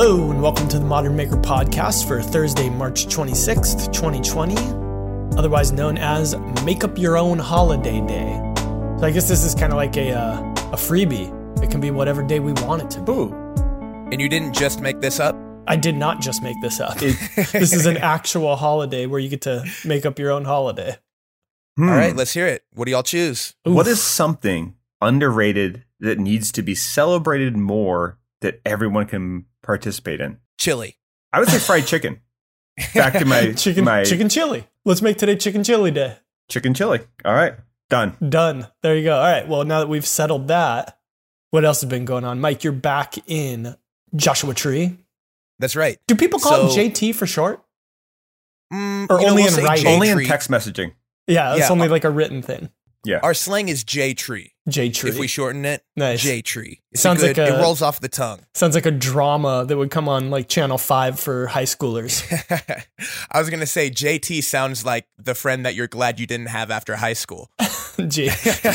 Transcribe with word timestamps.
Hello, 0.00 0.30
and 0.30 0.40
welcome 0.40 0.68
to 0.68 0.78
the 0.78 0.84
Modern 0.84 1.16
Maker 1.16 1.34
podcast 1.34 2.06
for 2.06 2.22
Thursday, 2.22 2.70
March 2.70 3.06
26th, 3.06 3.92
2020, 3.92 4.54
otherwise 5.36 5.72
known 5.72 5.98
as 5.98 6.36
Make 6.64 6.84
Up 6.84 6.96
Your 6.96 7.18
Own 7.18 7.40
Holiday 7.40 8.00
Day. 8.06 8.40
So 9.00 9.06
I 9.06 9.10
guess 9.10 9.28
this 9.28 9.42
is 9.42 9.56
kind 9.56 9.72
of 9.72 9.76
like 9.76 9.96
a, 9.96 10.12
uh, 10.12 10.38
a 10.70 10.76
freebie. 10.76 11.34
It 11.64 11.72
can 11.72 11.80
be 11.80 11.90
whatever 11.90 12.22
day 12.22 12.38
we 12.38 12.52
want 12.62 12.82
it 12.82 12.90
to 12.92 13.00
be. 13.00 13.10
Ooh. 13.10 13.32
And 14.12 14.20
you 14.20 14.28
didn't 14.28 14.54
just 14.54 14.80
make 14.80 15.00
this 15.00 15.18
up? 15.18 15.36
I 15.66 15.74
did 15.74 15.96
not 15.96 16.20
just 16.20 16.44
make 16.44 16.54
this 16.62 16.78
up. 16.78 16.96
this 16.98 17.72
is 17.72 17.84
an 17.84 17.96
actual 17.96 18.54
holiday 18.54 19.06
where 19.06 19.18
you 19.18 19.28
get 19.28 19.40
to 19.42 19.64
make 19.84 20.06
up 20.06 20.16
your 20.20 20.30
own 20.30 20.44
holiday. 20.44 20.96
Hmm. 21.76 21.88
All 21.88 21.96
right, 21.96 22.14
let's 22.14 22.34
hear 22.34 22.46
it. 22.46 22.62
What 22.72 22.84
do 22.84 22.92
y'all 22.92 23.02
choose? 23.02 23.56
What 23.64 23.88
Oof. 23.88 23.94
is 23.94 24.00
something 24.00 24.76
underrated 25.00 25.86
that 25.98 26.20
needs 26.20 26.52
to 26.52 26.62
be 26.62 26.76
celebrated 26.76 27.56
more 27.56 28.17
that 28.40 28.60
everyone 28.64 29.06
can 29.06 29.46
participate 29.62 30.20
in? 30.20 30.38
Chili. 30.58 30.96
I 31.32 31.40
would 31.40 31.48
say 31.48 31.58
fried 31.58 31.86
chicken. 31.86 32.20
Back 32.94 33.14
to 33.14 33.24
my 33.24 33.52
chicken 33.52 33.84
my 33.84 34.04
chicken 34.04 34.28
chili? 34.28 34.66
Let's 34.84 35.02
make 35.02 35.16
today 35.18 35.36
chicken 35.36 35.64
chili 35.64 35.90
day. 35.90 36.16
chicken 36.48 36.74
chili. 36.74 37.00
All 37.24 37.34
right, 37.34 37.54
done. 37.90 38.16
Done. 38.26 38.68
There 38.82 38.96
you 38.96 39.04
go. 39.04 39.16
All 39.16 39.22
right. 39.24 39.46
Well, 39.48 39.64
now 39.64 39.80
that 39.80 39.88
we've 39.88 40.06
settled 40.06 40.48
that, 40.48 40.98
what 41.50 41.64
else 41.64 41.80
has 41.80 41.90
been 41.90 42.04
going 42.04 42.24
on? 42.24 42.40
Mike, 42.40 42.62
you're 42.64 42.72
back 42.72 43.14
in 43.28 43.76
Joshua 44.14 44.54
Tree. 44.54 44.96
That's 45.58 45.74
right. 45.74 45.98
Do 46.06 46.14
people 46.14 46.38
call 46.38 46.68
So- 46.70 46.80
it 46.80 46.92
JT 46.94 47.14
for 47.16 47.26
short? 47.26 47.62
Mm, 48.72 49.10
Or 49.10 49.18
you 49.20 49.24
know, 49.26 49.30
only 49.32 49.42
we'll 49.44 49.58
in 49.58 49.64
writing? 49.64 49.84
J 49.84 49.94
Only 49.94 50.08
in 50.10 50.24
text 50.24 50.50
messaging. 50.50 50.92
Yeah, 51.26 51.52
it's 51.52 51.60
Yeah. 51.66 51.70
only 51.70 51.88
like 51.88 52.04
a 52.04 52.10
written 52.10 52.42
thing. 52.42 52.70
Yeah. 53.04 53.20
Our 53.22 53.32
slang 53.34 53.68
is 53.68 53.84
J 53.84 54.12
tree. 54.14 54.52
J 54.68 54.90
tree. 54.90 55.10
If 55.10 55.18
we 55.18 55.28
shorten 55.28 55.64
it, 55.64 55.82
Nice. 55.96 56.20
J 56.22 56.42
tree. 56.42 56.80
It's 56.92 57.00
Sounds 57.00 57.22
a 57.22 57.28
good, 57.32 57.38
like 57.38 57.50
a- 57.52 57.58
it 57.58 57.62
rolls 57.62 57.80
off 57.80 58.00
the 58.00 58.08
tongue. 58.08 58.40
Sounds 58.54 58.74
like 58.74 58.84
a 58.86 58.90
drama 58.90 59.64
that 59.66 59.76
would 59.76 59.90
come 59.90 60.08
on 60.08 60.30
like 60.30 60.48
Channel 60.48 60.76
5 60.78 61.18
for 61.18 61.46
high 61.46 61.62
schoolers. 61.64 62.22
I 63.30 63.38
was 63.40 63.48
gonna 63.50 63.66
say 63.66 63.90
JT 63.90 64.42
sounds 64.44 64.84
like 64.84 65.06
the 65.16 65.34
friend 65.34 65.64
that 65.64 65.74
you're 65.74 65.86
glad 65.88 66.20
you 66.20 66.26
didn't 66.26 66.48
have 66.48 66.70
after 66.70 66.96
high 66.96 67.12
school. 67.14 67.50
J- 68.08 68.26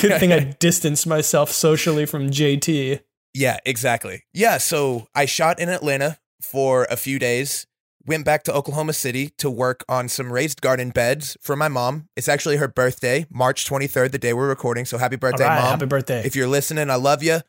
Good 0.01 0.19
thing 0.19 0.33
I 0.33 0.39
distanced 0.59 1.05
myself 1.05 1.51
socially 1.51 2.05
from 2.05 2.29
JT. 2.29 3.01
Yeah, 3.35 3.57
exactly. 3.65 4.23
Yeah, 4.33 4.57
so 4.57 5.07
I 5.15 5.25
shot 5.25 5.59
in 5.59 5.69
Atlanta 5.69 6.17
for 6.41 6.85
a 6.89 6.97
few 6.97 7.19
days, 7.19 7.65
went 8.05 8.25
back 8.25 8.43
to 8.43 8.53
Oklahoma 8.53 8.93
City 8.93 9.29
to 9.37 9.49
work 9.49 9.83
on 9.87 10.09
some 10.09 10.31
raised 10.31 10.61
garden 10.61 10.89
beds 10.89 11.37
for 11.41 11.55
my 11.55 11.67
mom. 11.67 12.09
It's 12.15 12.27
actually 12.27 12.57
her 12.57 12.67
birthday, 12.67 13.25
March 13.29 13.65
23rd, 13.69 14.11
the 14.11 14.17
day 14.17 14.33
we're 14.33 14.49
recording. 14.49 14.85
So 14.85 14.97
happy 14.97 15.15
birthday, 15.15 15.45
right, 15.45 15.61
mom. 15.61 15.71
happy 15.71 15.85
birthday. 15.85 16.21
If 16.25 16.35
you're 16.35 16.47
listening, 16.47 16.89
I 16.89 16.95
love 16.95 17.23
you. 17.23 17.39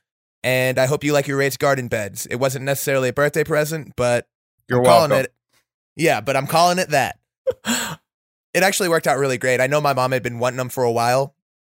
And 0.43 0.79
I 0.79 0.87
hope 0.87 1.03
you 1.03 1.13
like 1.13 1.27
your 1.27 1.39
raised 1.39 1.59
garden 1.59 1.89
beds. 1.89 2.27
It 2.27 2.37
wasn't 2.37 2.67
necessarily 2.67 3.09
a 3.09 3.13
birthday 3.13 3.45
present, 3.45 3.95
but 3.97 4.27
You're 4.69 4.81
I'm 4.81 4.85
calling 4.85 5.11
welcome. 5.11 5.25
it. 5.25 5.35
Yeah, 5.97 6.21
but 6.21 6.37
I'm 6.37 6.47
calling 6.47 6.79
it 6.79 6.91
that. 6.91 7.19
it 7.67 8.63
actually 8.63 8.91
worked 8.91 9.07
out 9.07 9.19
really 9.19 9.39
great. 9.39 9.61
I 9.61 9.67
know 9.67 9.81
my 9.81 9.95
mom 9.95 10.13
had 10.13 10.23
been 10.23 10.39
wanting 10.39 10.59
them 10.59 10.69
for 10.69 10.85
a 10.85 10.93
while, 10.93 11.35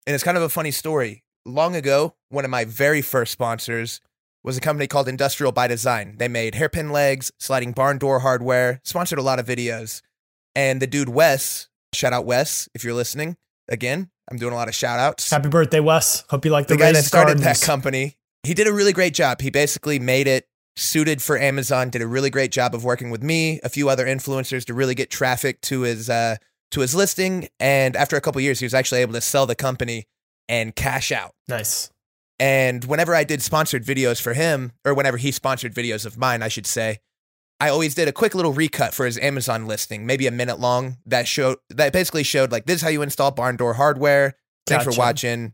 and 0.07 0.13
it's 0.15 0.23
kind 0.23 0.35
of 0.37 0.43
a 0.43 0.49
funny 0.49 0.71
story. 0.71 1.23
Long 1.45 1.75
ago, 1.75 2.15
one 2.29 2.43
of 2.43 2.49
my 2.49 2.65
very 2.65 3.03
first 3.03 3.31
sponsors 3.31 4.01
was 4.45 4.57
a 4.57 4.61
company 4.61 4.85
called 4.85 5.07
Industrial 5.07 5.51
by 5.51 5.67
Design. 5.67 6.15
They 6.17 6.27
made 6.27 6.55
hairpin 6.55 6.91
legs, 6.91 7.31
sliding 7.39 7.71
barn 7.71 7.97
door 7.97 8.19
hardware, 8.19 8.79
sponsored 8.83 9.17
a 9.17 9.23
lot 9.23 9.39
of 9.39 9.47
videos. 9.47 10.01
And 10.55 10.81
the 10.81 10.87
dude 10.87 11.09
Wes, 11.09 11.67
shout 11.93 12.13
out 12.13 12.25
Wes 12.25 12.69
if 12.75 12.83
you're 12.83 12.93
listening. 12.93 13.37
Again, 13.67 14.11
I'm 14.29 14.37
doing 14.37 14.53
a 14.53 14.55
lot 14.55 14.67
of 14.67 14.75
shout 14.75 14.99
outs 14.99 15.31
happy 15.31 15.49
birthday, 15.49 15.79
Wes. 15.79 16.23
Hope 16.29 16.45
you 16.45 16.51
like 16.51 16.67
the, 16.67 16.75
the 16.75 16.79
guy 16.79 16.91
that 16.91 17.03
started 17.03 17.37
gardens. 17.37 17.61
that 17.61 17.65
company. 17.65 18.17
He 18.43 18.53
did 18.53 18.67
a 18.67 18.73
really 18.73 18.93
great 18.93 19.15
job. 19.15 19.41
He 19.41 19.49
basically 19.49 19.97
made 19.97 20.27
it 20.27 20.47
suited 20.75 21.23
for 21.23 21.37
Amazon. 21.39 21.89
Did 21.89 22.03
a 22.03 22.07
really 22.07 22.29
great 22.29 22.51
job 22.51 22.75
of 22.75 22.83
working 22.83 23.09
with 23.09 23.23
me, 23.23 23.59
a 23.63 23.69
few 23.69 23.89
other 23.89 24.05
influencers 24.05 24.65
to 24.65 24.75
really 24.75 24.93
get 24.93 25.09
traffic 25.09 25.59
to 25.61 25.81
his 25.81 26.07
uh, 26.09 26.35
to 26.71 26.81
his 26.81 26.93
listing. 26.93 27.47
And 27.59 27.95
after 27.95 28.15
a 28.15 28.21
couple 28.21 28.39
years, 28.41 28.59
he 28.59 28.65
was 28.65 28.75
actually 28.75 29.01
able 29.01 29.13
to 29.13 29.21
sell 29.21 29.47
the 29.47 29.55
company 29.55 30.05
and 30.47 30.75
cash 30.75 31.11
out. 31.11 31.33
Nice. 31.47 31.89
And 32.39 32.83
whenever 32.85 33.15
I 33.15 33.23
did 33.23 33.41
sponsored 33.41 33.85
videos 33.85 34.21
for 34.21 34.33
him, 34.33 34.73
or 34.83 34.93
whenever 34.93 35.17
he 35.17 35.31
sponsored 35.31 35.73
videos 35.73 36.05
of 36.05 36.17
mine, 36.17 36.43
I 36.43 36.49
should 36.49 36.67
say, 36.67 36.99
I 37.59 37.69
always 37.69 37.95
did 37.95 38.07
a 38.07 38.11
quick 38.11 38.35
little 38.35 38.51
recut 38.51 38.93
for 38.93 39.05
his 39.05 39.17
Amazon 39.17 39.65
listing, 39.65 40.05
maybe 40.05 40.27
a 40.27 40.31
minute 40.31 40.59
long, 40.59 40.97
that 41.05 41.27
showed 41.27 41.57
that 41.69 41.93
basically 41.93 42.23
showed 42.23 42.51
like 42.51 42.65
this 42.65 42.77
is 42.77 42.81
how 42.81 42.89
you 42.89 43.01
install 43.01 43.31
barn 43.31 43.55
door 43.55 43.75
hardware. 43.75 44.35
Thanks 44.67 44.83
for 44.83 44.93
watching. 44.97 45.53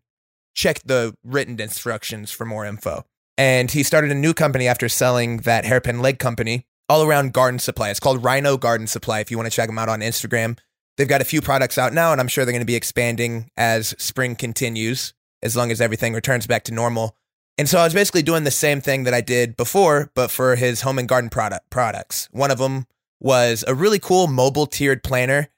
Check 0.56 0.81
the 0.84 1.14
written 1.24 1.59
instructions 1.59 2.31
for 2.31 2.46
more 2.46 2.66
info. 2.66 3.06
And 3.38 3.72
he 3.72 3.84
started 3.84 4.12
a 4.12 4.16
new 4.16 4.34
company 4.34 4.68
after 4.68 4.90
selling 4.90 5.38
that 5.40 5.66
hairpin 5.66 6.02
leg 6.02 6.19
company 6.19 6.66
all 6.90 7.03
around 7.03 7.34
garden 7.34 7.59
supply. 7.59 7.90
It's 7.90 8.00
called 8.00 8.24
Rhino 8.24 8.58
Garden 8.58 8.88
Supply 8.88 9.19
if 9.19 9.31
you 9.31 9.38
want 9.38 9.50
to 9.50 9.56
check 9.56 9.68
them 9.68 9.78
out 9.78 9.88
on 9.88 10.02
Instagram. 10.02 10.58
They've 10.98 11.08
got 11.08 11.22
a 11.22 11.25
few 11.25 11.42
products 11.42 11.78
out 11.78 11.94
now, 11.94 12.12
and 12.12 12.19
I'm 12.19 12.28
sure 12.28 12.44
they're 12.44 12.52
going 12.52 12.62
to 12.62 12.66
be 12.66 12.75
expanding 12.75 13.50
as 13.56 13.96
spring 13.98 14.36
continues, 14.36 15.13
as 15.44 15.56
long 15.56 15.72
as 15.72 15.81
everything 15.81 16.13
returns 16.13 16.47
back 16.47 16.63
to 16.66 16.74
normal. 16.74 17.16
And 17.57 17.68
so 17.69 17.79
I 17.79 17.84
was 17.84 17.94
basically 17.94 18.22
doing 18.24 18.44
the 18.44 18.52
same 18.52 18.81
thing 18.81 19.03
that 19.03 19.13
I 19.13 19.22
did 19.22 19.57
before, 19.57 20.12
but 20.16 20.31
for 20.31 20.56
his 20.56 20.81
home 20.81 20.97
and 20.97 21.07
garden 21.07 21.29
product 21.29 21.69
products. 21.69 22.28
One 22.31 22.50
of 22.52 22.57
them 22.59 22.85
was 23.19 23.63
a 23.68 23.75
really 23.75 24.00
cool 24.00 24.28
mobile 24.28 24.66
tiered 24.68 25.03
planter. 25.03 25.50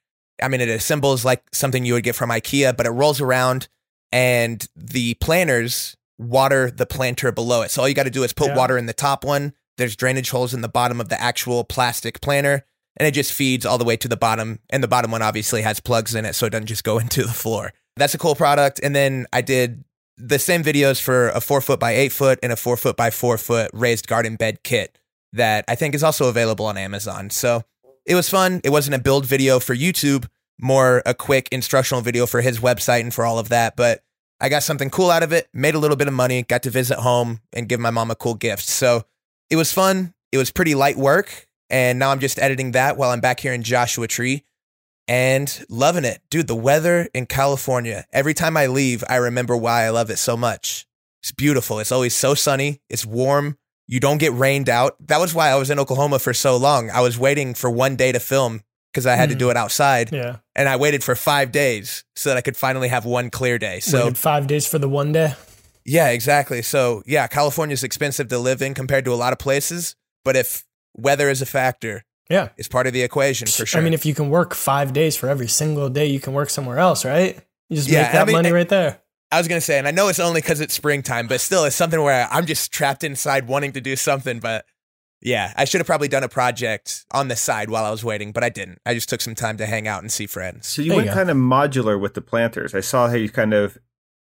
I 0.42 0.48
mean, 0.48 0.60
it 0.62 0.70
assembles 0.70 1.24
like 1.24 1.44
something 1.54 1.86
you 1.86 1.94
would 1.94 2.04
get 2.04 2.16
from 2.16 2.30
IKEA, 2.30 2.76
but 2.76 2.86
it 2.86 2.90
rolls 2.92 3.22
around 3.22 3.68
and 4.12 4.68
the 4.76 5.14
planters 5.16 5.96
water 6.18 6.70
the 6.72 6.86
planter 6.86 7.32
below 7.32 7.62
it. 7.62 7.72
So 7.72 7.82
all 7.82 7.88
you 7.90 7.96
got 7.96 8.04
to 8.04 8.10
do 8.10 8.24
is 8.24 8.34
put 8.34 8.50
Yeah. 8.50 8.56
water 8.58 8.78
in 8.78 8.86
the 8.86 8.94
top 8.94 9.24
one. 9.24 9.54
There's 9.78 9.96
drainage 9.96 10.30
holes 10.30 10.54
in 10.54 10.62
the 10.62 10.68
bottom 10.70 11.00
of 11.02 11.10
the 11.10 11.20
actual 11.22 11.64
plastic 11.64 12.22
planter, 12.22 12.66
and 12.98 13.08
it 13.08 13.12
just 13.12 13.34
feeds 13.34 13.66
all 13.66 13.78
the 13.78 13.84
way 13.84 13.98
to 13.98 14.08
the 14.08 14.18
bottom. 14.18 14.60
And 14.70 14.84
the 14.84 14.88
bottom 14.88 15.10
one 15.12 15.22
obviously 15.24 15.62
has 15.64 15.80
plugs 15.80 16.14
in 16.14 16.26
it, 16.26 16.36
so 16.36 16.46
it 16.46 16.52
doesn't 16.52 16.68
just 16.68 16.84
go 16.84 16.98
into 17.00 17.24
the 17.24 17.34
floor. 17.34 17.74
That's 17.98 18.14
a 18.14 18.18
cool 18.18 18.36
product. 18.36 18.80
And 18.82 18.96
then 18.96 19.28
I 19.32 19.42
did 19.42 19.84
the 20.18 20.40
same 20.40 20.64
videos 20.64 21.02
for 21.02 21.30
a 21.30 21.42
four 21.42 21.62
foot 21.62 21.80
by 21.80 21.92
eight 21.92 22.12
foot 22.12 22.40
and 22.44 22.52
a 22.52 22.56
four 22.56 22.78
foot 22.78 22.96
by 22.96 23.10
four 23.10 23.38
foot 23.38 23.72
raised 23.74 24.08
garden 24.08 24.36
bed 24.36 24.64
kit 24.64 24.98
that 25.34 25.66
I 25.68 25.76
think 25.76 25.96
is 25.96 26.04
also 26.04 26.30
available 26.30 26.66
on 26.66 26.78
Amazon. 26.78 27.30
So 27.30 27.64
it 28.06 28.16
was 28.16 28.30
fun. 28.30 28.62
It 28.64 28.70
wasn't 28.70 28.96
a 28.96 29.00
build 29.00 29.26
video 29.26 29.60
for 29.60 29.76
YouTube, 29.76 30.28
more 30.60 31.02
a 31.06 31.14
quick 31.14 31.50
instructional 31.52 32.02
video 32.02 32.26
for 32.26 32.42
his 32.42 32.60
website 32.60 33.02
and 33.02 33.14
for 33.14 33.26
all 33.26 33.40
of 33.40 33.50
that. 33.50 33.76
But 33.76 34.04
I 34.40 34.50
got 34.50 34.64
something 34.64 34.90
cool 34.90 35.10
out 35.10 35.24
of 35.24 35.32
it, 35.32 35.48
made 35.54 35.74
a 35.76 35.80
little 35.80 35.98
bit 35.98 36.08
of 36.08 36.14
money, 36.14 36.44
got 36.44 36.64
to 36.64 36.70
visit 36.70 37.00
home 37.00 37.40
and 37.54 37.70
give 37.70 37.80
my 37.80 37.92
mom 37.92 38.12
a 38.12 38.16
cool 38.16 38.36
gift. 38.36 38.68
So 38.68 39.04
it 39.50 39.56
was 39.56 39.72
fun. 39.72 40.14
It 40.32 40.38
was 40.38 40.52
pretty 40.52 40.76
light 40.76 40.98
work. 40.98 41.48
And 41.70 41.98
now 41.98 42.12
I'm 42.12 42.20
just 42.20 42.38
editing 42.40 42.72
that 42.74 42.98
while 42.98 43.10
I'm 43.10 43.22
back 43.22 43.40
here 43.40 43.54
in 43.54 43.64
Joshua 43.64 44.08
Tree 44.08 44.44
and 45.08 45.66
loving 45.70 46.06
it. 46.06 46.22
Dude, 46.30 46.48
the 46.48 46.56
weather 46.56 47.08
in 47.14 47.26
California, 47.26 48.06
every 48.14 48.34
time 48.34 48.56
I 48.58 48.68
leave, 48.68 49.04
I 49.10 49.18
remember 49.18 49.56
why 49.58 49.84
I 49.84 49.90
love 49.90 50.10
it 50.10 50.18
so 50.18 50.38
much. 50.38 50.86
It's 51.22 51.32
beautiful. 51.32 51.80
It's 51.80 51.92
always 51.92 52.16
so 52.16 52.34
sunny. 52.36 52.82
It's 52.90 53.06
warm. 53.06 53.58
You 53.88 54.00
don't 54.00 54.18
get 54.18 54.34
rained 54.34 54.70
out. 54.70 54.96
That 55.08 55.20
was 55.20 55.34
why 55.34 55.50
I 55.50 55.56
was 55.56 55.70
in 55.70 55.80
Oklahoma 55.80 56.20
for 56.20 56.34
so 56.34 56.56
long. 56.58 56.90
I 56.90 57.02
was 57.02 57.18
waiting 57.20 57.54
for 57.54 57.70
one 57.70 57.96
day 57.96 58.12
to 58.12 58.20
film 58.20 58.62
because 58.92 59.06
I 59.06 59.16
had 59.16 59.30
to 59.30 59.36
Mm. 59.36 59.40
do 59.40 59.50
it 59.50 59.58
outside. 59.58 60.12
Yeah. 60.12 60.38
And 60.56 60.70
I 60.70 60.76
waited 60.78 61.04
for 61.04 61.16
five 61.16 61.52
days 61.52 62.04
so 62.16 62.30
that 62.30 62.38
I 62.38 62.42
could 62.42 62.56
finally 62.58 62.88
have 62.90 63.06
one 63.06 63.30
clear 63.30 63.58
day. 63.58 63.80
So, 63.80 64.00
Waited 64.06 64.18
five 64.18 64.48
days 64.48 64.68
for 64.68 64.80
the 64.80 64.88
one 64.90 65.12
day. 65.12 65.34
yeah, 65.86 66.10
exactly. 66.10 66.62
So, 66.62 67.04
yeah, 67.06 67.28
California's 67.28 67.84
expensive 67.84 68.28
to 68.30 68.38
live 68.38 68.62
in 68.62 68.74
compared 68.74 69.04
to 69.06 69.14
a 69.14 69.16
lot 69.16 69.34
of 69.34 69.40
places. 69.40 69.96
But 70.24 70.36
if 70.38 70.64
weather 70.96 71.30
is 71.30 71.42
a 71.42 71.46
factor, 71.46 72.04
Yeah. 72.30 72.50
it's 72.58 72.68
part 72.68 72.88
of 72.88 72.94
the 72.94 73.02
equation 73.02 73.48
for 73.48 73.66
sure. 73.66 73.82
I 73.82 73.84
mean, 73.84 73.94
if 73.94 74.06
you 74.06 74.14
can 74.16 74.30
work 74.30 74.54
five 74.54 74.94
days 74.94 75.16
for 75.18 75.28
every 75.28 75.48
single 75.48 75.90
day, 75.90 76.06
you 76.08 76.20
can 76.20 76.34
work 76.34 76.50
somewhere 76.50 76.80
else, 76.80 77.04
right? 77.06 77.38
You 77.70 77.76
just 77.78 77.90
Yeah, 77.90 78.04
make 78.04 78.12
that 78.14 78.22
I 78.22 78.26
mean, 78.26 78.34
money 78.34 78.52
right 78.52 78.70
there. 78.70 79.00
I 79.32 79.40
was 79.40 79.48
gonna 79.48 79.62
say, 79.62 79.78
and 79.80 79.88
I 79.88 79.92
know 79.92 80.08
it's 80.10 80.20
only 80.20 80.42
because 80.42 80.62
it's 80.62 80.74
springtime, 80.74 81.28
but 81.28 81.42
still, 81.42 81.66
it's 81.66 81.76
something 81.76 82.02
where 82.02 82.28
I'm 82.32 82.46
just 82.46 82.72
trapped 82.72 83.04
inside 83.04 83.48
wanting 83.48 83.72
to 83.74 83.82
do 83.82 83.96
something. 83.96 84.40
But 84.40 84.66
yeah, 85.22 85.54
I 85.58 85.66
should 85.66 85.80
have 85.80 85.88
probably 85.88 86.08
done 86.08 86.24
a 86.24 86.30
project 86.30 87.06
on 87.12 87.30
the 87.30 87.36
side 87.36 87.70
while 87.70 87.84
I 87.84 87.90
was 87.92 88.04
waiting, 88.04 88.32
but 88.32 88.44
I 88.44 88.50
didn't. 88.50 88.80
I 88.86 88.94
just 88.94 89.10
took 89.10 89.22
some 89.22 89.34
time 89.36 89.58
to 89.58 89.66
hang 89.66 89.88
out 89.88 90.02
and 90.04 90.12
see 90.12 90.28
friends. 90.28 90.68
So 90.68 90.82
you 90.84 90.90
There 90.90 90.98
went 90.98 91.08
go. 91.10 91.14
kind 91.16 91.30
of 91.32 91.38
modular 91.38 92.00
with 92.00 92.14
the 92.14 92.22
planters. 92.22 92.76
I 92.76 92.82
saw 92.82 93.08
how 93.10 93.16
you 93.16 93.30
kind 93.30 93.54
of. 93.54 93.78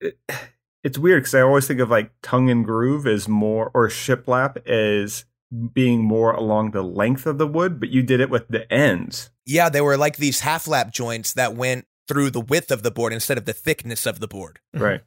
It, 0.00 0.18
it's 0.84 0.98
weird 0.98 1.22
because 1.22 1.34
I 1.34 1.40
always 1.40 1.66
think 1.66 1.80
of 1.80 1.90
like 1.90 2.10
tongue 2.22 2.50
and 2.50 2.64
groove 2.64 3.06
as 3.06 3.26
more, 3.26 3.70
or 3.72 3.88
shiplap 3.88 4.66
as 4.66 5.24
being 5.72 6.02
more 6.02 6.32
along 6.32 6.70
the 6.70 6.82
length 6.82 7.26
of 7.26 7.38
the 7.38 7.46
wood, 7.46 7.80
but 7.80 7.90
you 7.90 8.02
did 8.02 8.20
it 8.20 8.30
with 8.30 8.48
the 8.48 8.70
ends. 8.72 9.30
Yeah, 9.46 9.68
they 9.68 9.80
were 9.80 9.96
like 9.96 10.16
these 10.16 10.40
half 10.40 10.68
lap 10.68 10.92
joints 10.92 11.32
that 11.34 11.56
went 11.56 11.86
through 12.06 12.30
the 12.30 12.40
width 12.40 12.70
of 12.70 12.82
the 12.82 12.90
board 12.90 13.12
instead 13.12 13.38
of 13.38 13.44
the 13.44 13.52
thickness 13.52 14.06
of 14.06 14.20
the 14.20 14.28
board. 14.28 14.60
Mhm. 14.74 14.80
Right. 14.80 15.00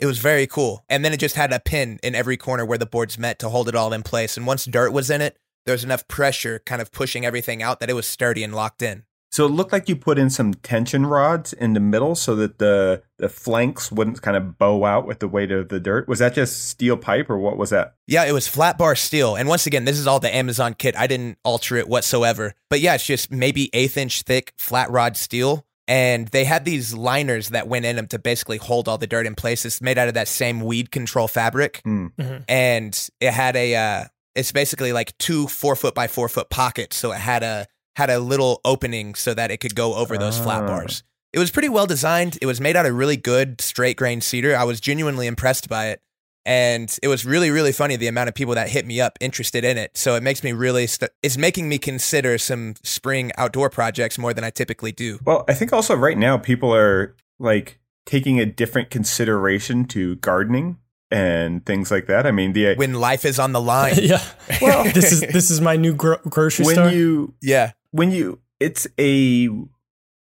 It 0.00 0.06
was 0.06 0.18
very 0.18 0.46
cool. 0.46 0.84
And 0.88 1.04
then 1.04 1.12
it 1.12 1.20
just 1.20 1.36
had 1.36 1.52
a 1.52 1.60
pin 1.60 2.00
in 2.02 2.14
every 2.16 2.36
corner 2.36 2.64
where 2.64 2.78
the 2.78 2.86
boards 2.86 3.18
met 3.18 3.38
to 3.38 3.48
hold 3.48 3.68
it 3.68 3.76
all 3.76 3.92
in 3.92 4.02
place. 4.02 4.36
And 4.36 4.46
once 4.46 4.64
dirt 4.64 4.90
was 4.92 5.10
in 5.10 5.20
it, 5.20 5.36
there 5.66 5.72
was 5.72 5.84
enough 5.84 6.08
pressure 6.08 6.60
kind 6.66 6.82
of 6.82 6.90
pushing 6.90 7.24
everything 7.24 7.62
out 7.62 7.78
that 7.80 7.88
it 7.90 7.94
was 7.94 8.06
sturdy 8.06 8.42
and 8.42 8.54
locked 8.54 8.82
in. 8.82 9.04
So 9.34 9.46
it 9.46 9.48
looked 9.48 9.72
like 9.72 9.88
you 9.88 9.96
put 9.96 10.16
in 10.16 10.30
some 10.30 10.54
tension 10.54 11.06
rods 11.06 11.52
in 11.52 11.72
the 11.72 11.80
middle 11.80 12.14
so 12.14 12.36
that 12.36 12.60
the 12.60 13.02
the 13.18 13.28
flanks 13.28 13.90
wouldn't 13.90 14.22
kind 14.22 14.36
of 14.36 14.58
bow 14.58 14.84
out 14.84 15.08
with 15.08 15.18
the 15.18 15.26
weight 15.26 15.50
of 15.50 15.70
the 15.70 15.80
dirt. 15.80 16.06
Was 16.06 16.20
that 16.20 16.34
just 16.34 16.68
steel 16.68 16.96
pipe 16.96 17.28
or 17.28 17.36
what 17.36 17.58
was 17.58 17.70
that? 17.70 17.96
Yeah, 18.06 18.26
it 18.26 18.30
was 18.30 18.46
flat 18.46 18.78
bar 18.78 18.94
steel. 18.94 19.34
And 19.34 19.48
once 19.48 19.66
again, 19.66 19.86
this 19.86 19.98
is 19.98 20.06
all 20.06 20.20
the 20.20 20.32
Amazon 20.32 20.72
kit. 20.72 20.96
I 20.96 21.08
didn't 21.08 21.38
alter 21.42 21.74
it 21.74 21.88
whatsoever. 21.88 22.54
But 22.70 22.78
yeah, 22.78 22.94
it's 22.94 23.04
just 23.04 23.32
maybe 23.32 23.70
eighth 23.72 23.96
inch 23.96 24.22
thick 24.22 24.52
flat 24.56 24.88
rod 24.92 25.16
steel. 25.16 25.66
And 25.88 26.28
they 26.28 26.44
had 26.44 26.64
these 26.64 26.94
liners 26.94 27.48
that 27.48 27.66
went 27.66 27.86
in 27.86 27.96
them 27.96 28.06
to 28.08 28.20
basically 28.20 28.58
hold 28.58 28.86
all 28.86 28.98
the 28.98 29.08
dirt 29.08 29.26
in 29.26 29.34
place. 29.34 29.64
It's 29.64 29.80
made 29.80 29.98
out 29.98 30.06
of 30.06 30.14
that 30.14 30.28
same 30.28 30.60
weed 30.60 30.92
control 30.92 31.26
fabric. 31.26 31.80
Hmm. 31.82 32.06
And 32.46 33.08
it 33.18 33.32
had 33.32 33.56
a, 33.56 33.74
uh, 33.74 34.04
it's 34.36 34.52
basically 34.52 34.92
like 34.92 35.18
two 35.18 35.48
four 35.48 35.74
foot 35.74 35.94
by 35.96 36.06
four 36.06 36.28
foot 36.28 36.50
pockets. 36.50 36.96
So 36.96 37.10
it 37.10 37.18
had 37.18 37.42
a, 37.42 37.66
had 37.96 38.10
a 38.10 38.18
little 38.18 38.60
opening 38.64 39.14
so 39.14 39.34
that 39.34 39.50
it 39.50 39.58
could 39.58 39.74
go 39.74 39.94
over 39.94 40.16
those 40.18 40.38
flat 40.38 40.62
Ah. 40.64 40.66
bars. 40.66 41.02
It 41.32 41.38
was 41.38 41.50
pretty 41.50 41.68
well 41.68 41.86
designed. 41.86 42.38
It 42.40 42.46
was 42.46 42.60
made 42.60 42.76
out 42.76 42.86
of 42.86 42.94
really 42.94 43.16
good 43.16 43.60
straight 43.60 43.96
grain 43.96 44.20
cedar. 44.20 44.56
I 44.56 44.64
was 44.64 44.80
genuinely 44.80 45.26
impressed 45.26 45.68
by 45.68 45.88
it. 45.88 46.00
And 46.46 46.94
it 47.02 47.08
was 47.08 47.24
really, 47.24 47.50
really 47.50 47.72
funny 47.72 47.96
the 47.96 48.06
amount 48.06 48.28
of 48.28 48.34
people 48.34 48.54
that 48.54 48.68
hit 48.68 48.86
me 48.86 49.00
up 49.00 49.16
interested 49.20 49.64
in 49.64 49.78
it. 49.78 49.96
So 49.96 50.14
it 50.14 50.22
makes 50.22 50.44
me 50.44 50.52
really, 50.52 50.86
st- 50.86 51.10
it's 51.22 51.38
making 51.38 51.68
me 51.70 51.78
consider 51.78 52.36
some 52.36 52.74
spring 52.82 53.32
outdoor 53.38 53.70
projects 53.70 54.18
more 54.18 54.34
than 54.34 54.44
I 54.44 54.50
typically 54.50 54.92
do. 54.92 55.18
Well, 55.24 55.44
I 55.48 55.54
think 55.54 55.72
also 55.72 55.94
right 55.96 56.18
now 56.18 56.36
people 56.36 56.74
are 56.74 57.16
like 57.38 57.78
taking 58.04 58.38
a 58.40 58.44
different 58.46 58.90
consideration 58.90 59.86
to 59.86 60.16
gardening 60.16 60.76
and 61.10 61.64
things 61.64 61.90
like 61.90 62.06
that. 62.06 62.26
I 62.26 62.30
mean, 62.30 62.52
the 62.52 62.74
When 62.74 62.92
life 62.94 63.24
is 63.24 63.38
on 63.38 63.52
the 63.52 63.60
line. 63.60 63.94
yeah. 64.02 64.22
Well- 64.60 64.84
this 64.92 65.12
is 65.12 65.20
this 65.22 65.50
is 65.50 65.60
my 65.62 65.76
new 65.76 65.94
gro- 65.94 66.20
grocery 66.28 66.66
when 66.66 66.74
store. 66.74 66.90
you 66.90 67.34
yeah. 67.40 67.72
When 67.94 68.10
you 68.10 68.40
it's 68.58 68.88
a 68.98 69.48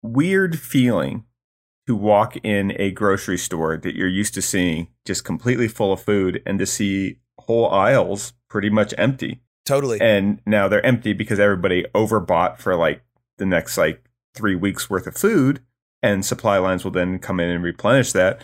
weird 0.03 0.59
feeling 0.59 1.25
to 1.87 1.97
walk 1.97 2.37
in 2.45 2.73
a 2.79 2.91
grocery 2.91 3.39
store 3.39 3.79
that 3.79 3.95
you're 3.95 4.07
used 4.09 4.35
to 4.35 4.43
seeing 4.43 4.89
just 5.07 5.25
completely 5.25 5.69
full 5.69 5.91
of 5.93 6.03
food 6.03 6.43
and 6.45 6.59
to 6.59 6.67
see 6.67 7.17
whole 7.39 7.71
aisles 7.71 8.35
pretty 8.51 8.69
much 8.69 8.93
empty. 8.99 9.41
Totally. 9.65 9.99
And 10.03 10.41
now 10.45 10.69
they're 10.69 10.85
empty 10.85 11.15
because 11.15 11.41
everybody 11.41 11.85
overbought 11.95 12.59
for 12.59 12.77
like 12.77 13.03
the 13.39 13.47
next 13.47 13.79
like 13.79 14.05
3 14.35 14.55
weeks 14.55 14.91
worth 14.91 15.07
of 15.07 15.17
food 15.17 15.61
and 16.03 16.27
supply 16.27 16.59
lines 16.59 16.85
will 16.85 16.91
then 16.91 17.19
come 17.19 17.41
in 17.41 17.49
and 17.49 17.65
replenish 17.65 18.13
that. 18.13 18.43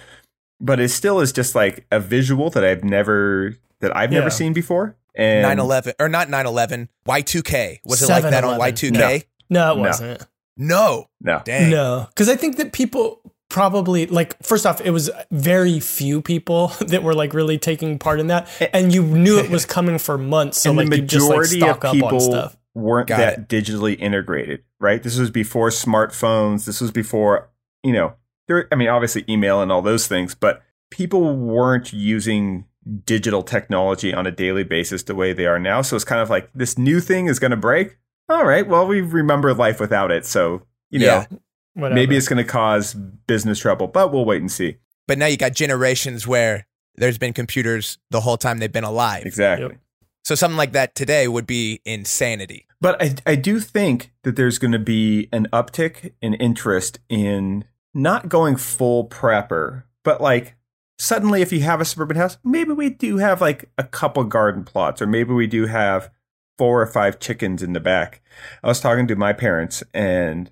But 0.58 0.80
it 0.80 0.88
still 0.88 1.20
is 1.20 1.32
just 1.32 1.54
like 1.54 1.86
a 1.92 2.00
visual 2.00 2.48
that 2.50 2.64
I've 2.64 2.82
never 2.82 3.56
that 3.80 3.94
I've 3.94 4.10
Yeah. 4.10 4.20
never 4.20 4.30
seen 4.30 4.54
before. 4.54 4.96
And 5.18 5.42
9 5.42 5.58
11, 5.58 5.94
or 5.98 6.08
not 6.08 6.30
9 6.30 6.46
11, 6.46 6.88
Y2K. 7.06 7.80
Was 7.84 8.02
it 8.02 8.08
like 8.08 8.22
that 8.22 8.44
on 8.44 8.58
Y2K? 8.58 9.24
no, 9.50 9.72
it 9.72 9.78
wasn't. 9.78 10.24
No. 10.56 11.08
no. 11.20 11.42
Dang. 11.44 11.70
No, 11.70 12.06
because 12.08 12.28
I 12.28 12.36
think 12.36 12.56
that 12.56 12.72
people 12.72 13.20
probably 13.48 14.06
like 14.06 14.40
first 14.42 14.66
off, 14.66 14.80
it 14.80 14.90
was 14.90 15.10
very 15.30 15.80
few 15.80 16.22
people 16.22 16.68
that 16.80 17.02
were 17.02 17.14
like 17.14 17.34
really 17.34 17.58
taking 17.58 17.98
part 17.98 18.20
in 18.20 18.28
that, 18.28 18.48
eh. 18.60 18.68
and 18.72 18.94
you 18.94 19.02
knew 19.02 19.38
it 19.38 19.50
was 19.50 19.66
coming 19.66 19.98
for 19.98 20.18
months. 20.18 20.58
So 20.58 20.70
and 20.70 20.78
like 20.78 20.90
the 20.90 20.96
you 20.96 21.02
just 21.02 21.28
like 21.28 21.38
majority 21.38 21.58
stock 21.58 21.84
of 21.84 21.84
up 21.84 21.84
on 21.84 21.92
people 21.94 22.20
stuff. 22.20 22.56
weren't 22.74 23.08
Got 23.08 23.18
that 23.18 23.48
digitally 23.48 23.98
integrated, 23.98 24.62
right? 24.78 25.02
This 25.02 25.18
was 25.18 25.30
before 25.30 25.70
smartphones. 25.70 26.64
This 26.64 26.80
was 26.80 26.90
before, 26.90 27.50
you 27.82 27.92
know, 27.92 28.14
there. 28.46 28.68
I 28.70 28.76
mean, 28.76 28.88
obviously 28.88 29.24
email 29.28 29.60
and 29.60 29.72
all 29.72 29.82
those 29.82 30.06
things, 30.06 30.34
but 30.34 30.62
people 30.90 31.36
weren't 31.36 31.92
using 31.92 32.64
digital 33.04 33.42
technology 33.42 34.14
on 34.14 34.26
a 34.26 34.30
daily 34.30 34.64
basis 34.64 35.02
the 35.02 35.14
way 35.14 35.32
they 35.32 35.46
are 35.46 35.58
now. 35.58 35.82
So 35.82 35.96
it's 35.96 36.04
kind 36.04 36.20
of 36.20 36.30
like 36.30 36.50
this 36.54 36.78
new 36.78 37.00
thing 37.00 37.26
is 37.26 37.38
going 37.38 37.50
to 37.50 37.56
break. 37.56 37.98
All 38.28 38.44
right, 38.44 38.66
well, 38.66 38.86
we 38.86 39.00
remember 39.00 39.54
life 39.54 39.80
without 39.80 40.10
it, 40.10 40.26
so 40.26 40.62
you 40.90 41.00
know 41.00 41.06
Yeah. 41.06 41.26
Maybe 41.74 42.16
it's 42.16 42.26
going 42.26 42.44
to 42.44 42.50
cause 42.50 42.94
business 42.94 43.60
trouble, 43.60 43.86
but 43.86 44.12
we'll 44.12 44.24
wait 44.24 44.40
and 44.40 44.50
see. 44.50 44.78
But 45.06 45.16
now 45.16 45.26
you 45.26 45.36
got 45.36 45.52
generations 45.52 46.26
where 46.26 46.66
there's 46.96 47.18
been 47.18 47.32
computers 47.32 47.98
the 48.10 48.20
whole 48.20 48.36
time 48.36 48.58
they've 48.58 48.72
been 48.72 48.82
alive. 48.82 49.24
Exactly. 49.24 49.68
Yep. 49.68 49.78
So 50.24 50.34
something 50.34 50.58
like 50.58 50.72
that 50.72 50.96
today 50.96 51.28
would 51.28 51.46
be 51.46 51.80
insanity. 51.84 52.66
But 52.80 53.00
I, 53.00 53.14
I 53.24 53.34
do 53.36 53.60
think 53.60 54.12
that 54.24 54.34
there's 54.34 54.58
going 54.58 54.72
to 54.72 54.78
be 54.80 55.28
an 55.32 55.46
uptick 55.52 56.12
in 56.20 56.34
interest 56.34 56.98
in 57.08 57.64
not 57.94 58.28
going 58.28 58.56
full 58.56 59.08
prepper, 59.08 59.84
but 60.02 60.20
like 60.20 60.56
suddenly 60.98 61.42
if 61.42 61.52
you 61.52 61.60
have 61.60 61.80
a 61.80 61.84
suburban 61.84 62.16
house, 62.16 62.38
maybe 62.44 62.72
we 62.72 62.90
do 62.90 63.18
have 63.18 63.40
like 63.40 63.70
a 63.78 63.84
couple 63.84 64.24
garden 64.24 64.64
plots, 64.64 65.00
or 65.00 65.06
maybe 65.06 65.32
we 65.32 65.46
do 65.46 65.66
have 65.66 66.10
four 66.56 66.82
or 66.82 66.86
five 66.86 67.20
chickens 67.20 67.62
in 67.62 67.72
the 67.72 67.80
back. 67.80 68.20
I 68.62 68.68
was 68.68 68.80
talking 68.80 69.06
to 69.06 69.16
my 69.16 69.32
parents 69.32 69.82
and 69.94 70.50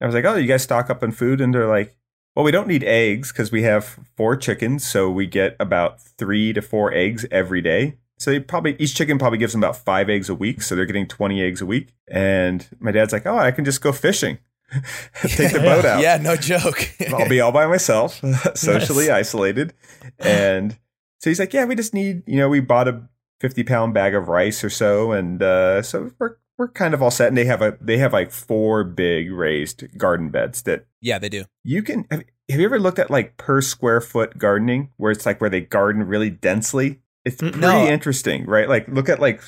I 0.00 0.06
was 0.06 0.14
like, 0.14 0.24
oh, 0.24 0.34
you 0.36 0.48
guys 0.48 0.62
stock 0.62 0.90
up 0.90 1.02
on 1.02 1.12
food? 1.12 1.40
And 1.40 1.54
they're 1.54 1.68
like, 1.68 1.96
well, 2.34 2.44
we 2.44 2.50
don't 2.50 2.66
need 2.66 2.82
eggs 2.82 3.30
because 3.30 3.52
we 3.52 3.62
have 3.62 3.98
four 4.16 4.36
chickens, 4.36 4.86
so 4.86 5.10
we 5.10 5.26
get 5.26 5.54
about 5.60 6.00
three 6.00 6.52
to 6.54 6.62
four 6.62 6.92
eggs 6.94 7.26
every 7.30 7.60
day. 7.60 7.98
So 8.18 8.30
they 8.30 8.40
probably 8.40 8.74
each 8.78 8.94
chicken 8.94 9.18
probably 9.18 9.38
gives 9.38 9.52
them 9.52 9.62
about 9.62 9.76
five 9.76 10.08
eggs 10.08 10.30
a 10.30 10.34
week, 10.34 10.62
so 10.62 10.74
they're 10.74 10.86
getting 10.86 11.06
twenty 11.06 11.42
eggs 11.42 11.60
a 11.60 11.66
week. 11.66 11.92
And 12.08 12.66
my 12.80 12.90
dad's 12.90 13.12
like, 13.12 13.26
"Oh, 13.26 13.36
I 13.36 13.50
can 13.50 13.64
just 13.64 13.82
go 13.82 13.92
fishing, 13.92 14.38
take 15.22 15.52
the 15.52 15.60
boat 15.60 15.84
out. 15.84 16.00
Yeah, 16.02 16.16
no 16.18 16.36
joke. 16.36 16.88
I'll 17.12 17.28
be 17.28 17.40
all 17.40 17.52
by 17.52 17.66
myself, 17.66 18.20
socially 18.54 19.10
isolated." 19.10 19.74
And 20.18 20.78
so 21.20 21.30
he's 21.30 21.38
like, 21.40 21.52
"Yeah, 21.52 21.64
we 21.64 21.74
just 21.74 21.94
need, 21.94 22.22
you 22.26 22.36
know, 22.36 22.48
we 22.48 22.60
bought 22.60 22.88
a 22.88 23.02
fifty 23.40 23.64
pound 23.64 23.94
bag 23.94 24.14
of 24.14 24.28
rice 24.28 24.62
or 24.64 24.70
so, 24.70 25.12
and 25.12 25.42
uh, 25.42 25.82
so 25.82 26.10
we're 26.18 26.36
we're 26.58 26.68
kind 26.68 26.94
of 26.94 27.02
all 27.02 27.10
set." 27.10 27.28
And 27.28 27.36
they 27.36 27.44
have 27.46 27.62
a 27.62 27.76
they 27.80 27.98
have 27.98 28.12
like 28.12 28.30
four 28.30 28.84
big 28.84 29.30
raised 29.32 29.96
garden 29.98 30.30
beds 30.30 30.62
that 30.62 30.86
yeah, 31.00 31.18
they 31.18 31.28
do. 31.28 31.44
you 31.64 31.82
can 31.82 32.06
have, 32.10 32.22
have 32.50 32.60
you 32.60 32.66
ever 32.66 32.78
looked 32.78 32.98
at 32.98 33.10
like 33.10 33.36
per 33.36 33.60
square 33.60 34.00
foot 34.00 34.38
gardening 34.38 34.90
where 34.96 35.10
it's 35.12 35.26
like 35.26 35.40
where 35.40 35.50
they 35.50 35.60
garden 35.60 36.02
really 36.04 36.30
densely 36.30 37.00
it's 37.24 37.36
Mm, 37.36 37.52
pretty 37.52 37.60
no. 37.60 37.86
interesting 37.86 38.44
right 38.46 38.68
like 38.68 38.86
look 38.88 39.08
at 39.08 39.20
like 39.20 39.40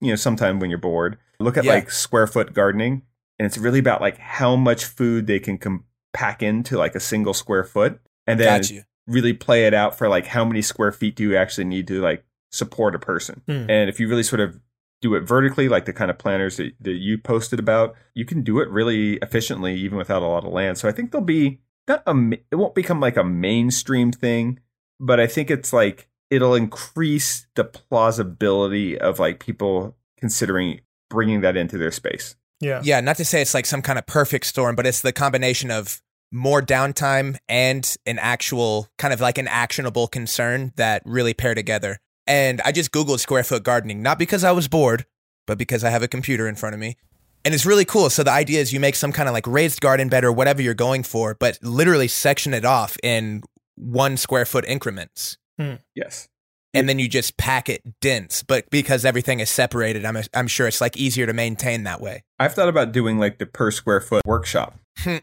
you 0.00 0.10
know 0.10 0.16
sometime 0.16 0.60
when 0.60 0.70
you're 0.70 0.78
bored 0.78 1.18
look 1.40 1.56
at 1.56 1.64
Yeah. 1.64 1.72
like 1.74 1.90
square 1.90 2.26
foot 2.28 2.54
gardening 2.54 3.02
and 3.38 3.46
it's 3.46 3.58
really 3.58 3.78
about 3.78 4.00
like 4.00 4.18
how 4.18 4.56
much 4.56 4.84
food 4.84 5.26
they 5.26 5.38
can 5.38 5.58
com- 5.58 5.84
pack 6.12 6.42
into 6.42 6.76
like 6.76 6.94
a 6.94 7.00
single 7.00 7.34
square 7.34 7.64
foot 7.64 8.00
and 8.26 8.40
then 8.40 8.62
really 9.06 9.32
play 9.32 9.66
it 9.66 9.74
out 9.74 9.96
for 9.96 10.08
like 10.08 10.26
how 10.26 10.44
many 10.44 10.62
square 10.62 10.92
feet 10.92 11.16
do 11.16 11.22
you 11.22 11.36
actually 11.36 11.64
need 11.64 11.86
to 11.86 12.00
like 12.00 12.24
support 12.50 12.94
a 12.94 12.98
person. 12.98 13.42
Hmm. 13.46 13.70
and 13.70 13.88
if 13.88 14.00
you 14.00 14.08
really 14.08 14.22
sort 14.22 14.40
of 14.40 14.60
do 15.00 15.14
it 15.14 15.20
vertically 15.20 15.68
like 15.68 15.84
the 15.84 15.92
kind 15.92 16.10
of 16.10 16.18
planners 16.18 16.56
that, 16.56 16.72
that 16.80 16.94
you 16.94 17.18
posted 17.18 17.60
about 17.60 17.94
you 18.14 18.24
can 18.24 18.42
do 18.42 18.58
it 18.58 18.68
really 18.68 19.14
efficiently 19.18 19.76
even 19.76 19.96
without 19.96 20.22
a 20.22 20.26
lot 20.26 20.44
of 20.44 20.52
land. 20.52 20.78
So 20.78 20.88
i 20.88 20.92
think 20.92 21.12
there'll 21.12 21.24
be 21.24 21.60
not 21.86 22.02
a 22.06 22.32
it 22.50 22.56
won't 22.56 22.74
become 22.74 23.00
like 23.00 23.16
a 23.16 23.24
mainstream 23.24 24.12
thing 24.12 24.60
but 25.00 25.20
i 25.20 25.26
think 25.26 25.50
it's 25.50 25.72
like 25.72 26.08
it'll 26.30 26.54
increase 26.54 27.46
the 27.54 27.64
plausibility 27.64 28.98
of 28.98 29.18
like 29.18 29.40
people 29.40 29.96
considering 30.18 30.80
bringing 31.08 31.40
that 31.40 31.56
into 31.56 31.78
their 31.78 31.90
space 31.90 32.36
yeah. 32.60 32.80
Yeah, 32.82 33.00
not 33.00 33.16
to 33.16 33.24
say 33.24 33.40
it's 33.40 33.54
like 33.54 33.66
some 33.66 33.82
kind 33.82 33.98
of 33.98 34.06
perfect 34.06 34.46
storm, 34.46 34.76
but 34.76 34.86
it's 34.86 35.00
the 35.00 35.12
combination 35.12 35.70
of 35.70 36.00
more 36.30 36.60
downtime 36.60 37.36
and 37.48 37.96
an 38.04 38.18
actual 38.18 38.88
kind 38.98 39.14
of 39.14 39.20
like 39.20 39.38
an 39.38 39.48
actionable 39.48 40.06
concern 40.08 40.72
that 40.76 41.02
really 41.04 41.34
pair 41.34 41.54
together. 41.54 41.98
And 42.26 42.60
I 42.62 42.72
just 42.72 42.92
Googled 42.92 43.20
square 43.20 43.44
foot 43.44 43.62
gardening, 43.62 44.02
not 44.02 44.18
because 44.18 44.44
I 44.44 44.52
was 44.52 44.68
bored, 44.68 45.06
but 45.46 45.56
because 45.56 45.84
I 45.84 45.90
have 45.90 46.02
a 46.02 46.08
computer 46.08 46.46
in 46.46 46.56
front 46.56 46.74
of 46.74 46.80
me. 46.80 46.96
And 47.44 47.54
it's 47.54 47.64
really 47.64 47.86
cool. 47.86 48.10
So 48.10 48.22
the 48.22 48.32
idea 48.32 48.60
is 48.60 48.72
you 48.72 48.80
make 48.80 48.96
some 48.96 49.12
kind 49.12 49.28
of 49.28 49.32
like 49.32 49.46
raised 49.46 49.80
garden 49.80 50.08
bed 50.08 50.24
or 50.24 50.32
whatever 50.32 50.60
you're 50.60 50.74
going 50.74 51.02
for, 51.02 51.34
but 51.34 51.58
literally 51.62 52.08
section 52.08 52.52
it 52.52 52.64
off 52.64 52.96
in 53.02 53.42
one 53.76 54.16
square 54.16 54.44
foot 54.44 54.64
increments. 54.66 55.38
Hmm. 55.58 55.74
yes 55.96 56.28
And 56.74 56.88
then 56.88 56.98
you 56.98 57.08
just 57.08 57.36
pack 57.38 57.68
it 57.68 57.82
dense. 58.00 58.42
But 58.42 58.68
because 58.70 59.04
everything 59.04 59.40
is 59.40 59.48
separated, 59.50 60.04
I'm, 60.04 60.18
I'm 60.34 60.46
sure 60.48 60.66
it's 60.68 60.80
like 60.80 60.96
easier 60.96 61.26
to 61.26 61.32
maintain 61.32 61.84
that 61.84 62.00
way. 62.00 62.22
i've 62.38 62.54
thought 62.54 62.68
about 62.68 62.92
doing 62.92 63.18
like 63.18 63.38
the 63.38 63.46
per 63.46 63.70
square 63.70 64.00
foot 64.00 64.22
workshop 64.26 64.78
Hmm. 64.98 65.16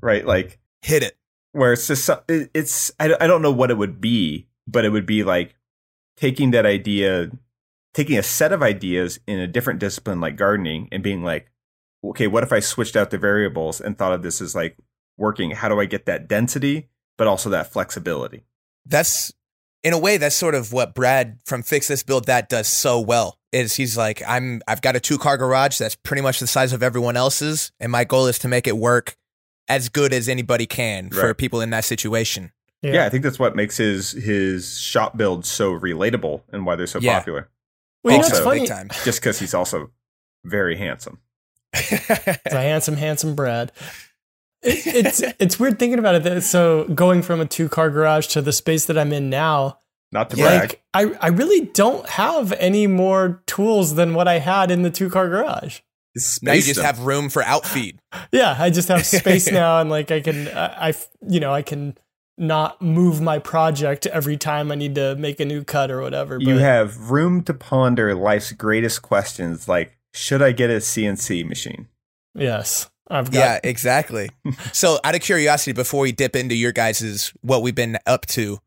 right 0.00 0.26
like 0.26 0.58
Hit 0.82 1.02
it. 1.02 1.16
where 1.52 1.72
it's 1.74 1.86
just 1.86 2.08
it's 2.28 2.90
I, 2.98 3.14
I 3.20 3.26
don't 3.26 3.42
know 3.42 3.52
what 3.52 3.70
it 3.70 3.76
would 3.78 4.00
be 4.00 4.48
but 4.66 4.84
it 4.84 4.88
would 4.90 5.06
be 5.06 5.22
like 5.22 5.54
taking 6.16 6.50
that 6.52 6.64
idea 6.66 7.30
taking 7.94 8.18
a 8.18 8.22
set 8.22 8.52
of 8.52 8.62
ideas 8.62 9.20
in 9.26 9.38
a 9.38 9.46
different 9.46 9.78
discipline 9.80 10.20
like 10.20 10.36
gardening 10.36 10.88
and 10.90 11.02
being 11.02 11.22
like 11.22 11.50
okay 12.04 12.26
what 12.26 12.42
if 12.42 12.52
i 12.52 12.58
switched 12.60 12.96
out 12.96 13.10
the 13.10 13.18
variables 13.18 13.80
and 13.80 13.96
thought 13.98 14.12
of 14.12 14.22
this 14.22 14.40
as 14.40 14.54
like 14.54 14.76
working 15.18 15.50
how 15.52 15.68
do 15.68 15.78
i 15.78 15.84
get 15.84 16.06
that 16.06 16.26
density 16.26 16.88
but 17.18 17.26
also 17.26 17.50
that 17.50 17.70
flexibility 17.72 18.44
that's 18.86 19.32
in 19.84 19.92
a 19.92 19.98
way 19.98 20.16
that's 20.16 20.36
sort 20.36 20.54
of 20.54 20.72
what 20.72 20.94
Brad 20.94 21.38
from 21.44 21.62
Fix 21.62 21.88
This 21.88 22.02
Build 22.02 22.26
That 22.26 22.48
does 22.48 22.68
so 22.68 23.00
well. 23.00 23.38
Is 23.52 23.74
he's 23.76 23.96
like 23.98 24.22
I'm 24.26 24.62
I've 24.66 24.80
got 24.80 24.96
a 24.96 25.00
two 25.00 25.18
car 25.18 25.36
garage 25.36 25.78
that's 25.78 25.94
pretty 25.94 26.22
much 26.22 26.40
the 26.40 26.46
size 26.46 26.72
of 26.72 26.82
everyone 26.82 27.16
else's, 27.16 27.70
and 27.80 27.92
my 27.92 28.04
goal 28.04 28.26
is 28.26 28.38
to 28.40 28.48
make 28.48 28.66
it 28.66 28.76
work 28.78 29.16
as 29.68 29.88
good 29.90 30.12
as 30.14 30.28
anybody 30.28 30.66
can 30.66 31.10
for 31.10 31.34
people 31.34 31.60
in 31.60 31.70
that 31.70 31.84
situation. 31.84 32.50
yeah. 32.82 33.04
i 33.06 33.08
think 33.08 33.22
that's 33.22 33.38
what 33.38 33.54
makes 33.54 33.76
his 33.76 34.10
his 34.12 34.76
shop 34.80 35.16
builds 35.16 35.48
so 35.48 35.78
relatable 35.78 36.42
and 36.50 36.66
why 36.66 36.74
they're 36.76 36.86
so 36.88 36.98
Yeah. 36.98 37.18
popular 37.18 37.48
Well, 38.02 38.14
you 38.16 38.20
know, 38.22 38.26
it's 38.26 38.40
funny. 38.40 38.60
big 38.60 38.68
time. 38.68 38.88
just 39.04 39.20
because 39.20 39.38
he's 39.38 39.54
also 39.54 39.90
very 40.44 40.76
handsome 40.76 41.18
It's 41.74 41.92
a 42.54 42.60
handsome, 42.60 42.96
handsome 42.96 43.34
Brad. 43.36 43.70
It, 44.62 44.86
it's 44.86 45.22
it's 45.38 45.58
weird 45.58 45.78
thinking 45.78 45.98
about 45.98 46.14
it. 46.16 46.22
That, 46.22 46.42
so 46.42 46.84
going 46.84 47.22
from 47.22 47.40
a 47.40 47.46
two 47.46 47.68
car 47.68 47.90
garage 47.90 48.26
to 48.28 48.42
the 48.42 48.52
space 48.52 48.84
that 48.86 48.96
I'm 48.98 49.12
in 49.12 49.28
now, 49.30 49.78
Not 50.12 50.30
to 50.30 50.36
Yeah. 50.36 50.44
brag. 50.58 50.60
like 50.60 50.82
I 50.94 51.12
I 51.20 51.28
really 51.28 51.66
don't 51.66 52.08
have 52.10 52.52
any 52.54 52.86
more 52.86 53.42
tools 53.46 53.94
than 53.96 54.14
what 54.14 54.28
I 54.28 54.38
had 54.38 54.70
in 54.70 54.82
the 54.82 54.90
two 54.90 55.10
car 55.10 55.28
garage. 55.28 55.80
It's 56.14 56.42
now 56.42 56.52
you 56.52 56.60
just 56.62 56.76
them. 56.76 56.84
have 56.84 57.00
room 57.00 57.28
for 57.30 57.42
outfeed. 57.42 57.98
Yeah, 58.32 58.54
I 58.58 58.68
just 58.70 58.88
have 58.88 59.04
space 59.06 59.50
now, 59.50 59.80
and 59.80 59.88
like 59.88 60.10
I 60.10 60.20
can, 60.20 60.46
I, 60.48 60.88
I, 60.90 60.94
you 61.26 61.40
know, 61.40 61.54
I 61.54 61.62
can 61.62 61.96
not 62.36 62.82
move 62.82 63.20
my 63.22 63.38
project 63.38 64.04
every 64.06 64.36
time 64.36 64.70
I 64.70 64.74
need 64.74 64.94
to 64.96 65.16
make 65.16 65.40
a 65.40 65.44
new 65.46 65.64
cut 65.64 65.90
or 65.90 66.02
whatever. 66.02 66.38
But. 66.38 66.46
you 66.46 66.58
have 66.58 67.10
room 67.10 67.42
to 67.44 67.54
ponder 67.54 68.14
life's 68.14 68.52
greatest 68.52 69.00
questions 69.02 69.66
like 69.68 69.96
should 70.12 70.42
I 70.42 70.52
get 70.52 70.68
a 70.70 70.74
CNC 70.80 71.48
machine? 71.48 71.88
yes, 72.34 72.90
I've 73.12 73.30
got. 73.30 73.38
Yeah, 73.38 73.60
exactly. 73.62 74.30
so, 74.72 74.98
out 75.04 75.14
of 75.14 75.20
curiosity, 75.20 75.72
before 75.72 76.00
we 76.00 76.12
dip 76.12 76.34
into 76.34 76.54
your 76.54 76.72
guys's 76.72 77.32
what 77.42 77.62
we've 77.62 77.74
been 77.74 77.98
up 78.06 78.26
to, 78.26 78.58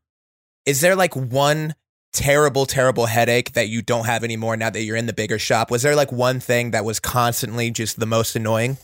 is 0.64 0.80
there 0.80 0.94
like 0.96 1.14
one 1.16 1.74
terrible, 2.12 2.64
terrible 2.64 3.06
headache 3.06 3.52
that 3.52 3.68
you 3.68 3.82
don't 3.82 4.06
have 4.06 4.24
anymore 4.24 4.56
now 4.56 4.70
that 4.70 4.82
you're 4.82 4.96
in 4.96 5.06
the 5.06 5.12
bigger 5.12 5.38
shop? 5.38 5.70
Was 5.70 5.82
there 5.82 5.94
like 5.96 6.10
one 6.12 6.40
thing 6.40 6.70
that 6.70 6.84
was 6.84 6.98
constantly 7.00 7.70
just 7.70 7.98
the 8.00 8.06
most 8.06 8.34
annoying? 8.36 8.78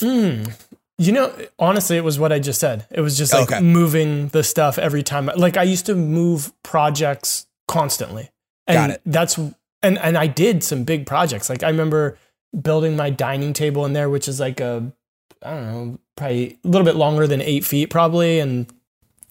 Hmm. 0.00 0.44
You 1.00 1.12
know, 1.12 1.32
honestly, 1.58 1.96
it 1.96 2.02
was 2.04 2.18
what 2.18 2.32
I 2.32 2.38
just 2.40 2.58
said. 2.60 2.86
It 2.90 3.00
was 3.00 3.16
just 3.16 3.32
like 3.32 3.52
Okay. 3.52 3.60
moving 3.60 4.28
the 4.28 4.42
stuff 4.42 4.78
every 4.78 5.02
time. 5.02 5.26
Like 5.36 5.56
I 5.56 5.62
used 5.62 5.86
to 5.86 5.94
move 5.94 6.52
projects 6.64 7.46
constantly, 7.68 8.30
and 8.66 8.76
Got 8.76 8.90
it. 8.90 9.00
that's 9.06 9.38
and 9.82 9.98
and 9.98 10.18
I 10.18 10.26
did 10.26 10.64
some 10.64 10.82
big 10.84 11.06
projects. 11.06 11.48
Like 11.48 11.62
I 11.62 11.68
remember 11.68 12.18
building 12.60 12.96
my 12.96 13.10
dining 13.10 13.52
table 13.52 13.84
in 13.86 13.92
there, 13.92 14.08
which 14.10 14.26
is 14.26 14.40
like 14.40 14.58
a 14.60 14.90
I 15.42 15.50
don't 15.50 15.66
know, 15.66 15.98
probably 16.16 16.58
a 16.64 16.68
little 16.68 16.84
bit 16.84 16.96
longer 16.96 17.26
than 17.26 17.40
eight 17.40 17.64
feet, 17.64 17.90
probably, 17.90 18.40
and 18.40 18.66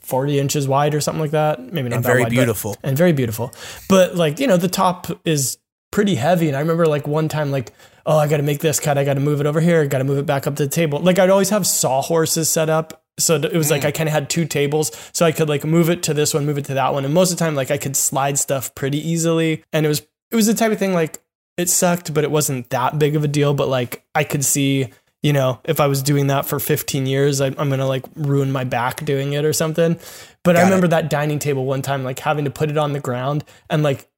forty 0.01 0.39
inches 0.39 0.67
wide 0.67 0.95
or 0.95 1.01
something 1.01 1.21
like 1.21 1.31
that. 1.31 1.59
Maybe 1.73 1.89
not 1.89 1.97
And 1.97 2.05
that 2.05 2.07
very 2.07 2.21
wide, 2.21 2.29
but- 2.29 2.35
beautiful. 2.35 2.77
and 2.83 2.97
very 2.97 3.13
beautiful. 3.13 3.51
But 3.89 4.15
like, 4.15 4.39
you 4.39 4.47
know, 4.47 4.57
the 4.57 4.69
top 4.69 5.07
is 5.25 5.57
pretty 5.91 6.15
heavy. 6.15 6.47
And 6.47 6.55
I 6.55 6.59
remember 6.61 6.85
like 6.85 7.07
one 7.07 7.27
time, 7.27 7.51
like, 7.51 7.73
oh, 8.05 8.17
I 8.17 8.27
got 8.27 8.37
to 8.37 8.43
make 8.43 8.59
this 8.59 8.79
cut. 8.79 8.97
I 8.97 9.03
got 9.03 9.15
to 9.15 9.19
move 9.19 9.41
it 9.41 9.45
over 9.47 9.59
here. 9.59 9.85
Got 9.87 9.97
to 9.99 10.03
move 10.03 10.17
it 10.17 10.25
back 10.25 10.47
up 10.47 10.55
to 10.57 10.63
the 10.63 10.69
table. 10.69 10.99
Like 10.99 11.19
I'd 11.19 11.29
always 11.29 11.49
have 11.49 11.67
sawhorses 11.67 12.49
set 12.49 12.69
up. 12.69 13.03
So 13.19 13.35
it 13.35 13.53
was 13.53 13.71
like 13.71 13.81
mm. 13.81 13.87
I 13.87 13.91
kind 13.91 14.07
of 14.07 14.13
had 14.13 14.29
two 14.29 14.45
tables, 14.45 14.91
so 15.11 15.25
I 15.25 15.31
could 15.31 15.49
like 15.49 15.65
move 15.65 15.89
it 15.89 16.03
to 16.03 16.13
this 16.13 16.35
one, 16.35 16.45
move 16.45 16.59
it 16.59 16.65
to 16.65 16.75
that 16.75 16.93
one, 16.93 17.03
and 17.03 17.11
most 17.15 17.31
of 17.31 17.37
the 17.39 17.43
time, 17.43 17.55
like 17.55 17.71
I 17.71 17.77
could 17.79 17.95
slide 17.95 18.37
stuff 18.37 18.75
pretty 18.75 18.99
easily. 18.99 19.63
And 19.73 19.87
it 19.87 19.89
was 19.89 20.03
it 20.29 20.35
was 20.35 20.45
the 20.45 20.53
type 20.53 20.71
of 20.71 20.77
thing 20.77 20.93
like 20.93 21.19
it 21.57 21.67
sucked, 21.67 22.13
but 22.13 22.23
it 22.23 22.29
wasn't 22.29 22.69
that 22.69 22.99
big 22.99 23.15
of 23.15 23.23
a 23.23 23.27
deal. 23.27 23.55
But 23.55 23.69
like 23.69 24.03
I 24.13 24.23
could 24.23 24.45
see, 24.45 24.89
you 25.23 25.33
know, 25.33 25.59
if 25.63 25.79
I 25.79 25.87
was 25.87 26.01
doing 26.03 26.27
that 26.27 26.45
for 26.45 26.59
15 26.59 27.05
years, 27.05 27.41
I, 27.41 27.47
I'm 27.47 27.69
gonna 27.69 27.87
like 27.87 28.05
ruin 28.15 28.51
my 28.51 28.63
back 28.63 29.03
doing 29.03 29.33
it 29.33 29.43
or 29.45 29.53
something. 29.53 29.99
But 30.43 30.55
I 30.55 30.59
Got 30.59 30.61
it. 30.61 30.65
remember 30.65 30.87
that 30.89 31.09
dining 31.09 31.39
table 31.39 31.65
one 31.65 31.81
time, 31.81 32.03
like 32.03 32.19
having 32.19 32.45
to 32.45 32.51
put 32.51 32.69
it 32.69 32.77
on 32.77 32.93
the 32.93 32.99
ground 32.99 33.43
and 33.69 33.83
like 33.83 34.09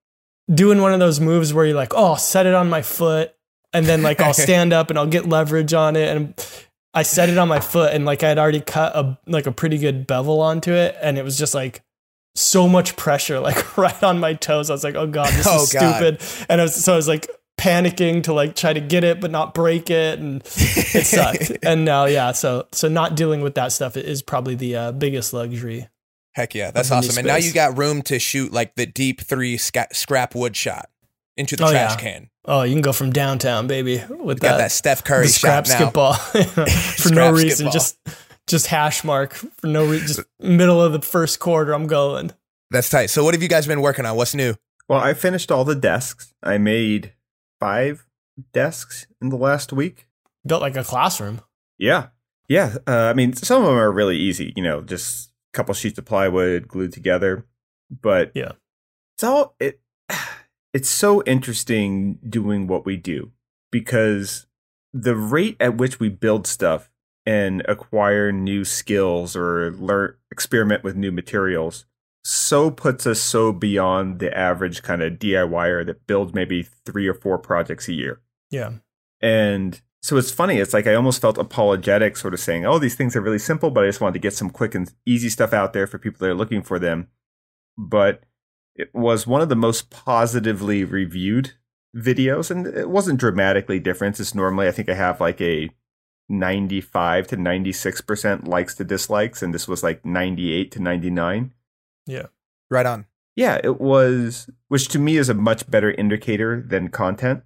doing 0.54 0.82
one 0.82 0.94
of 0.94 1.00
those 1.00 1.20
moves 1.20 1.54
where 1.54 1.66
you're 1.66 1.76
like, 1.76 1.94
oh, 1.94 2.06
I'll 2.08 2.16
set 2.18 2.46
it 2.46 2.54
on 2.54 2.70
my 2.70 2.82
foot, 2.82 3.34
and 3.74 3.86
then 3.86 4.02
like 4.04 4.20
I'll 4.22 4.34
stand 4.46 4.74
up 4.74 4.90
and 4.90 5.00
I'll 5.00 5.08
get 5.08 5.28
leverage 5.28 5.74
on 5.74 5.96
it, 5.96 6.16
and 6.16 6.34
I 6.94 7.04
set 7.04 7.30
it 7.30 7.38
on 7.38 7.48
my 7.48 7.60
foot, 7.60 7.94
and 7.94 8.04
like 8.06 8.24
I 8.24 8.30
had 8.30 8.38
already 8.40 8.62
cut 8.62 8.96
a 8.96 9.18
like 9.26 9.48
a 9.48 9.52
pretty 9.52 9.78
good 9.78 10.06
bevel 10.06 10.42
onto 10.42 10.74
it, 10.74 10.96
and 11.02 11.18
it 11.18 11.24
was 11.24 11.38
just 11.38 11.54
like 11.56 11.82
so 12.36 12.68
much 12.68 12.96
pressure, 12.98 13.40
like 13.42 13.78
right 13.78 14.04
on 14.04 14.20
my 14.20 14.34
toes. 14.34 14.70
I 14.70 14.74
was 14.74 14.84
like, 14.84 14.96
oh 14.96 15.08
god, 15.08 15.32
this 15.34 15.48
Oh, 15.50 15.64
is 15.64 15.72
God. 15.74 15.96
stupid, 16.18 16.46
and 16.50 16.60
I 16.60 16.66
was 16.66 16.76
so 16.76 16.94
I 16.94 16.96
was 16.98 17.08
like 17.08 17.28
panicking 17.60 18.24
to 18.24 18.34
like 18.34 18.56
try 18.56 18.74
to 18.74 18.80
get 18.80 19.04
it 19.04 19.20
but 19.22 19.30
not 19.32 19.54
break 19.54 19.90
it 19.90 20.18
and 20.20 20.42
it 20.46 21.06
sucked 21.06 21.52
and 21.64 21.84
now 21.86 22.06
yeah 22.06 22.32
so 22.32 22.66
so 22.72 22.88
not 22.88 23.16
dealing 23.16 23.42
with 23.42 23.56
that 23.56 23.72
stuff 23.72 23.98
is 23.98 24.22
probably 24.22 24.56
the 24.56 24.76
uh, 24.76 24.92
biggest 24.92 25.34
luxury 25.34 25.88
Heck 26.36 26.54
yeah, 26.56 26.70
that's 26.72 26.92
awesome. 26.92 27.18
And 27.18 27.28
now 27.28 27.36
you 27.38 27.52
got 27.52 27.78
room 27.78 28.02
to 28.04 28.20
shoot 28.20 28.54
like 28.54 28.76
the 28.76 28.86
deep 28.86 29.20
three 29.20 29.58
sca- 29.58 29.88
scrap 29.92 30.36
wood 30.36 30.56
shot 30.56 30.88
into 31.36 31.56
the 31.58 31.66
Oh, 31.66 31.72
trash 31.72 31.92
yeah. 31.92 31.98
can. 31.98 32.30
oh 32.46 32.62
you 32.62 32.74
can 32.76 32.82
go 32.84 32.94
from 32.94 33.12
downtown 33.12 33.66
baby 33.68 34.02
with 34.10 34.40
Got 34.40 34.52
that, 34.52 34.58
that 34.60 34.72
Steph 34.72 35.04
Curry 35.04 35.24
the 35.26 35.30
scrap 35.34 35.66
shot 35.66 35.74
now. 35.80 35.86
skip 35.86 35.94
ball 35.94 36.14
for 36.34 36.40
no 36.64 36.66
Scrap 36.66 37.36
skip 37.36 37.36
reason 37.36 37.66
ball. 37.66 37.74
just 37.74 37.98
just 38.48 38.68
hash 38.68 39.04
mark 39.04 39.34
for 39.34 39.68
no 39.68 39.86
reason 39.86 40.08
just 40.08 40.20
middle 40.40 40.82
of 40.82 40.94
the 40.94 41.02
first 41.02 41.40
quarter 41.40 41.74
i'm 41.74 41.88
going 41.88 42.32
That's 42.72 42.90
tight. 42.90 43.08
So, 43.08 43.24
what 43.24 43.34
have 43.34 43.42
you 43.44 43.50
guys 43.50 43.66
been 43.66 43.82
working 43.82 44.06
on? 44.06 44.16
What's 44.16 44.36
new? 44.36 44.54
Well, 44.88 45.00
I 45.00 45.16
finished 45.16 45.52
all 45.52 45.66
the 45.66 45.76
desks. 45.76 46.32
I 46.44 46.60
made 46.60 47.14
five 47.60 48.06
desks 48.54 49.08
in 49.22 49.30
the 49.30 49.38
last 49.38 49.74
week. 49.74 50.08
built 50.46 50.62
like 50.62 50.78
a 50.78 50.84
classroom 50.84 51.42
Yeah. 51.78 52.08
Yeah. 52.48 52.78
Uh, 52.88 53.10
I 53.12 53.14
mean, 53.14 53.34
some 53.34 53.62
of 53.62 53.68
them 53.68 53.78
are 53.78 53.92
really 53.92 54.18
easy, 54.18 54.54
you 54.56 54.64
know, 54.64 54.82
just 54.82 55.30
a 55.54 55.58
couple 55.58 55.74
sheets 55.74 56.00
of 56.00 56.06
plywood 56.06 56.68
glued 56.68 56.94
together. 56.94 57.46
But 57.92 58.32
Yeah. 58.34 58.54
it's 59.16 59.24
all, 59.24 59.56
it, 59.60 59.82
it's 60.74 60.90
so 60.90 61.22
interesting 61.24 62.20
doing 62.28 62.68
what 62.68 62.86
we 62.86 62.96
do 62.98 63.32
because 63.72 64.48
the 64.94 65.16
rate 65.16 65.58
at 65.60 65.78
which 65.78 66.00
we 66.00 66.10
build 66.10 66.48
stuff 66.48 66.90
and 67.26 67.62
acquire 67.68 68.32
new 68.32 68.64
skills 68.66 69.36
or 69.36 69.72
learn, 69.74 70.16
experiment 70.32 70.84
with 70.84 70.96
new 70.96 71.12
materials 71.12 71.86
so 72.24 72.70
puts 72.70 73.08
us 73.08 73.22
so 73.22 73.52
beyond 73.52 74.20
the 74.20 74.36
average 74.38 74.84
kind 74.84 75.02
of 75.02 75.14
DIYer 75.14 75.86
that 75.86 76.06
builds 76.08 76.34
maybe 76.34 76.64
three 76.86 77.08
or 77.08 77.14
four 77.14 77.38
projects 77.38 77.88
a 77.88 77.94
year. 77.94 78.22
yeah 78.52 78.74
And 79.22 79.82
so 80.02 80.18
it's 80.18 80.32
funny. 80.32 80.58
It's 80.58 80.74
like 80.74 80.88
I 80.88 80.94
almost 80.96 81.22
felt 81.22 81.38
apologetic, 81.38 82.16
sort 82.16 82.34
of 82.34 82.40
saying, 82.40 82.66
"Oh, 82.66 82.80
these 82.80 82.96
things 82.96 83.16
are 83.16 83.22
really 83.22 83.40
simple, 83.40 83.70
but 83.70 83.84
I 83.84 83.88
just 83.88 84.00
wanted 84.00 84.14
to 84.14 84.20
get 84.20 84.34
some 84.34 84.50
quick 84.50 84.74
and 84.74 84.92
easy 85.06 85.30
stuff 85.30 85.52
out 85.52 85.74
there 85.74 85.88
for 85.88 85.98
people 85.98 86.20
that 86.20 86.32
are 86.32 86.36
looking 86.36 86.62
for 86.62 86.80
them." 86.80 87.10
But 87.78 88.24
it 88.76 88.94
was 88.94 89.28
one 89.28 89.42
of 89.42 89.50
the 89.50 89.56
most 89.58 89.90
positively 89.90 90.86
reviewed 90.86 91.54
videos, 91.96 92.50
and 92.50 92.66
it 92.68 92.90
wasn't 92.90 93.20
dramatically 93.20 93.80
different. 93.80 94.20
It's 94.20 94.34
normally 94.34 94.68
I 94.68 94.72
think 94.72 94.88
I 94.88 94.94
have 94.94 95.20
like 95.20 95.42
a 95.42 95.70
ninety-five 96.30 97.28
to 97.28 97.36
ninety-six 97.36 98.00
percent 98.00 98.48
likes 98.48 98.76
to 98.76 98.86
dislikes, 98.86 99.44
and 99.44 99.54
this 99.54 99.68
was 99.68 99.84
like 99.84 100.06
ninety-eight 100.06 100.72
to 100.72 100.82
ninety-nine. 100.82 101.54
Yeah 102.10 102.26
Right 102.72 102.86
on. 102.86 103.06
Yeah, 103.36 103.60
it 103.64 103.80
was, 103.82 104.48
which 104.68 104.90
to 104.90 105.00
me 105.00 105.18
is 105.18 105.28
a 105.30 105.34
much 105.34 105.70
better 105.72 105.90
indicator 105.92 106.62
than 106.62 106.90
content. 106.90 107.42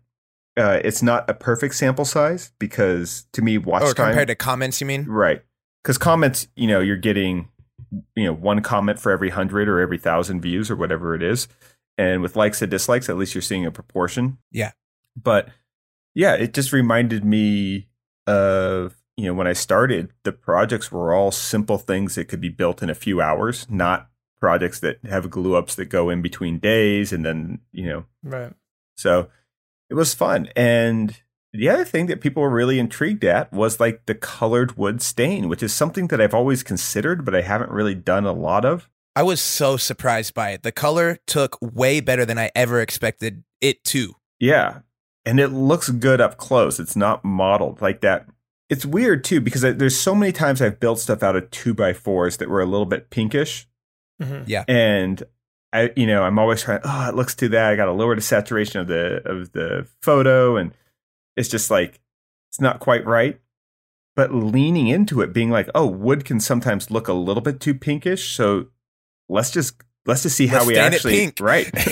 Uh, 0.58 0.80
it's 0.84 1.02
not 1.02 1.30
a 1.30 1.34
perfect 1.34 1.76
sample 1.76 2.04
size 2.04 2.52
because 2.60 3.26
to 3.34 3.42
me, 3.42 3.58
watch 3.58 3.84
Or 3.84 3.94
time. 3.94 4.08
compared 4.08 4.28
to 4.28 4.36
comments, 4.36 4.82
you 4.82 4.88
mean? 4.88 5.06
right. 5.06 5.42
Because 5.84 5.98
comments, 5.98 6.48
you 6.56 6.68
know, 6.68 6.80
you're 6.80 6.98
getting, 6.98 7.48
you 8.16 8.26
know, 8.26 8.34
one 8.34 8.62
comment 8.62 9.00
for 9.00 9.12
every 9.12 9.30
hundred 9.30 9.70
or 9.70 9.80
every 9.80 9.98
thousand 9.98 10.42
views 10.42 10.70
or 10.72 10.76
whatever 10.76 11.16
it 11.16 11.24
is. 11.24 11.48
And 11.98 12.22
with 12.22 12.36
likes 12.36 12.62
and 12.62 12.72
dislikes, 12.72 13.08
at 13.08 13.16
least 13.18 13.34
you're 13.36 13.42
seeing 13.42 13.66
a 13.66 13.72
proportion. 13.72 14.40
Yeah. 14.52 14.72
But 15.16 15.50
yeah, 16.16 16.34
it 16.36 16.54
just 16.54 16.74
reminded 16.74 17.24
me 17.24 17.88
of, 18.28 18.96
you 19.16 19.26
know, 19.26 19.34
when 19.34 19.48
I 19.48 19.54
started, 19.54 20.12
the 20.24 20.32
projects 20.32 20.92
were 20.92 21.14
all 21.14 21.32
simple 21.32 21.78
things 21.78 22.16
that 22.16 22.26
could 22.28 22.42
be 22.42 22.50
built 22.50 22.82
in 22.82 22.90
a 22.90 22.96
few 22.96 23.22
hours, 23.22 23.68
not 23.70 24.10
projects 24.44 24.82
that 24.82 24.98
have 25.06 25.30
glue 25.30 25.56
ups 25.56 25.76
that 25.76 25.86
go 25.86 26.10
in 26.10 26.22
between 26.22 26.60
days 26.60 27.14
and 27.14 27.26
then, 27.26 27.60
you 27.72 27.86
know, 27.86 28.04
right 28.24 28.52
so 28.98 29.30
it 29.90 29.94
was 29.94 30.14
fun. 30.14 30.50
And 30.54 31.18
the 31.54 31.70
other 31.70 31.86
thing 31.86 32.08
that 32.08 32.20
people 32.20 32.44
were 32.44 32.50
really 32.50 32.78
intrigued 32.78 33.24
at 33.24 33.54
was 33.54 33.80
like 33.80 34.06
the 34.06 34.16
colored 34.16 34.78
wood 34.78 35.02
stain, 35.02 35.48
which 35.48 35.64
is 35.64 35.74
something 35.74 36.08
that 36.08 36.20
I've 36.20 36.34
always 36.34 36.62
considered, 36.62 37.24
but 37.24 37.34
I 37.34 37.42
haven't 37.42 37.72
really 37.72 37.96
done 37.96 38.26
a 38.26 38.34
lot 38.34 38.66
of. 38.66 38.90
I 39.16 39.24
was 39.24 39.40
so 39.40 39.78
surprised 39.78 40.34
by 40.34 40.50
it. 40.50 40.64
The 40.64 40.74
color 40.74 41.20
took 41.26 41.58
way 41.62 42.02
better 42.02 42.26
than 42.26 42.38
I 42.38 42.52
ever 42.54 42.82
expected 42.82 43.46
it 43.62 43.82
to. 43.86 44.16
Yeah. 44.42 44.80
And 45.26 45.40
it 45.40 45.50
looks 45.54 45.90
good 45.90 46.20
up 46.20 46.36
close. 46.36 46.82
It's 46.82 46.98
not 46.98 47.24
modeled 47.24 47.82
like 47.82 48.02
that. 48.02 48.28
It's 48.70 48.86
weird 48.86 49.24
too, 49.24 49.40
because 49.40 49.62
there's 49.62 49.98
so 49.98 50.14
many 50.14 50.34
times 50.34 50.62
I've 50.62 50.82
built 50.82 51.00
stuff 51.00 51.24
out 51.24 51.38
of 51.38 51.50
two 51.50 51.74
by 51.74 51.94
fours 51.94 52.38
that 52.38 52.50
were 52.50 52.62
a 52.62 52.66
little 52.66 52.86
bit 52.86 53.10
pinkish. 53.10 53.68
Mhm. 54.22 54.66
and 54.68 55.24
I, 55.72 55.92
you 55.96 56.06
know, 56.06 56.24
I'm 56.24 56.38
always 56.38 56.62
trying. 56.62 56.82
Oh, 56.84 57.10
it 57.10 57.16
looks 57.16 57.34
too 57.36 57.50
that. 57.50 57.72
I 57.72 57.76
got 57.76 57.86
to 57.86 57.92
lower 57.92 58.16
the 58.16 58.22
saturation 58.22 58.80
of 58.80 58.88
the 58.88 59.28
of 59.28 59.52
the 59.54 59.88
photo, 60.02 60.58
and 60.58 60.72
it's 61.36 61.50
just 61.50 61.72
like 61.72 62.00
it's 62.52 62.62
not 62.62 62.80
quite 62.80 63.06
right. 63.06 63.40
But 64.16 64.32
leaning 64.32 64.88
into 64.88 65.22
it, 65.22 65.34
being 65.34 65.50
like, 65.50 65.68
oh, 65.74 65.88
wood 65.88 66.24
can 66.26 66.40
sometimes 66.40 66.92
look 66.92 67.08
a 67.08 67.14
little 67.14 67.42
bit 67.42 67.60
too 67.60 67.74
pinkish, 67.74 68.36
so 68.36 68.68
let's 69.28 69.50
just 69.50 69.82
let's 70.06 70.22
just 70.22 70.36
see 70.38 70.46
how 70.46 70.58
Let's 70.58 70.68
we 70.68 70.78
actually 70.78 71.16
pink. 71.18 71.40
right. 71.40 71.66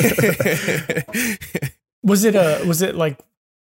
was 2.04 2.24
it 2.24 2.36
a 2.36 2.64
was 2.68 2.84
it 2.84 2.96
like 2.96 3.18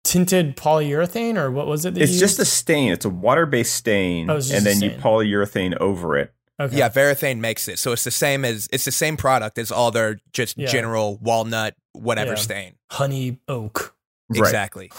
tinted 0.03 0.55
polyurethane 0.55 1.35
or 1.37 1.49
what 1.49 1.65
was 1.65 1.85
it 1.85 1.95
that 1.95 2.03
it's 2.03 2.13
you 2.13 2.19
just 2.19 2.37
a 2.37 2.45
stain. 2.45 2.91
It's 2.91 3.05
a 3.05 3.09
water 3.09 3.47
based 3.47 3.73
stain, 3.73 4.29
Oh, 4.29 4.35
it's 4.35 4.49
just 4.49 4.59
and 4.59 4.67
a 4.67 4.69
then 4.79 4.91
you 4.91 4.95
polyurethane 5.01 5.75
over 5.77 6.15
it. 6.15 6.31
Okay. 6.59 6.77
yeah, 6.77 6.87
Varathane 6.89 7.39
makes 7.39 7.67
it. 7.67 7.79
So 7.79 7.91
it's 7.91 8.03
the 8.05 8.11
same 8.11 8.45
as 8.45 8.69
it's 8.71 8.85
the 8.85 8.91
same 8.91 9.17
product 9.17 9.57
as 9.57 9.71
all 9.71 9.91
their 9.91 10.19
just 10.31 10.57
Yeah. 10.57 10.67
general 10.67 11.17
walnut 11.17 11.75
whatever 11.93 12.31
Yeah. 12.31 12.35
stain. 12.37 12.75
honey 12.91 13.39
oak 13.47 13.95
Right. 14.29 14.39
Exactly. 14.39 14.91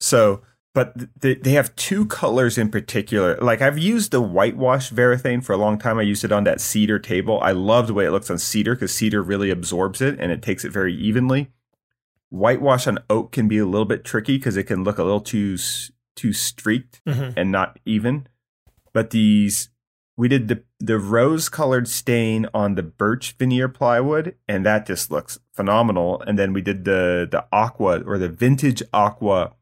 So 0.00 0.42
but 0.74 1.20
th- 1.20 1.40
they 1.42 1.50
have 1.52 1.76
two 1.76 2.06
colors 2.06 2.56
in 2.56 2.70
particular. 2.70 3.36
Like 3.42 3.60
I've 3.60 3.76
used 3.78 4.10
the 4.10 4.22
whitewash 4.22 4.90
Varathane 4.90 5.44
for 5.44 5.52
a 5.52 5.58
long 5.58 5.78
time. 5.78 5.98
I 5.98 6.02
used 6.02 6.24
it 6.24 6.32
on 6.32 6.44
that 6.44 6.62
cedar 6.62 6.98
table. 6.98 7.38
I 7.42 7.52
love 7.52 7.88
the 7.88 7.94
way 7.94 8.06
it 8.06 8.10
looks 8.10 8.30
on 8.30 8.38
cedar 8.38 8.74
because 8.74 8.94
cedar 8.94 9.22
really 9.22 9.50
absorbs 9.50 10.00
it 10.00 10.18
and 10.18 10.32
it 10.32 10.40
takes 10.40 10.64
it 10.64 10.72
very 10.72 10.94
evenly. 10.94 11.50
Whitewash 12.30 12.86
on 12.86 12.98
oak 13.10 13.32
can 13.32 13.48
be 13.48 13.58
a 13.58 13.66
little 13.66 13.84
bit 13.84 14.04
tricky 14.04 14.38
because 14.38 14.56
it 14.56 14.64
can 14.64 14.82
look 14.84 14.96
a 14.98 15.04
little 15.04 15.20
too 15.20 15.58
too 16.16 16.32
streaked 16.32 17.00
Mhm. 17.06 17.34
and 17.36 17.52
not 17.52 17.78
even. 17.84 18.26
But 18.94 19.10
these 19.10 19.68
we 20.22 20.28
did 20.28 20.46
the 20.48 20.62
the 20.78 20.98
rose 20.98 21.48
colored 21.48 21.88
stain 21.88 22.46
on 22.54 22.76
the 22.76 22.82
birch 22.82 23.32
veneer 23.38 23.68
plywood 23.68 24.34
and 24.46 24.64
that 24.64 24.86
just 24.86 25.10
looks 25.10 25.38
phenomenal 25.52 26.20
and 26.26 26.38
then 26.38 26.52
we 26.52 26.62
did 26.62 26.84
the 26.84 27.26
the 27.30 27.44
aqua 27.52 28.00
or 28.06 28.18
the 28.18 28.28
vintage 28.28 28.82
aqua 28.92 29.52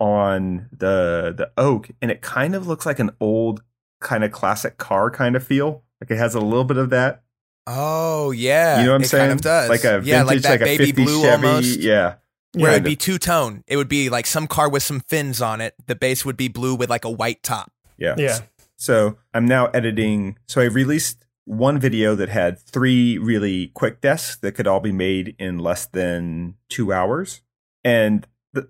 on 0.00 0.68
the 0.72 1.34
the 1.36 1.50
oak 1.56 1.90
and 2.00 2.10
it 2.10 2.20
kind 2.22 2.54
of 2.54 2.66
looks 2.66 2.86
like 2.86 2.98
an 2.98 3.10
old 3.20 3.62
kind 4.00 4.24
of 4.24 4.30
classic 4.32 4.78
car 4.78 5.10
kind 5.10 5.34
of 5.36 5.42
feel 5.44 5.82
like 6.00 6.10
it 6.10 6.16
has 6.16 6.34
a 6.34 6.40
little 6.40 6.64
bit 6.64 6.76
of 6.78 6.90
that 6.90 7.22
Oh 7.70 8.30
yeah, 8.30 8.78
you 8.80 8.86
know 8.86 8.92
what 8.92 8.96
i'm 8.96 9.02
it 9.02 9.08
saying 9.08 9.28
Kind 9.28 9.32
of 9.32 9.40
does. 9.42 9.68
like 9.68 9.84
a 9.84 10.00
vintage 10.00 10.26
like 10.26 10.26
like, 10.26 10.42
that 10.42 10.62
a 10.62 10.64
baby 10.64 10.86
50 10.86 11.04
blue 11.04 11.20
chevy 11.22 11.46
almost. 11.46 11.78
yeah 11.80 12.14
Where 12.54 12.66
Kind 12.70 12.74
it'd 12.76 12.84
be 12.84 12.96
two 12.96 13.18
tone. 13.18 13.62
It 13.66 13.76
would 13.76 13.88
be 13.88 14.08
like 14.08 14.24
some 14.26 14.46
car 14.46 14.70
with 14.70 14.82
some 14.82 15.00
fins 15.00 15.42
on 15.42 15.60
it. 15.60 15.74
The 15.86 15.94
base 15.94 16.24
would 16.24 16.38
be 16.38 16.48
blue 16.48 16.74
with 16.74 16.88
like 16.88 17.04
a 17.04 17.10
white 17.10 17.42
top. 17.42 17.70
yeah 17.98 18.14
Yeah. 18.16 18.38
So 18.78 19.18
I'm 19.34 19.44
now 19.44 19.66
editing. 19.66 20.38
So 20.46 20.60
I 20.60 20.64
released 20.64 21.26
one 21.44 21.78
video 21.78 22.14
that 22.14 22.28
had 22.28 22.58
three 22.58 23.18
really 23.18 23.68
quick 23.68 24.00
desks 24.00 24.36
that 24.36 24.52
could 24.52 24.66
all 24.66 24.80
be 24.80 24.92
made 24.92 25.34
in 25.38 25.58
less 25.58 25.86
than 25.86 26.54
two 26.68 26.92
hours, 26.92 27.42
and 27.82 28.26
the, 28.52 28.68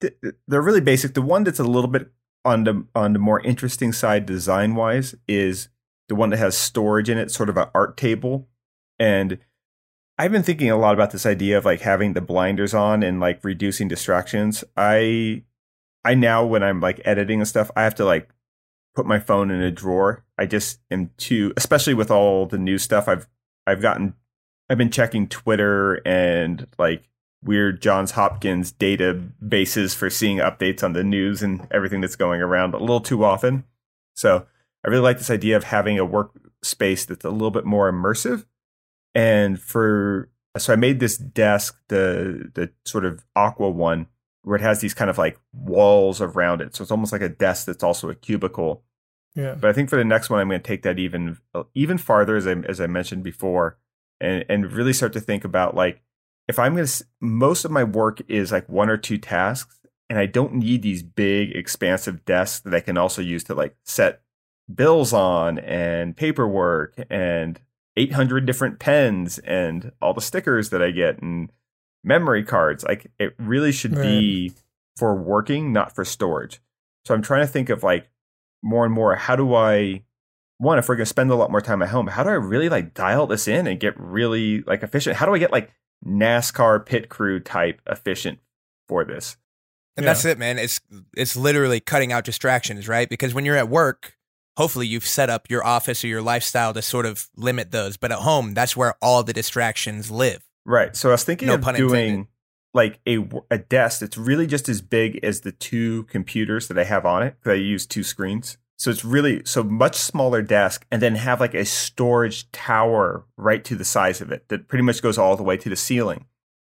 the, 0.00 0.34
they're 0.48 0.62
really 0.62 0.80
basic. 0.80 1.14
The 1.14 1.22
one 1.22 1.44
that's 1.44 1.58
a 1.58 1.64
little 1.64 1.90
bit 1.90 2.10
on 2.44 2.64
the 2.64 2.86
on 2.94 3.12
the 3.12 3.18
more 3.18 3.40
interesting 3.40 3.92
side 3.92 4.26
design 4.26 4.74
wise 4.74 5.14
is 5.28 5.68
the 6.08 6.14
one 6.14 6.30
that 6.30 6.38
has 6.38 6.56
storage 6.56 7.10
in 7.10 7.18
it, 7.18 7.30
sort 7.30 7.48
of 7.48 7.56
an 7.56 7.68
art 7.74 7.96
table, 7.96 8.48
and 8.98 9.38
I've 10.16 10.32
been 10.32 10.42
thinking 10.42 10.70
a 10.70 10.78
lot 10.78 10.94
about 10.94 11.10
this 11.10 11.26
idea 11.26 11.58
of 11.58 11.64
like 11.64 11.80
having 11.80 12.12
the 12.12 12.20
blinders 12.20 12.74
on 12.74 13.02
and 13.02 13.20
like 13.20 13.42
reducing 13.42 13.88
distractions. 13.88 14.62
I 14.76 15.44
I 16.04 16.14
now 16.14 16.44
when 16.46 16.62
I'm 16.62 16.80
like 16.80 17.00
editing 17.04 17.40
and 17.40 17.48
stuff, 17.48 17.70
I 17.74 17.82
have 17.82 17.96
to 17.96 18.04
like 18.04 18.30
put 18.94 19.06
my 19.06 19.18
phone 19.18 19.50
in 19.50 19.60
a 19.60 19.70
drawer. 19.70 20.24
I 20.38 20.46
just 20.46 20.80
am 20.90 21.10
too, 21.16 21.52
especially 21.56 21.94
with 21.94 22.10
all 22.10 22.46
the 22.46 22.58
new 22.58 22.78
stuff. 22.78 23.08
I've 23.08 23.28
I've 23.66 23.82
gotten, 23.82 24.14
I've 24.68 24.78
been 24.78 24.90
checking 24.90 25.28
Twitter 25.28 26.06
and 26.06 26.66
like 26.78 27.08
weird 27.42 27.80
Johns 27.80 28.12
Hopkins 28.12 28.72
databases 28.72 29.94
for 29.94 30.10
seeing 30.10 30.38
updates 30.38 30.82
on 30.82 30.92
the 30.92 31.04
news 31.04 31.42
and 31.42 31.66
everything 31.70 32.00
that's 32.00 32.16
going 32.16 32.40
around 32.40 32.74
a 32.74 32.78
little 32.78 33.00
too 33.00 33.24
often. 33.24 33.64
So 34.14 34.46
I 34.84 34.88
really 34.88 35.02
like 35.02 35.18
this 35.18 35.30
idea 35.30 35.56
of 35.56 35.64
having 35.64 35.98
a 35.98 36.06
workspace 36.06 37.06
that's 37.06 37.24
a 37.24 37.30
little 37.30 37.50
bit 37.50 37.64
more 37.64 37.90
immersive. 37.90 38.44
And 39.14 39.60
for 39.60 40.30
so 40.58 40.72
I 40.72 40.76
made 40.76 41.00
this 41.00 41.16
desk, 41.16 41.80
the 41.88 42.50
the 42.54 42.70
sort 42.84 43.04
of 43.04 43.24
aqua 43.36 43.70
one, 43.70 44.06
where 44.42 44.56
it 44.56 44.62
has 44.62 44.80
these 44.80 44.94
kind 44.94 45.10
of 45.10 45.18
like 45.18 45.38
walls 45.52 46.20
around 46.20 46.60
it. 46.60 46.74
So 46.74 46.82
it's 46.82 46.90
almost 46.90 47.12
like 47.12 47.22
a 47.22 47.28
desk 47.28 47.66
that's 47.66 47.84
also 47.84 48.08
a 48.08 48.14
cubicle. 48.14 48.82
Yeah. 49.34 49.54
But 49.54 49.70
I 49.70 49.72
think 49.72 49.88
for 49.88 49.96
the 49.96 50.04
next 50.04 50.30
one, 50.30 50.40
I'm 50.40 50.48
going 50.48 50.60
to 50.60 50.66
take 50.66 50.82
that 50.82 50.98
even 50.98 51.38
uh, 51.54 51.64
even 51.74 51.98
farther, 51.98 52.36
as 52.36 52.46
I 52.46 52.52
as 52.52 52.80
I 52.80 52.86
mentioned 52.86 53.22
before, 53.22 53.78
and 54.20 54.44
and 54.48 54.72
really 54.72 54.92
start 54.92 55.12
to 55.12 55.20
think 55.20 55.44
about 55.44 55.74
like 55.74 56.02
if 56.48 56.58
I'm 56.58 56.74
going 56.74 56.86
to 56.86 57.04
most 57.20 57.64
of 57.64 57.70
my 57.70 57.84
work 57.84 58.20
is 58.28 58.50
like 58.50 58.68
one 58.68 58.90
or 58.90 58.96
two 58.96 59.18
tasks, 59.18 59.78
and 60.08 60.18
I 60.18 60.26
don't 60.26 60.54
need 60.54 60.82
these 60.82 61.02
big 61.02 61.54
expansive 61.54 62.24
desks 62.24 62.60
that 62.60 62.74
I 62.74 62.80
can 62.80 62.98
also 62.98 63.22
use 63.22 63.44
to 63.44 63.54
like 63.54 63.76
set 63.84 64.22
bills 64.72 65.12
on 65.12 65.58
and 65.58 66.16
paperwork 66.16 66.94
and 67.08 67.60
800 67.96 68.46
different 68.46 68.78
pens 68.78 69.38
and 69.38 69.92
all 70.00 70.14
the 70.14 70.20
stickers 70.20 70.70
that 70.70 70.82
I 70.82 70.90
get 70.90 71.20
and 71.22 71.50
memory 72.04 72.44
cards. 72.44 72.84
Like 72.84 73.10
it 73.18 73.34
really 73.38 73.72
should 73.72 73.94
be 74.00 74.52
for 74.96 75.14
working, 75.14 75.72
not 75.72 75.94
for 75.94 76.04
storage. 76.04 76.60
So 77.04 77.14
I'm 77.14 77.22
trying 77.22 77.42
to 77.42 77.46
think 77.46 77.70
of 77.70 77.82
like 77.82 78.08
more 78.62 78.84
and 78.84 78.94
more 78.94 79.14
how 79.16 79.36
do 79.36 79.54
I 79.54 80.02
one 80.58 80.78
if 80.78 80.88
we're 80.88 80.96
going 80.96 81.06
to 81.06 81.08
spend 81.08 81.30
a 81.30 81.34
lot 81.34 81.50
more 81.50 81.62
time 81.62 81.80
at 81.80 81.88
home, 81.88 82.06
how 82.06 82.22
do 82.22 82.28
I 82.28 82.34
really 82.34 82.68
like 82.68 82.92
dial 82.92 83.26
this 83.26 83.48
in 83.48 83.66
and 83.66 83.80
get 83.80 83.98
really 83.98 84.60
like 84.62 84.82
efficient? 84.82 85.16
How 85.16 85.24
do 85.24 85.34
I 85.34 85.38
get 85.38 85.50
like 85.52 85.70
NASCAR 86.06 86.84
pit 86.84 87.08
crew 87.08 87.40
type 87.40 87.80
efficient 87.86 88.38
for 88.86 89.04
this? 89.04 89.38
And 89.96 90.04
Yeah. 90.04 90.10
that's 90.12 90.24
it, 90.26 90.38
man. 90.38 90.58
It's 90.58 90.80
it's 91.16 91.34
literally 91.34 91.80
cutting 91.80 92.12
out 92.12 92.24
distractions, 92.24 92.88
right? 92.88 93.08
Because 93.08 93.32
when 93.32 93.46
you're 93.46 93.56
at 93.56 93.70
work, 93.70 94.18
hopefully 94.58 94.86
you've 94.86 95.06
set 95.06 95.30
up 95.30 95.48
your 95.48 95.64
office 95.64 96.04
or 96.04 96.08
your 96.08 96.22
lifestyle 96.22 96.74
to 96.74 96.82
sort 96.82 97.06
of 97.06 97.28
limit 97.36 97.70
those. 97.70 97.96
But 97.96 98.12
at 98.12 98.18
home, 98.18 98.52
that's 98.52 98.76
where 98.76 98.94
all 99.00 99.22
the 99.22 99.32
distractions 99.32 100.10
live. 100.10 100.46
Right. 100.64 100.94
So 100.96 101.08
I 101.08 101.12
was 101.12 101.24
thinking 101.24 101.48
No 101.48 101.54
of 101.54 101.64
doing 101.76 102.08
intended. 102.08 102.26
like 102.74 103.00
a 103.06 103.18
a 103.50 103.58
desk 103.58 104.00
that's 104.00 104.16
really 104.18 104.46
just 104.46 104.68
as 104.68 104.80
big 104.80 105.18
as 105.24 105.40
the 105.40 105.52
two 105.52 106.04
computers 106.04 106.68
that 106.68 106.78
I 106.78 106.84
have 106.84 107.04
on 107.06 107.22
it. 107.22 107.36
'cause 107.42 107.52
I 107.52 107.54
use 107.54 107.86
two 107.86 108.02
screens. 108.04 108.58
So 108.76 108.90
it's 108.90 109.04
really 109.04 109.42
so 109.44 109.62
much 109.62 109.96
smaller 109.96 110.40
desk, 110.40 110.86
and 110.90 111.02
then 111.02 111.16
have 111.16 111.38
like 111.40 111.52
a 111.54 111.64
storage 111.66 112.50
tower 112.50 113.26
right 113.36 113.62
to 113.64 113.74
the 113.76 113.84
size 113.84 114.20
of 114.22 114.32
it 114.32 114.48
that 114.48 114.68
pretty 114.68 114.82
much 114.84 115.02
goes 115.02 115.18
all 115.18 115.36
the 115.36 115.42
way 115.42 115.56
to 115.58 115.68
the 115.68 115.76
ceiling. 115.76 116.24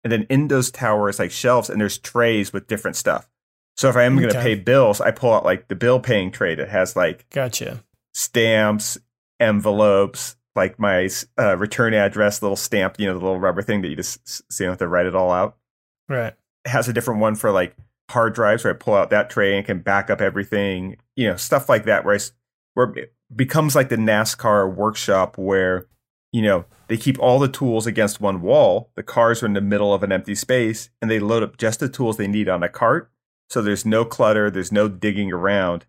And 0.04 0.12
then 0.12 0.28
in 0.30 0.48
those 0.50 0.69
towers, 0.69 1.17
like 1.17 1.32
shelves, 1.32 1.67
and 1.67 1.82
there's 1.82 1.98
trays 1.98 2.54
with 2.54 2.67
different 2.67 2.95
stuff. 2.95 3.28
So 3.76 3.89
if 3.89 3.95
I 3.95 4.04
am 4.04 4.17
going 4.17 4.30
to 4.32 4.39
pay 4.39 4.54
bills, 4.54 5.02
I 5.02 5.10
pull 5.12 5.34
out 5.34 5.43
like 5.43 5.67
the 5.67 5.76
bill 5.76 6.00
paying 6.00 6.32
tray 6.32 6.54
that 6.56 6.69
has 6.69 6.95
like 6.95 7.26
Gotcha. 7.32 7.84
stamps, 8.13 9.00
envelopes, 9.39 10.36
like 10.56 10.80
my 10.80 11.10
uh, 11.38 11.58
return 11.58 11.94
address, 11.94 12.41
little 12.41 12.56
stamp, 12.56 13.00
you 13.00 13.06
know, 13.06 13.13
the 13.13 13.24
little 13.24 13.39
rubber 13.39 13.62
thing 13.62 13.82
that 13.82 13.89
you 13.89 13.96
just 13.96 14.52
so 14.52 14.63
you 14.63 14.68
don't 14.68 14.74
have 14.74 14.80
to 14.80 14.88
write 14.88 15.06
it 15.06 15.15
all 15.15 15.32
out. 15.32 15.58
Right. 16.08 16.34
It 16.65 16.70
has 16.70 16.88
a 16.88 16.94
different 16.94 17.20
one 17.20 17.36
for 17.36 17.52
like 17.52 17.76
hard 18.10 18.34
drives 18.34 18.63
where 18.63 18.74
I 18.74 18.78
pull 18.78 18.94
out 18.94 19.10
that 19.10 19.30
tray 19.30 19.58
and 19.58 19.65
can 19.65 19.80
back 19.80 20.10
up 20.10 20.22
everything, 20.22 20.98
you 21.15 21.28
know, 21.28 21.36
stuff 21.36 21.68
like 21.70 21.86
that, 21.86 22.06
where, 22.06 22.15
I 22.15 22.20
where 22.74 22.94
it 22.96 23.13
becomes 23.36 23.76
like 23.76 23.89
the 23.89 23.96
NASCAR 23.96 24.74
workshop 24.74 25.38
where, 25.38 25.88
you 26.32 26.41
know, 26.41 26.65
they 26.88 26.98
keep 26.98 27.20
all 27.20 27.39
the 27.39 27.48
tools 27.48 27.88
against 27.88 28.22
one 28.22 28.41
wall. 28.41 28.91
The 28.96 29.04
cars 29.04 29.41
are 29.41 29.48
in 29.48 29.54
the 29.54 29.62
middle 29.62 29.94
of 29.94 30.04
an 30.04 30.12
empty 30.12 30.36
space 30.36 30.89
and 31.02 31.10
they 31.10 31.20
load 31.20 31.44
up 31.44 31.58
just 31.58 31.80
the 31.80 31.89
tools 31.89 32.18
they 32.18 32.28
need 32.28 32.48
on 32.48 32.63
a 32.63 32.70
cart. 32.70 33.12
So 33.50 33.62
there's 33.62 33.86
no 33.86 34.06
clutter, 34.06 34.50
there's 34.50 34.72
no 34.72 34.88
digging 34.88 35.32
around, 35.32 35.86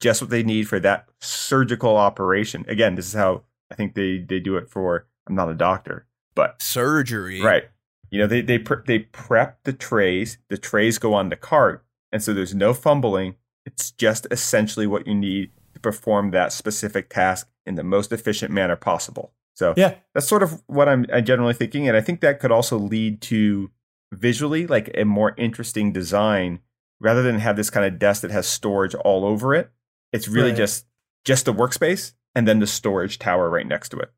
just 0.00 0.22
what 0.22 0.30
they 0.30 0.42
need 0.42 0.68
for 0.68 0.80
that 0.80 1.06
surgical 1.20 1.96
operation. 1.96 2.64
Again, 2.68 2.94
this 2.94 3.06
is 3.06 3.14
how 3.14 3.42
I 3.70 3.74
think 3.74 3.94
they, 3.94 4.18
they 4.18 4.40
do 4.40 4.56
it 4.56 4.68
for, 4.68 5.06
I'm 5.28 5.34
not 5.34 5.48
a 5.50 5.54
doctor, 5.54 6.06
but 6.34 6.60
Surgery. 6.62 7.40
Right. 7.42 7.64
You 8.10 8.18
know, 8.18 8.26
they 8.26 8.40
they 8.40 8.58
pre- 8.58 8.82
they 8.86 8.98
prep 9.00 9.62
the 9.62 9.72
trays. 9.72 10.38
The 10.48 10.58
trays 10.58 10.98
go 10.98 11.14
on 11.14 11.28
the 11.28 11.36
cart, 11.36 11.84
and 12.10 12.20
so 12.20 12.34
there's 12.34 12.54
no 12.54 12.74
fumbling. 12.74 13.36
It's 13.64 13.92
just 13.92 14.26
essentially 14.32 14.86
what 14.88 15.06
you 15.06 15.14
need 15.14 15.52
to 15.74 15.80
perform 15.80 16.32
that 16.32 16.52
specific 16.52 17.08
task 17.08 17.48
in 17.66 17.76
the 17.76 17.84
most 17.84 18.10
efficient 18.10 18.50
manner 18.52 18.74
possible. 18.74 19.32
So 19.54 19.74
Yeah. 19.76 19.94
that's 20.12 20.26
sort 20.26 20.42
of 20.42 20.60
what 20.66 20.88
I'm, 20.88 21.06
generally 21.24 21.54
thinking, 21.54 21.86
and 21.86 21.96
I 21.96 22.00
think 22.00 22.20
that 22.22 22.40
could 22.40 22.50
also 22.50 22.76
lead 22.78 23.20
to 23.22 23.70
visually 24.12 24.66
like 24.66 24.90
a 24.94 25.04
more 25.04 25.34
interesting 25.36 25.92
design 25.92 26.58
rather 26.98 27.22
than 27.22 27.38
have 27.38 27.54
this 27.56 27.70
kind 27.70 27.86
of 27.86 27.98
desk 28.00 28.22
that 28.22 28.32
has 28.32 28.46
storage 28.48 28.94
all 28.96 29.24
over 29.24 29.54
it. 29.54 29.70
It's 30.12 30.26
really 30.26 30.50
Right. 30.50 30.56
just 30.56 30.86
just 31.24 31.44
the 31.44 31.54
workspace 31.54 32.14
and 32.34 32.46
then 32.46 32.58
the 32.58 32.66
storage 32.66 33.18
tower 33.18 33.48
right 33.48 33.66
next 33.66 33.90
to 33.90 33.98
it. 33.98 34.10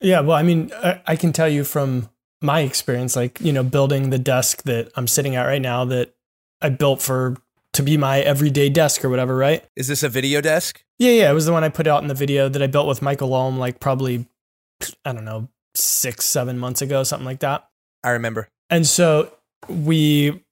Yeah, 0.00 0.20
well, 0.20 0.36
I 0.36 0.42
mean, 0.42 0.70
I, 0.74 1.00
I 1.06 1.16
can 1.16 1.32
tell 1.32 1.48
you 1.48 1.64
from 1.64 2.08
my 2.42 2.60
experience, 2.60 3.16
like 3.16 3.40
you 3.40 3.52
know, 3.52 3.62
building 3.62 4.10
the 4.10 4.18
desk 4.18 4.62
that 4.64 4.90
I'm 4.96 5.08
sitting 5.08 5.36
at 5.36 5.44
right 5.44 5.62
now, 5.62 5.84
that 5.86 6.14
I 6.60 6.68
built 6.68 7.02
for 7.02 7.36
to 7.72 7.82
be 7.82 7.96
my 7.96 8.20
everyday 8.20 8.68
desk 8.68 9.04
or 9.04 9.10
whatever, 9.10 9.36
right? 9.36 9.64
Is 9.76 9.88
this 9.88 10.02
a 10.02 10.08
video 10.08 10.40
desk? 10.40 10.82
Yeah, 10.98 11.12
yeah, 11.12 11.30
it 11.30 11.34
was 11.34 11.46
the 11.46 11.52
one 11.52 11.64
I 11.64 11.68
put 11.68 11.86
out 11.86 12.02
in 12.02 12.08
the 12.08 12.14
video 12.14 12.48
that 12.48 12.62
I 12.62 12.66
built 12.66 12.86
with 12.86 13.02
Michael 13.02 13.34
Alm, 13.34 13.58
like 13.58 13.80
probably 13.80 14.26
I 15.04 15.12
don't 15.12 15.24
know 15.24 15.48
six, 15.74 16.24
seven 16.24 16.58
months 16.58 16.82
ago, 16.82 17.02
something 17.02 17.26
like 17.26 17.40
that. 17.40 17.68
I 18.02 18.10
remember. 18.10 18.48
And 18.70 18.86
so 18.86 19.32
we 19.68 20.42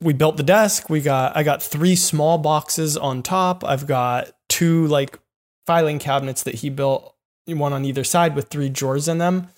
we 0.00 0.12
built 0.12 0.36
the 0.36 0.42
desk. 0.42 0.90
We 0.90 1.00
got 1.00 1.36
I 1.36 1.42
got 1.42 1.62
three 1.62 1.96
small 1.96 2.38
boxes 2.38 2.96
on 2.96 3.22
top. 3.22 3.64
I've 3.64 3.86
got 3.86 4.32
two 4.48 4.86
like 4.86 5.18
filing 5.66 5.98
cabinets 5.98 6.42
that 6.44 6.56
he 6.56 6.70
built, 6.70 7.14
one 7.46 7.72
on 7.72 7.84
either 7.84 8.04
side 8.04 8.34
with 8.34 8.48
three 8.48 8.68
drawers 8.68 9.08
in 9.08 9.18
them. 9.18 9.48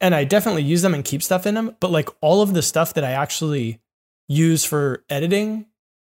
And 0.00 0.14
I 0.14 0.24
definitely 0.24 0.62
use 0.62 0.82
them 0.82 0.94
and 0.94 1.04
keep 1.04 1.22
stuff 1.22 1.46
in 1.46 1.54
them, 1.54 1.76
but 1.80 1.90
like 1.90 2.08
all 2.20 2.40
of 2.40 2.54
the 2.54 2.62
stuff 2.62 2.94
that 2.94 3.04
I 3.04 3.10
actually 3.10 3.80
use 4.28 4.64
for 4.64 5.04
editing 5.10 5.66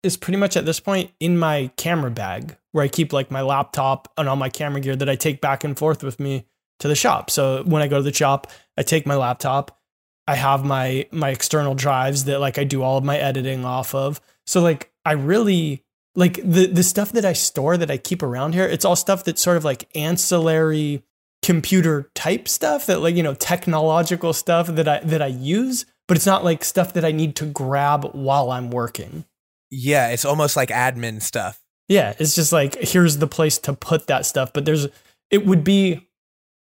is 0.03 0.16
pretty 0.16 0.37
much 0.37 0.57
at 0.57 0.64
this 0.64 0.81
point 0.81 1.11
in 1.20 1.38
my 1.38 1.70
camera 1.77 2.11
bag 2.11 2.57
where 2.72 2.85
I 2.85 2.88
keep 2.88 3.12
like 3.12 3.31
my 3.31 3.42
laptop 3.42 4.12
and 4.16 4.29
all 4.29 4.37
my 4.37 4.48
camera 4.48 4.81
gear 4.81 4.96
that 4.96 5.09
I 5.09 5.16
take 5.16 5.40
back 5.40 5.64
and 5.64 5.77
forth 5.77 6.03
with 6.03 6.18
me 6.18 6.46
to 6.81 6.88
the 6.88 6.94
shop. 6.94 7.31
So 7.31 7.62
when 7.64 7.83
I 7.83 7.88
go 7.88 7.96
to 7.96 8.03
the 8.03 8.12
shop, 8.12 8.48
I 8.77 8.83
take 8.83 9.07
my 9.07 9.16
laptop, 9.16 9.79
I 10.27 10.35
have 10.35 10.64
my 10.64 11.07
my 11.11 11.31
external 11.31 11.74
drives 11.74 12.24
that 12.24 12.38
like 12.38 12.59
I 12.59 12.64
do 12.64 12.83
all 12.83 12.98
of 12.98 13.05
my 13.05 13.18
editing 13.18 13.64
off 13.64 13.94
of. 13.94 14.20
So 14.46 14.61
like 14.61 14.92
I 15.05 15.12
really 15.12 15.85
like 16.14 16.35
the 16.42 16.66
the 16.66 16.83
stuff 16.83 17.12
that 17.12 17.25
I 17.25 17.33
store 17.33 17.77
that 17.77 17.90
I 17.90 17.97
keep 17.97 18.23
around 18.23 18.55
here, 18.55 18.64
it's 18.66 18.85
all 18.85 18.97
stuff 18.97 19.25
that's 19.25 19.42
sort 19.42 19.57
of 19.57 19.64
like 19.64 19.88
ancillary 19.94 21.03
computer 21.42 22.11
type 22.14 22.49
stuff 22.49 22.87
that 22.87 23.01
like, 23.01 23.14
you 23.14 23.23
know, 23.23 23.35
technological 23.35 24.33
stuff 24.33 24.66
that 24.68 24.88
I 24.88 25.01
that 25.01 25.23
I 25.23 25.27
use, 25.29 25.87
but 26.09 26.16
it's 26.16 26.27
not 26.27 26.44
like 26.44 26.64
stuff 26.64 26.92
that 26.94 27.05
I 27.05 27.12
need 27.12 27.37
to 27.37 27.47
grab 27.47 28.11
while 28.12 28.51
I'm 28.51 28.71
working. 28.71 29.25
Yeah, 29.71 30.09
it's 30.11 30.25
almost 30.25 30.57
like 30.57 30.71
admin 30.71 31.23
stuff. 31.23 31.61
Yeah, 31.88 32.14
it's 32.18 32.35
just 32.35 32.53
like 32.53 32.75
here's 32.77 33.18
the 33.18 33.27
place 33.27 33.59
to 33.59 33.73
put 33.73 34.07
that 34.09 34.27
stuff, 34.27 34.53
but 34.53 34.64
there's 34.64 34.88
it 35.31 35.47
would 35.47 35.62
be 35.62 36.09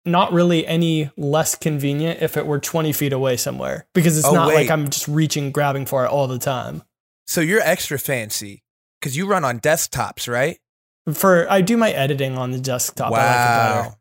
not 0.06 0.32
really 0.32 0.66
any 0.66 1.12
less 1.18 1.54
convenient 1.56 2.22
if 2.22 2.38
it 2.38 2.46
were 2.48 2.60
20 2.60 2.94
feet 2.94 3.12
away 3.14 3.36
somewhere 3.36 3.88
because 3.94 4.18
it's 4.18 4.26
Oh, 4.28 4.34
not 4.34 4.48
wait. 4.48 4.56
like 4.56 4.72
I'm 4.72 4.90
just 4.90 5.08
reaching 5.08 5.52
grabbing 5.52 5.86
for 5.86 6.06
it 6.06 6.10
all 6.10 6.28
the 6.28 6.40
time. 6.40 6.82
So 7.26 7.42
you're 7.42 7.60
extra 7.62 8.00
fancy 8.00 8.64
because 9.00 9.16
you 9.16 9.28
run 9.28 9.44
on 9.46 9.60
desktops, 9.60 10.32
right? 10.32 10.58
For 11.14 11.50
I 11.50 11.62
do 11.62 11.78
my 11.78 11.92
editing 11.92 12.38
on 12.38 12.52
the 12.52 12.60
desktop. 12.60 13.08
I 13.08 13.10
like 13.12 13.20
wow. 13.22 13.96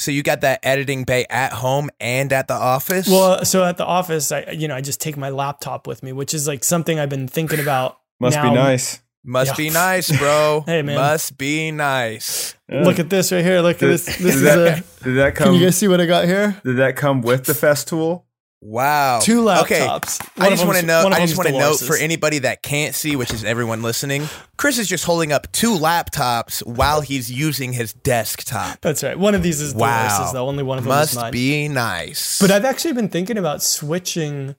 So 0.00 0.10
you 0.12 0.22
got 0.22 0.42
that 0.42 0.60
editing 0.62 1.04
bay 1.04 1.26
at 1.28 1.52
home 1.52 1.90
and 1.98 2.32
at 2.32 2.46
the 2.46 2.54
office? 2.54 3.08
Well, 3.08 3.44
so 3.44 3.64
at 3.64 3.76
the 3.78 3.84
office, 3.84 4.30
I 4.30 4.50
you 4.52 4.68
know 4.68 4.74
I 4.76 4.80
just 4.80 5.00
take 5.00 5.16
my 5.16 5.30
laptop 5.30 5.86
with 5.86 6.02
me, 6.02 6.12
which 6.12 6.34
is 6.34 6.46
like 6.46 6.62
something 6.64 6.98
I've 6.98 7.08
been 7.08 7.28
thinking 7.28 7.60
about. 7.60 7.98
Must 8.20 8.36
now. 8.36 8.50
be 8.50 8.54
nice. 8.54 9.00
Must 9.24 9.50
Yeah. 9.50 9.56
be 9.56 9.70
nice, 9.70 10.16
bro. 10.18 10.62
Hey, 10.66 10.82
man. 10.82 10.96
Must 10.96 11.36
be 11.36 11.70
nice. 11.72 12.54
Look 12.68 12.98
at 12.98 13.10
this 13.10 13.32
right 13.32 13.44
here. 13.44 13.60
Look 13.60 13.76
at 13.82 13.86
this. 13.86 14.06
This 14.06 14.16
did 14.18 14.26
is 14.26 14.42
that, 14.42 14.58
a. 14.78 15.04
did 15.04 15.14
that 15.16 15.34
come? 15.34 15.46
Can 15.48 15.54
you 15.54 15.66
guys 15.66 15.76
see 15.76 15.88
what 15.88 16.00
I 16.00 16.06
got 16.06 16.24
here? 16.26 16.60
did 16.64 16.76
that 16.78 16.96
come 16.96 17.22
with 17.22 17.44
the 17.44 17.52
Festool? 17.52 18.22
Wow. 18.60 19.20
Two 19.20 19.48
Okay. 19.48 19.78
laptops. 19.80 20.20
I 20.36 20.50
just 20.50 20.66
want 20.66 20.78
to 20.78 20.84
know. 20.84 21.06
I 21.06 21.20
just 21.20 21.36
want 21.36 21.48
to 21.48 21.56
note 21.58 21.78
for 21.78 21.96
anybody 21.96 22.40
that 22.40 22.62
can't 22.62 22.94
see, 22.94 23.14
which 23.14 23.32
is 23.32 23.44
everyone 23.44 23.82
listening. 23.82 24.28
Chris 24.56 24.78
is 24.78 24.88
just 24.88 25.04
holding 25.04 25.30
up 25.30 25.50
two 25.52 25.74
laptops 25.76 26.66
while 26.66 27.00
he's 27.00 27.30
using 27.30 27.72
his 27.72 27.92
desktop. 27.92 28.80
That's 28.80 29.04
right. 29.04 29.16
One 29.18 29.34
of 29.36 29.42
these 29.44 29.60
is 29.60 29.74
Wow. 29.74 30.30
Though. 30.32 30.48
Only 30.48 30.64
one 30.64 30.78
of 30.78 30.84
them 30.84 30.92
is 31.02 31.14
Must 31.14 31.32
be 31.32 31.68
nice. 31.68 32.40
But 32.40 32.50
I've 32.50 32.64
actually 32.64 32.94
been 32.94 33.08
thinking 33.08 33.38
about 33.38 33.62
switching 33.62 34.56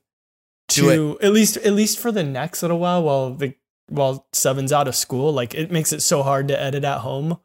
to 0.70 1.18
at 1.22 1.34
least 1.34 1.58
at 1.58 1.74
least 1.74 2.00
for 2.00 2.12
the 2.12 2.24
next 2.24 2.62
little 2.62 2.80
while 2.80 3.04
while 3.04 3.34
the 3.34 3.56
while 3.90 4.28
Seven's 4.32 4.72
out 4.72 4.88
of 4.88 4.96
school. 4.96 5.34
Like 5.34 5.54
it 5.56 5.72
makes 5.72 5.92
it 5.92 6.02
so 6.02 6.24
hard 6.24 6.48
to 6.48 6.62
edit 6.62 6.84
at 6.86 7.00
home. 7.00 7.40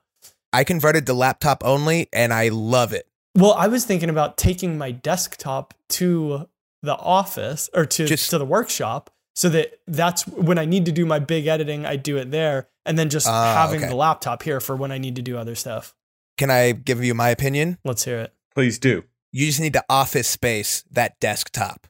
I 0.53 0.62
converted 0.62 1.07
to 1.07 1.14
laptop 1.14 1.64
only, 1.64 2.09
and 2.12 2.33
I 2.33 2.49
love 2.51 2.93
it. 2.93 3.09
Well, 3.35 3.53
I 3.55 3.66
was 3.68 3.85
thinking 3.85 4.11
about 4.11 4.37
taking 4.37 4.79
my 4.79 4.92
desktop 4.92 5.75
to 5.90 6.49
the 6.83 6.94
office 6.97 7.68
or 7.75 7.87
to 7.87 8.07
Just- 8.07 8.31
to 8.31 8.38
the 8.38 8.44
workshop 8.44 9.11
so 9.35 9.49
that 9.49 9.81
that's 9.87 10.27
when 10.29 10.59
I 10.59 10.64
need 10.64 10.85
to 10.87 10.92
do 10.92 11.05
my 11.07 11.18
big 11.18 11.47
editing, 11.47 11.85
I 11.85 11.97
do 11.97 12.16
it 12.18 12.31
there, 12.31 12.68
and 12.87 12.97
then 12.99 13.11
just 13.11 13.27
Ah, 13.27 13.55
having 13.55 13.81
okay. 13.81 13.88
the 13.88 13.97
laptop 13.97 14.42
here 14.44 14.61
for 14.61 14.77
when 14.77 14.92
I 14.92 14.99
need 14.99 15.16
to 15.16 15.23
do 15.23 15.37
other 15.37 15.55
stuff. 15.57 15.94
Can 16.38 16.51
I 16.51 16.73
give 16.73 17.03
you 17.03 17.14
my 17.14 17.31
opinion? 17.31 17.79
Let's 17.85 18.05
hear 18.05 18.18
it. 18.20 18.33
Please 18.55 18.79
do. 18.79 19.05
You 19.33 19.47
just 19.47 19.59
need 19.61 19.73
to 19.73 19.85
office 19.88 20.29
space 20.29 20.85
that 20.92 21.18
desktop. 21.18 21.88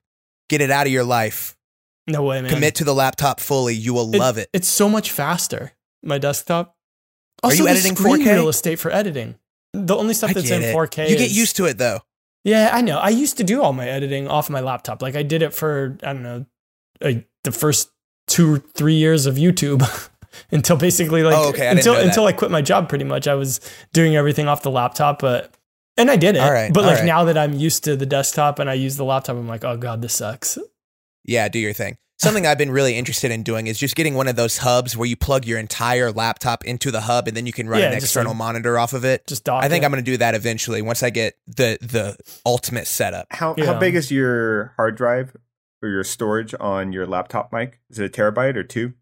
Get 0.48 0.62
it 0.62 0.70
out 0.70 0.86
of 0.86 0.92
your 0.92 1.04
life. 1.04 1.56
No 2.06 2.22
way, 2.22 2.40
man. 2.40 2.50
Commit 2.50 2.74
to 2.76 2.84
the 2.84 2.94
laptop 2.94 3.40
fully. 3.40 3.74
You 3.74 3.92
will 3.92 4.10
love 4.10 4.38
it. 4.38 4.48
It's 4.54 4.68
so 4.68 4.88
much 4.88 5.10
faster. 5.10 5.72
My 6.02 6.16
desktop. 6.18 6.76
Are 7.42 7.50
Also, 7.50 7.64
you 7.64 7.68
editing 7.68 7.96
screen 7.96 8.20
4K? 8.24 8.32
real 8.32 8.48
estate 8.48 8.78
for 8.78 8.90
editing. 8.90 9.34
The 9.74 9.96
only 9.96 10.14
stuff 10.14 10.32
that's 10.32 10.50
in 10.50 10.62
it. 10.62 10.74
4K. 10.74 11.10
You 11.10 11.16
get 11.16 11.30
used 11.30 11.56
to 11.56 11.66
it 11.66 11.78
though. 11.78 12.00
Yeah, 12.44 12.70
I 12.72 12.80
know. 12.82 12.98
I 12.98 13.08
used 13.08 13.38
to 13.38 13.44
do 13.44 13.62
all 13.62 13.72
my 13.72 13.88
editing 13.88 14.28
off 14.28 14.48
my 14.48 14.60
laptop. 14.60 15.02
Like 15.02 15.16
I 15.16 15.22
did 15.22 15.42
it 15.42 15.52
for 15.52 15.98
I 16.02 16.12
don't 16.12 16.22
know, 16.22 16.46
like 17.00 17.26
the 17.42 17.52
first 17.52 17.90
two 18.26 18.58
three 18.58 18.94
years 18.94 19.26
of 19.26 19.34
YouTube 19.34 19.82
until 20.52 20.76
basically 20.76 21.22
like 21.22 21.36
Oh, 21.36 21.48
okay. 21.48 21.68
I 21.68 21.72
until 21.72 21.96
until 21.96 22.26
I 22.26 22.32
quit 22.32 22.50
my 22.50 22.62
job. 22.62 22.88
Pretty 22.88 23.04
much, 23.04 23.26
I 23.26 23.34
was 23.34 23.60
doing 23.92 24.14
everything 24.14 24.46
off 24.46 24.62
the 24.62 24.70
laptop, 24.70 25.20
but 25.20 25.54
and 25.96 26.10
I 26.10 26.16
did 26.16 26.36
it. 26.36 26.40
Right, 26.40 26.72
but 26.72 26.84
like 26.84 26.98
right. 26.98 27.04
now 27.04 27.24
that 27.24 27.38
I'm 27.38 27.54
used 27.54 27.84
to 27.84 27.96
the 27.96 28.06
desktop 28.06 28.58
and 28.58 28.68
I 28.68 28.74
use 28.74 28.96
the 28.96 29.04
laptop, 29.04 29.36
I'm 29.36 29.48
like, 29.48 29.64
oh 29.64 29.76
god, 29.76 30.02
this 30.02 30.14
sucks. 30.14 30.58
Yeah, 31.24 31.48
do 31.48 31.58
your 31.58 31.72
thing. 31.72 31.96
Something 32.18 32.46
I've 32.46 32.58
been 32.58 32.70
really 32.70 32.96
interested 32.96 33.30
in 33.32 33.42
doing 33.42 33.66
is 33.66 33.76
just 33.78 33.96
getting 33.96 34.14
one 34.14 34.28
of 34.28 34.36
those 34.36 34.58
hubs 34.58 34.96
where 34.96 35.06
you 35.06 35.16
plug 35.16 35.44
your 35.44 35.58
entire 35.58 36.12
laptop 36.12 36.64
into 36.64 36.90
the 36.90 37.02
hub 37.02 37.26
and 37.26 37.36
then 37.36 37.44
you 37.44 37.52
can 37.52 37.68
run 37.68 37.80
Yeah, 37.80 37.88
an 37.88 37.94
external 37.94 38.30
like- 38.32 38.38
monitor 38.38 38.78
off 38.78 38.92
of 38.92 39.04
it. 39.04 39.26
Just 39.26 39.44
dock 39.44 39.64
I 39.64 39.68
think 39.68 39.82
it. 39.82 39.86
I'm 39.86 39.90
going 39.92 40.02
to 40.04 40.10
do 40.10 40.16
that 40.18 40.34
eventually 40.34 40.80
once 40.80 41.02
I 41.02 41.10
get 41.10 41.34
the 41.46 41.76
the 41.82 42.16
ultimate 42.46 42.86
setup. 42.86 43.26
How 43.30 43.54
Yeah. 43.58 43.66
how 43.66 43.78
big 43.78 43.94
is 43.96 44.10
your 44.12 44.72
hard 44.76 44.96
drive 44.96 45.36
or 45.82 45.88
your 45.88 46.04
storage 46.04 46.54
on 46.60 46.92
your 46.92 47.04
laptop 47.06 47.52
Mike? 47.52 47.80
Is 47.90 47.98
it 47.98 48.04
a 48.06 48.08
terabyte 48.08 48.56
or 48.56 48.62
two? 48.62 48.94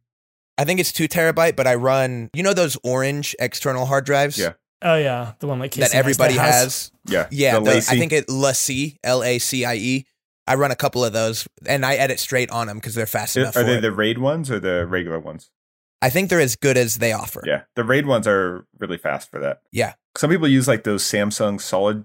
I 0.57 0.65
think 0.65 0.81
it's 0.81 0.91
two 0.93 1.07
terabyte, 1.07 1.55
but 1.55 1.67
I 1.67 1.75
run 1.75 2.31
you 2.33 2.43
know 2.43 2.55
those 2.55 2.79
orange 2.83 3.37
external 3.39 3.85
hard 3.87 4.07
drives 4.07 4.39
Yeah. 4.39 4.55
Oh 4.81 4.97
yeah, 4.97 5.35
the 5.39 5.47
one 5.47 5.59
like 5.61 5.73
Casey 5.73 5.83
that 5.89 5.95
everybody 5.95 6.35
has. 6.35 6.91
Yeah. 7.07 7.29
Yeah, 7.31 7.59
the 7.61 7.65
the- 7.71 7.77
I 7.77 7.99
think 7.99 8.13
it 8.13 8.27
LaCie 8.27 8.97
L 9.05 9.23
A 9.23 9.39
C 9.39 9.65
I 9.67 9.75
E. 9.75 10.07
I 10.47 10.55
run 10.57 10.71
a 10.71 10.77
couple 10.77 11.05
of 11.05 11.13
those 11.13 11.47
and 11.67 11.87
I 11.87 11.95
edit 11.95 12.19
straight 12.19 12.51
on 12.51 12.67
them 12.67 12.79
because 12.79 12.95
they're 12.95 13.07
fast 13.07 13.37
enough. 13.37 13.57
Are 13.57 13.61
for 13.61 13.65
they 13.67 13.77
it. 13.79 13.81
the 13.83 13.93
RAID 13.93 14.19
ones 14.19 14.51
or 14.51 14.59
the 14.59 14.87
regular 14.87 15.19
ones? 15.21 15.51
I 16.01 16.11
think 16.11 16.31
they're 16.31 16.41
as 16.41 16.57
good 16.57 16.77
as 16.77 16.97
they 16.99 17.13
offer. 17.13 17.43
Yeah, 17.47 17.63
the 17.77 17.85
RAID 17.85 18.07
ones 18.07 18.27
are 18.27 18.67
really 18.81 18.99
fast 18.99 19.31
for 19.31 19.39
that. 19.41 19.63
Yeah. 19.71 19.95
Some 20.17 20.31
people 20.31 20.49
use 20.49 20.67
like 20.67 20.83
those 20.85 21.05
Samsung 21.05 21.61
solid 21.61 22.05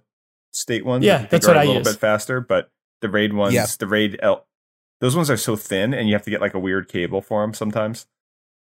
state 0.52 0.86
ones. 0.86 1.04
Yeah, 1.04 1.16
I 1.16 1.18
think 1.20 1.30
that's 1.32 1.48
are 1.48 1.50
what 1.56 1.58
a 1.58 1.62
I 1.62 1.66
little 1.66 1.84
bit 1.84 1.96
faster, 2.00 2.40
but 2.40 2.70
the 3.02 3.10
RAID 3.10 3.34
ones, 3.34 3.54
Yeah. 3.56 3.66
the 3.80 3.88
RAID 3.88 4.20
L, 4.22 4.46
those 5.02 5.16
ones 5.16 5.30
are 5.32 5.38
so 5.38 5.56
thin, 5.56 5.94
and 5.96 6.08
you 6.08 6.14
have 6.14 6.24
to 6.24 6.30
get 6.30 6.42
like 6.42 6.54
a 6.54 6.60
weird 6.60 6.88
cable 6.90 7.22
for 7.22 7.42
them 7.42 7.54
sometimes. 7.56 8.06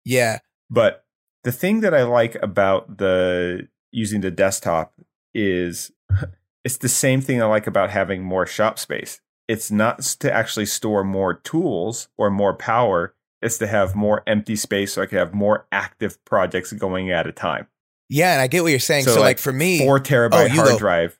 Yeah. 0.04 0.38
But 0.70 1.04
the 1.44 1.52
thing 1.52 1.80
that 1.80 1.92
I 1.94 2.02
like 2.04 2.36
about 2.42 2.96
the 2.98 3.68
using 3.92 4.22
the 4.22 4.30
desktop 4.30 4.94
is 5.34 5.92
it's 6.64 6.78
the 6.78 6.88
same 6.88 7.20
thing 7.20 7.42
I 7.42 7.46
like 7.46 7.66
about 7.66 7.90
having 7.90 8.22
more 8.24 8.46
shop 8.46 8.78
space. 8.78 9.20
It's 9.48 9.70
not 9.70 10.02
to 10.20 10.32
actually 10.32 10.66
store 10.66 11.04
more 11.04 11.34
tools 11.34 12.08
or 12.18 12.30
more 12.30 12.54
power. 12.54 13.14
It's 13.42 13.58
to 13.58 13.66
have 13.66 13.94
more 13.94 14.22
empty 14.26 14.56
space 14.56 14.94
so 14.94 15.02
I 15.02 15.06
can 15.06 15.18
have 15.18 15.34
more 15.34 15.66
active 15.70 16.22
projects 16.24 16.72
going 16.72 17.10
at 17.12 17.26
a 17.26 17.32
time. 17.32 17.68
Yeah, 18.08 18.32
and 18.32 18.40
I 18.40 18.46
get 18.46 18.62
what 18.62 18.70
you're 18.70 18.78
saying. 18.78 19.04
So, 19.04 19.10
So, 19.14 19.20
like, 19.20 19.26
like, 19.26 19.38
for 19.38 19.52
me, 19.52 19.78
Four 19.78 20.00
terabyte 20.00 20.50
you 20.50 20.56
hard 20.56 20.70
go. 20.70 20.78
drive 20.78 21.18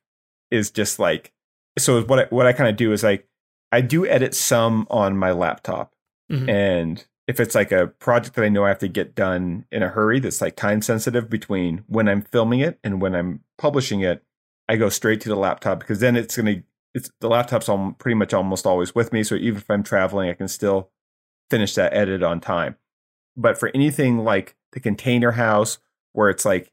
is 0.50 0.70
just 0.70 0.98
like 0.98 1.32
so. 1.78 2.02
What 2.02 2.18
I, 2.20 2.24
what 2.30 2.46
I 2.46 2.52
kind 2.52 2.70
of 2.70 2.76
do 2.76 2.92
is 2.92 3.02
like 3.02 3.28
I 3.72 3.80
do 3.80 4.06
edit 4.06 4.34
some 4.34 4.86
on 4.90 5.16
my 5.16 5.32
laptop, 5.32 5.94
Mhm. 6.32 6.48
and 6.48 7.04
if 7.28 7.40
it's 7.40 7.54
like 7.56 7.72
a 7.72 7.88
project 7.88 8.36
that 8.36 8.44
I 8.44 8.48
know 8.48 8.64
I 8.64 8.68
have 8.68 8.78
to 8.78 8.88
get 8.88 9.14
done 9.16 9.66
in 9.72 9.82
a 9.82 9.88
hurry, 9.88 10.20
that's 10.20 10.40
like 10.40 10.54
time 10.56 10.80
sensitive 10.80 11.28
between 11.28 11.82
when 11.88 12.08
I'm 12.08 12.22
filming 12.22 12.60
it 12.60 12.78
and 12.84 13.00
when 13.00 13.14
I'm 13.16 13.40
publishing 13.58 14.00
it, 14.00 14.22
I 14.68 14.76
go 14.76 14.88
straight 14.88 15.20
to 15.22 15.28
the 15.28 15.34
laptop 15.36 15.80
because 15.80 15.98
then 15.98 16.14
it's 16.16 16.36
gonna 16.36 16.62
it's 16.96 17.10
the 17.20 17.28
laptop's 17.28 17.68
al- 17.68 17.94
pretty 17.98 18.14
much 18.14 18.32
almost 18.32 18.66
always 18.66 18.94
with 18.94 19.12
me. 19.12 19.22
So 19.22 19.34
even 19.34 19.58
if 19.58 19.70
I'm 19.70 19.82
traveling, 19.82 20.30
I 20.30 20.32
can 20.32 20.48
still 20.48 20.90
finish 21.50 21.74
that 21.74 21.92
edit 21.92 22.22
on 22.22 22.40
time. 22.40 22.76
But 23.36 23.58
for 23.58 23.70
anything 23.74 24.24
like 24.24 24.56
the 24.72 24.80
container 24.80 25.32
house, 25.32 25.78
where 26.12 26.30
it's 26.30 26.46
like 26.46 26.72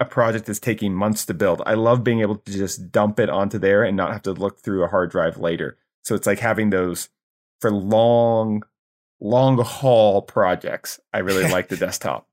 a 0.00 0.04
project 0.04 0.46
that's 0.46 0.58
taking 0.58 0.92
months 0.92 1.24
to 1.26 1.34
build, 1.34 1.62
I 1.64 1.74
love 1.74 2.02
being 2.02 2.20
able 2.20 2.36
to 2.38 2.52
just 2.52 2.90
dump 2.90 3.20
it 3.20 3.30
onto 3.30 3.56
there 3.56 3.84
and 3.84 3.96
not 3.96 4.12
have 4.12 4.22
to 4.22 4.32
look 4.32 4.58
through 4.58 4.82
a 4.82 4.88
hard 4.88 5.12
drive 5.12 5.38
later. 5.38 5.78
So 6.02 6.16
it's 6.16 6.26
like 6.26 6.40
having 6.40 6.70
those 6.70 7.08
for 7.60 7.70
long, 7.70 8.64
long 9.20 9.58
haul 9.58 10.22
projects. 10.22 10.98
I 11.14 11.18
really 11.18 11.48
like 11.48 11.68
the 11.68 11.76
desktop. 11.86 12.26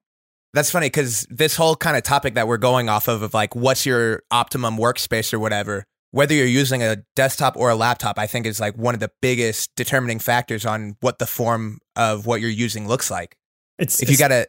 That's 0.56 0.72
funny 0.72 0.88
because 0.88 1.28
this 1.30 1.56
whole 1.56 1.76
kind 1.76 1.96
of 1.96 2.02
topic 2.02 2.34
that 2.34 2.48
we're 2.48 2.58
going 2.58 2.90
off 2.90 3.08
of, 3.08 3.22
of 3.22 3.36
like 3.36 3.56
what's 3.56 3.86
your 3.86 4.24
optimum 4.32 4.78
workspace 4.78 5.32
or 5.32 5.38
whatever, 5.38 5.86
whether 6.12 6.34
you're 6.34 6.46
using 6.46 6.82
a 6.84 6.98
desktop 7.16 7.56
or 7.56 7.70
a 7.70 7.76
laptop, 7.76 8.18
I 8.18 8.28
think 8.28 8.46
is 8.46 8.60
like 8.60 8.78
one 8.78 8.94
of 8.94 9.00
the 9.00 9.12
biggest 9.22 9.76
determining 9.76 10.20
factors 10.20 10.66
on 10.66 10.98
what 11.02 11.20
the 11.20 11.28
form 11.28 11.80
of 11.96 12.26
what 12.26 12.42
you're 12.42 12.50
using 12.50 12.88
looks 12.88 13.12
like. 13.12 13.38
It's 13.78 14.02
If 14.02 14.10
you 14.10 14.18
got 14.18 14.30
to 14.30 14.48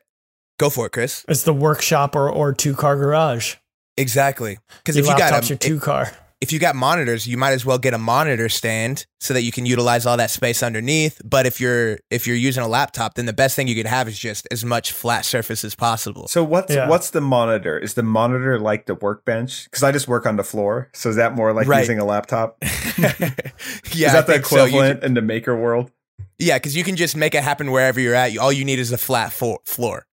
go 0.59 0.71
for 0.71 0.87
it, 0.87 0.93
Chris. 0.93 1.25
it's 1.29 1.43
the 1.43 1.53
workshop 1.53 2.17
or 2.17 2.31
or 2.31 2.53
two 2.53 2.75
car 2.75 2.97
garage. 2.97 3.57
Exactly. 3.97 4.59
Because 4.79 4.97
if 4.97 5.07
you 5.07 5.17
got 5.17 5.45
a, 5.45 5.47
your 5.47 5.59
two 5.59 5.79
car. 5.79 6.11
If 6.41 6.53
you 6.53 6.59
got 6.59 6.75
monitors, 6.75 7.27
you 7.27 7.37
might 7.37 7.53
as 7.53 7.67
well 7.67 7.79
get 7.79 7.93
a 7.93 7.99
monitor 7.99 8.49
stand 8.49 9.05
so 9.21 9.35
that 9.35 9.43
you 9.43 9.53
can 9.53 9.67
utilize 9.67 10.07
all 10.07 10.17
that 10.17 10.31
space 10.31 10.63
underneath. 10.63 11.21
But 11.25 11.45
if 11.47 11.61
you're 11.61 11.99
if 12.11 12.27
you're 12.27 12.37
using 12.37 12.63
a 12.63 12.69
laptop, 12.69 13.15
then 13.15 13.27
the 13.27 13.33
best 13.33 13.57
thing 13.57 13.69
you 13.69 13.75
could 13.75 13.87
have 13.87 14.09
is 14.09 14.19
just 14.19 14.49
as 14.51 14.65
much 14.65 14.93
flat 14.93 15.25
surface 15.25 15.65
as 15.65 15.75
possible. 15.75 16.29
So 16.29 16.43
what's 16.43 16.75
Yeah. 16.75 16.89
what's 16.89 17.11
the 17.11 17.21
monitor? 17.21 17.79
Is 17.79 17.95
the 17.95 18.03
monitor 18.03 18.59
like 18.59 18.87
the 18.87 18.95
workbench? 18.95 19.65
Because 19.65 19.83
I 19.83 19.93
just 19.93 20.09
work 20.09 20.25
on 20.27 20.37
the 20.37 20.45
floor. 20.45 20.89
So 20.95 21.11
is 21.11 21.17
that 21.17 21.35
more 21.35 21.53
like 21.53 21.67
Right. 21.69 21.81
using 21.81 21.99
a 21.99 22.05
laptop? 22.05 22.57
yeah, 22.99 23.11
is 23.11 23.25
I 23.25 24.13
that 24.13 24.27
the 24.27 24.33
think 24.35 24.47
so. 24.47 24.57
You 24.65 24.67
equivalent 24.69 25.05
in 25.05 25.15
the 25.15 25.23
maker 25.23 25.55
world? 25.57 25.91
Yeah, 26.39 26.57
because 26.57 26.75
you 26.75 26.85
can 26.85 26.97
just 26.97 27.17
make 27.17 27.35
it 27.35 27.43
happen 27.43 27.71
wherever 27.71 28.01
you're 28.01 28.15
at. 28.15 28.33
You- 28.33 28.41
All 28.41 28.53
you 28.53 28.65
need 28.65 28.79
is 28.79 28.93
a 28.93 28.99
flat 28.99 29.33
fo- 29.33 29.59
floor. 29.67 30.07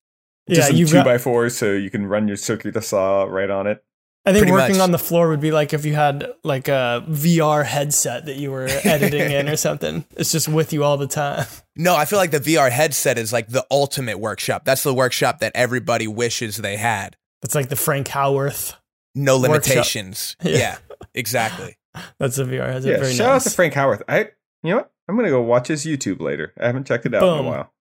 Yeah, 0.47 0.55
just 0.55 0.67
some 0.69 0.77
you've 0.77 0.89
two 0.89 0.93
got 0.95 1.05
by 1.05 1.17
fours 1.17 1.57
so 1.57 1.73
you 1.73 1.89
can 1.89 2.05
run 2.05 2.27
your 2.27 2.37
circular 2.37 2.79
saw 2.81 3.23
right 3.23 3.49
on 3.49 3.67
it. 3.67 3.83
I 4.27 4.33
think 4.33 4.41
Pretty 4.43 4.51
working 4.51 4.75
much. 4.75 4.83
on 4.83 4.91
the 4.91 4.99
floor 4.99 5.29
would 5.29 5.39
be 5.39 5.51
like 5.51 5.73
if 5.73 5.85
you 5.85 5.95
had 5.95 6.33
like 6.43 6.67
a 6.67 7.01
VR 7.07 7.63
headset 7.63 8.25
that 8.25 8.35
you 8.35 8.51
were 8.51 8.65
editing 8.83 9.31
in 9.31 9.47
or 9.47 9.55
something. 9.55 10.03
It's 10.17 10.33
just 10.33 10.49
with 10.49 10.73
you 10.73 10.83
all 10.83 10.97
the 10.97 11.07
time. 11.07 11.45
No, 11.77 11.95
I 11.95 12.03
feel 12.03 12.19
like 12.19 12.31
the 12.31 12.41
VR 12.41 12.69
headset 12.69 13.17
is 13.17 13.31
like 13.31 13.47
the 13.47 13.65
ultimate 13.71 14.19
workshop. 14.19 14.65
That's 14.65 14.83
the 14.83 14.93
workshop 14.93 15.39
that 15.39 15.53
everybody 15.55 16.07
wishes 16.09 16.57
they 16.57 16.75
had. 16.75 17.15
It's 17.41 17.55
like 17.55 17.69
the 17.69 17.77
Frank 17.77 18.09
Howarth. 18.09 18.75
No 19.15 19.37
limitations. 19.37 20.35
Yeah. 20.43 20.57
Yeah, 20.57 20.77
exactly. 21.13 21.77
That's 22.19 22.35
the 22.35 22.43
VR 22.43 22.69
headset. 22.69 22.91
Yeah, 22.91 22.99
Very 22.99 23.13
shout 23.13 23.31
out 23.31 23.41
to 23.43 23.49
Frank 23.49 23.75
Howarth. 23.75 24.03
I, 24.09 24.19
you 24.61 24.71
know 24.71 24.75
what? 24.77 24.91
I'm 25.07 25.15
gonna 25.15 25.29
go 25.29 25.41
watch 25.41 25.69
his 25.69 25.85
YouTube 25.85 26.19
later. 26.19 26.51
I 26.59 26.65
haven't 26.67 26.85
checked 26.85 27.05
it 27.05 27.15
out 27.15 27.23
in 27.39 27.45
a 27.45 27.47
while. 27.47 27.71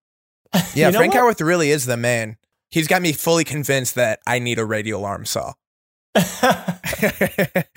Yeah, 0.53 0.61
You 0.87 0.91
know 0.93 0.99
Frank 0.99 1.13
what? 1.13 1.19
Howarth 1.19 1.41
really 1.41 1.71
is 1.71 1.85
the 1.85 1.97
man. 1.97 2.37
He's 2.71 2.87
got 2.87 3.01
me 3.01 3.11
fully 3.11 3.43
convinced 3.43 3.95
that 3.95 4.21
I 4.25 4.39
need 4.39 4.59
a 4.59 4.65
radial 4.65 5.03
arm 5.03 5.25
saw. 5.25 5.53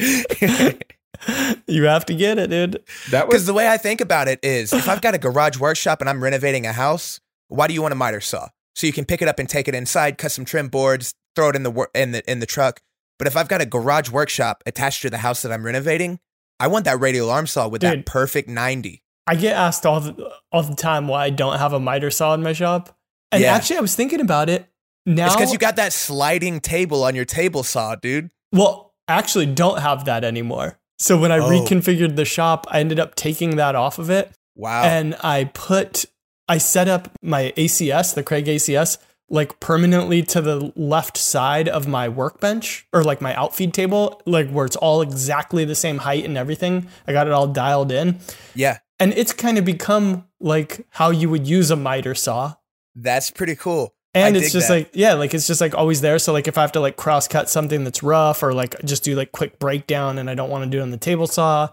you 1.66 1.84
have 1.84 2.06
to 2.06 2.14
get 2.14 2.38
it, 2.38 2.50
dude. 2.50 2.82
That 3.10 3.26
Because 3.26 3.40
was 3.42 3.46
the 3.46 3.54
way 3.54 3.68
I 3.68 3.76
think 3.76 4.00
about 4.00 4.28
it 4.28 4.40
is, 4.42 4.72
if 4.72 4.88
I've 4.88 5.00
got 5.02 5.14
a 5.14 5.18
garage 5.18 5.58
workshop 5.58 6.00
and 6.00 6.08
I'm 6.08 6.22
renovating 6.22 6.66
a 6.66 6.72
house, 6.72 7.20
why 7.48 7.66
do 7.66 7.74
you 7.74 7.82
want 7.82 7.92
a 7.92 7.96
miter 7.96 8.20
saw? 8.20 8.48
So 8.74 8.86
you 8.86 8.92
can 8.92 9.04
pick 9.04 9.20
it 9.20 9.28
up 9.28 9.38
and 9.38 9.48
take 9.48 9.68
it 9.68 9.74
inside, 9.74 10.16
cut 10.18 10.32
some 10.32 10.44
trim 10.44 10.68
boards, 10.68 11.12
throw 11.36 11.50
it 11.50 11.56
in 11.56 11.62
the 11.62 11.70
wor- 11.70 11.90
in 11.94 12.12
the 12.12 12.28
in 12.30 12.40
the 12.40 12.46
truck. 12.46 12.80
But 13.18 13.26
if 13.26 13.36
I've 13.36 13.48
got 13.48 13.60
a 13.60 13.66
garage 13.66 14.08
workshop 14.10 14.62
attached 14.64 15.02
to 15.02 15.10
the 15.10 15.18
house 15.18 15.42
that 15.42 15.52
I'm 15.52 15.66
renovating, 15.66 16.20
I 16.58 16.68
want 16.68 16.84
that 16.86 16.98
radial 17.00 17.30
arm 17.30 17.46
saw 17.46 17.68
with 17.68 17.82
Dude. 17.82 17.90
that 17.90 18.06
perfect 18.06 18.48
ninety. 18.48 19.02
I 19.26 19.34
get 19.34 19.54
asked 19.56 19.84
all 19.84 20.00
the 20.00 20.32
all 20.50 20.62
the 20.62 20.74
time 20.76 21.08
why 21.08 21.24
I 21.24 21.30
don't 21.30 21.58
have 21.58 21.72
a 21.74 21.80
miter 21.80 22.10
saw 22.10 22.32
in 22.34 22.42
my 22.42 22.52
shop. 22.54 22.96
And 23.32 23.42
Yeah. 23.42 23.54
actually 23.54 23.76
I 23.76 23.80
was 23.80 23.94
thinking 23.94 24.20
about 24.20 24.48
it. 24.48 24.66
Now 25.06 25.26
It's 25.26 25.36
because 25.36 25.52
you 25.52 25.58
got 25.58 25.76
that 25.76 25.92
sliding 25.92 26.60
table 26.60 27.04
on 27.04 27.14
your 27.14 27.24
table 27.24 27.62
saw, 27.62 27.94
dude. 27.94 28.30
Well, 28.52 28.92
I 29.08 29.14
actually 29.14 29.46
don't 29.46 29.80
have 29.80 30.04
that 30.04 30.24
anymore. 30.24 30.78
So 30.98 31.16
when 31.18 31.32
I 31.32 31.38
Oh. 31.38 31.48
reconfigured 31.48 32.16
the 32.16 32.24
shop, 32.24 32.66
I 32.70 32.80
ended 32.80 33.00
up 33.00 33.14
taking 33.14 33.56
that 33.56 33.74
off 33.74 33.98
of 33.98 34.10
it 34.10 34.30
Wow. 34.56 34.84
and 34.84 35.16
I 35.22 35.44
put 35.44 36.04
I 36.48 36.58
set 36.58 36.88
up 36.88 37.08
my 37.22 37.52
ACS, 37.56 38.12
the 38.12 38.24
Kreg 38.24 38.46
ACS, 38.48 38.98
like 39.28 39.60
permanently 39.60 40.20
to 40.24 40.40
the 40.40 40.72
left 40.74 41.16
side 41.16 41.68
of 41.68 41.86
my 41.86 42.08
workbench 42.08 42.86
or 42.92 43.04
like 43.04 43.20
my 43.20 43.32
outfeed 43.36 43.72
table, 43.72 44.20
like 44.26 44.50
where 44.50 44.66
it's 44.66 44.74
all 44.74 45.00
exactly 45.00 45.64
the 45.64 45.76
same 45.76 45.98
height 45.98 46.24
and 46.24 46.36
everything. 46.36 46.88
I 47.06 47.12
got 47.12 47.28
it 47.28 47.32
all 47.32 47.46
dialed 47.46 47.92
in. 47.92 48.18
yeah, 48.56 48.78
And 48.98 49.12
it's 49.12 49.32
kind 49.32 49.58
of 49.58 49.64
become 49.64 50.26
like 50.40 50.84
how 50.90 51.10
you 51.10 51.30
would 51.30 51.46
use 51.46 51.70
a 51.70 51.76
miter 51.76 52.14
saw. 52.16 52.54
that's 52.96 53.30
pretty 53.30 53.54
cool. 53.54 53.94
And 54.12 54.34
I 54.36 54.38
it's 54.40 54.52
just 54.52 54.68
that. 54.68 54.74
like, 54.74 54.90
yeah, 54.92 55.14
like 55.14 55.34
it's 55.34 55.46
just 55.46 55.60
like 55.60 55.74
always 55.74 56.00
there. 56.00 56.18
So 56.18 56.32
like 56.32 56.48
if 56.48 56.58
I 56.58 56.62
have 56.62 56.72
to 56.72 56.80
like 56.80 56.96
cross 56.96 57.28
cut 57.28 57.48
something 57.48 57.84
that's 57.84 58.02
rough 58.02 58.42
or 58.42 58.52
like 58.52 58.74
just 58.84 59.04
do 59.04 59.14
like 59.14 59.30
quick 59.32 59.58
breakdown 59.58 60.18
and 60.18 60.28
I 60.28 60.34
don't 60.34 60.50
want 60.50 60.64
to 60.64 60.70
do 60.70 60.78
it 60.78 60.82
on 60.82 60.90
the 60.90 60.96
table 60.96 61.26
saw, 61.28 61.68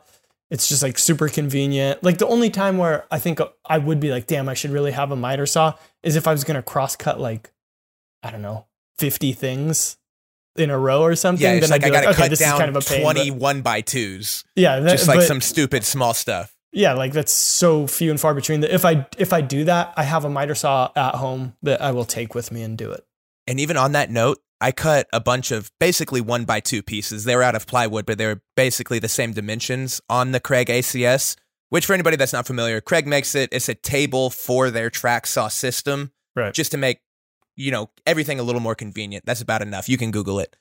it's 0.52 0.70
just 0.70 0.84
like 0.84 1.00
super 1.00 1.30
convenient. 1.30 2.04
Like 2.04 2.20
the 2.20 2.28
only 2.28 2.50
time 2.52 2.78
where 2.78 3.06
I 3.10 3.18
think 3.20 3.40
I 3.66 3.78
would 3.80 4.00
be 4.00 4.12
like, 4.12 4.28
damn, 4.28 4.48
I 4.50 4.54
should 4.54 4.72
really 4.72 4.92
have 4.92 5.12
a 5.12 5.16
miter 5.16 5.46
saw 5.48 5.74
is 6.04 6.16
if 6.16 6.28
I 6.28 6.32
was 6.32 6.44
gonna 6.44 6.62
cross 6.62 6.96
cut 6.96 7.20
like, 7.20 7.52
I 8.22 8.30
don't 8.30 8.42
know, 8.44 8.66
50 9.00 9.34
things 9.34 9.98
in 10.58 10.70
a 10.70 10.78
row 10.78 11.02
or 11.02 11.16
something. 11.16 11.44
yeah, 11.44 11.54
it's 11.54 11.70
then 11.70 11.82
like 11.82 11.84
I 11.86 11.90
gotta 11.94 12.10
okay, 12.10 12.18
cut 12.24 12.30
this 12.30 12.40
is 12.42 12.46
down 12.48 12.60
kind 12.60 12.70
of 12.76 12.84
a 12.84 12.88
pain. 12.88 13.04
but- 13.04 13.14
twenty 13.14 13.32
one 13.32 13.62
by 13.62 13.82
twos, 13.82 14.44
yeah, 14.56 14.80
that, 14.80 14.92
just 14.92 15.08
like 15.08 15.20
but- 15.20 15.28
some 15.28 15.42
stupid 15.42 15.84
small 15.84 16.14
stuff. 16.14 16.54
Yeah, 16.74 16.94
like 16.94 17.14
that's 17.14 17.32
so 17.32 17.88
few 17.88 18.12
and 18.12 18.20
far 18.20 18.34
between 18.34 18.60
that 18.62 18.74
if 18.74 18.86
I 18.86 19.08
if 19.18 19.34
I 19.34 19.42
do 19.42 19.64
that, 19.66 19.94
I 19.96 20.04
have 20.04 20.26
a 20.26 20.30
miter 20.30 20.56
saw 20.56 20.92
at 20.96 21.16
home 21.16 21.56
that 21.64 21.82
I 21.82 21.92
will 21.92 22.06
take 22.06 22.36
with 22.36 22.52
me 22.52 22.62
and 22.62 22.78
do 22.78 22.92
it. 22.92 23.06
And 23.48 23.60
even 23.60 23.78
on 23.78 23.94
that 23.94 24.12
note, 24.12 24.40
I 24.60 24.72
cut 24.72 25.08
a 25.14 25.20
bunch 25.20 25.52
of 25.52 25.72
basically 25.80 26.20
one 26.20 26.44
by 26.46 26.60
two 26.60 26.84
pieces. 26.84 27.24
They 27.24 27.36
were 27.36 27.44
out 27.44 27.56
of 27.56 27.68
plywood, 27.68 28.06
but 28.06 28.18
they 28.18 28.26
were 28.26 28.42
basically 28.56 29.00
the 29.00 29.08
same 29.08 29.32
dimensions 29.34 30.02
on 30.10 30.32
the 30.32 30.40
Kreg 30.40 30.66
ACS. 30.68 31.36
Which, 31.70 31.86
for 31.86 31.94
anybody 31.94 32.16
that's 32.16 32.32
not 32.34 32.48
familiar, 32.48 32.80
Kreg 32.80 33.06
makes 33.06 33.36
it. 33.36 33.50
It's 33.52 33.68
a 33.68 33.76
table 33.76 34.30
for 34.30 34.72
their 34.72 34.90
track 34.90 35.28
saw 35.28 35.50
system, 35.50 36.12
Right. 36.36 36.54
just 36.54 36.72
to 36.72 36.78
make 36.78 37.00
you 37.56 37.72
know 37.72 37.90
everything 38.06 38.40
a 38.40 38.44
little 38.44 38.62
more 38.62 38.76
convenient. 38.76 39.26
That's 39.26 39.42
about 39.42 39.62
enough. 39.62 39.90
You 39.90 39.98
can 39.98 40.12
Google 40.12 40.40
it. 40.40 40.56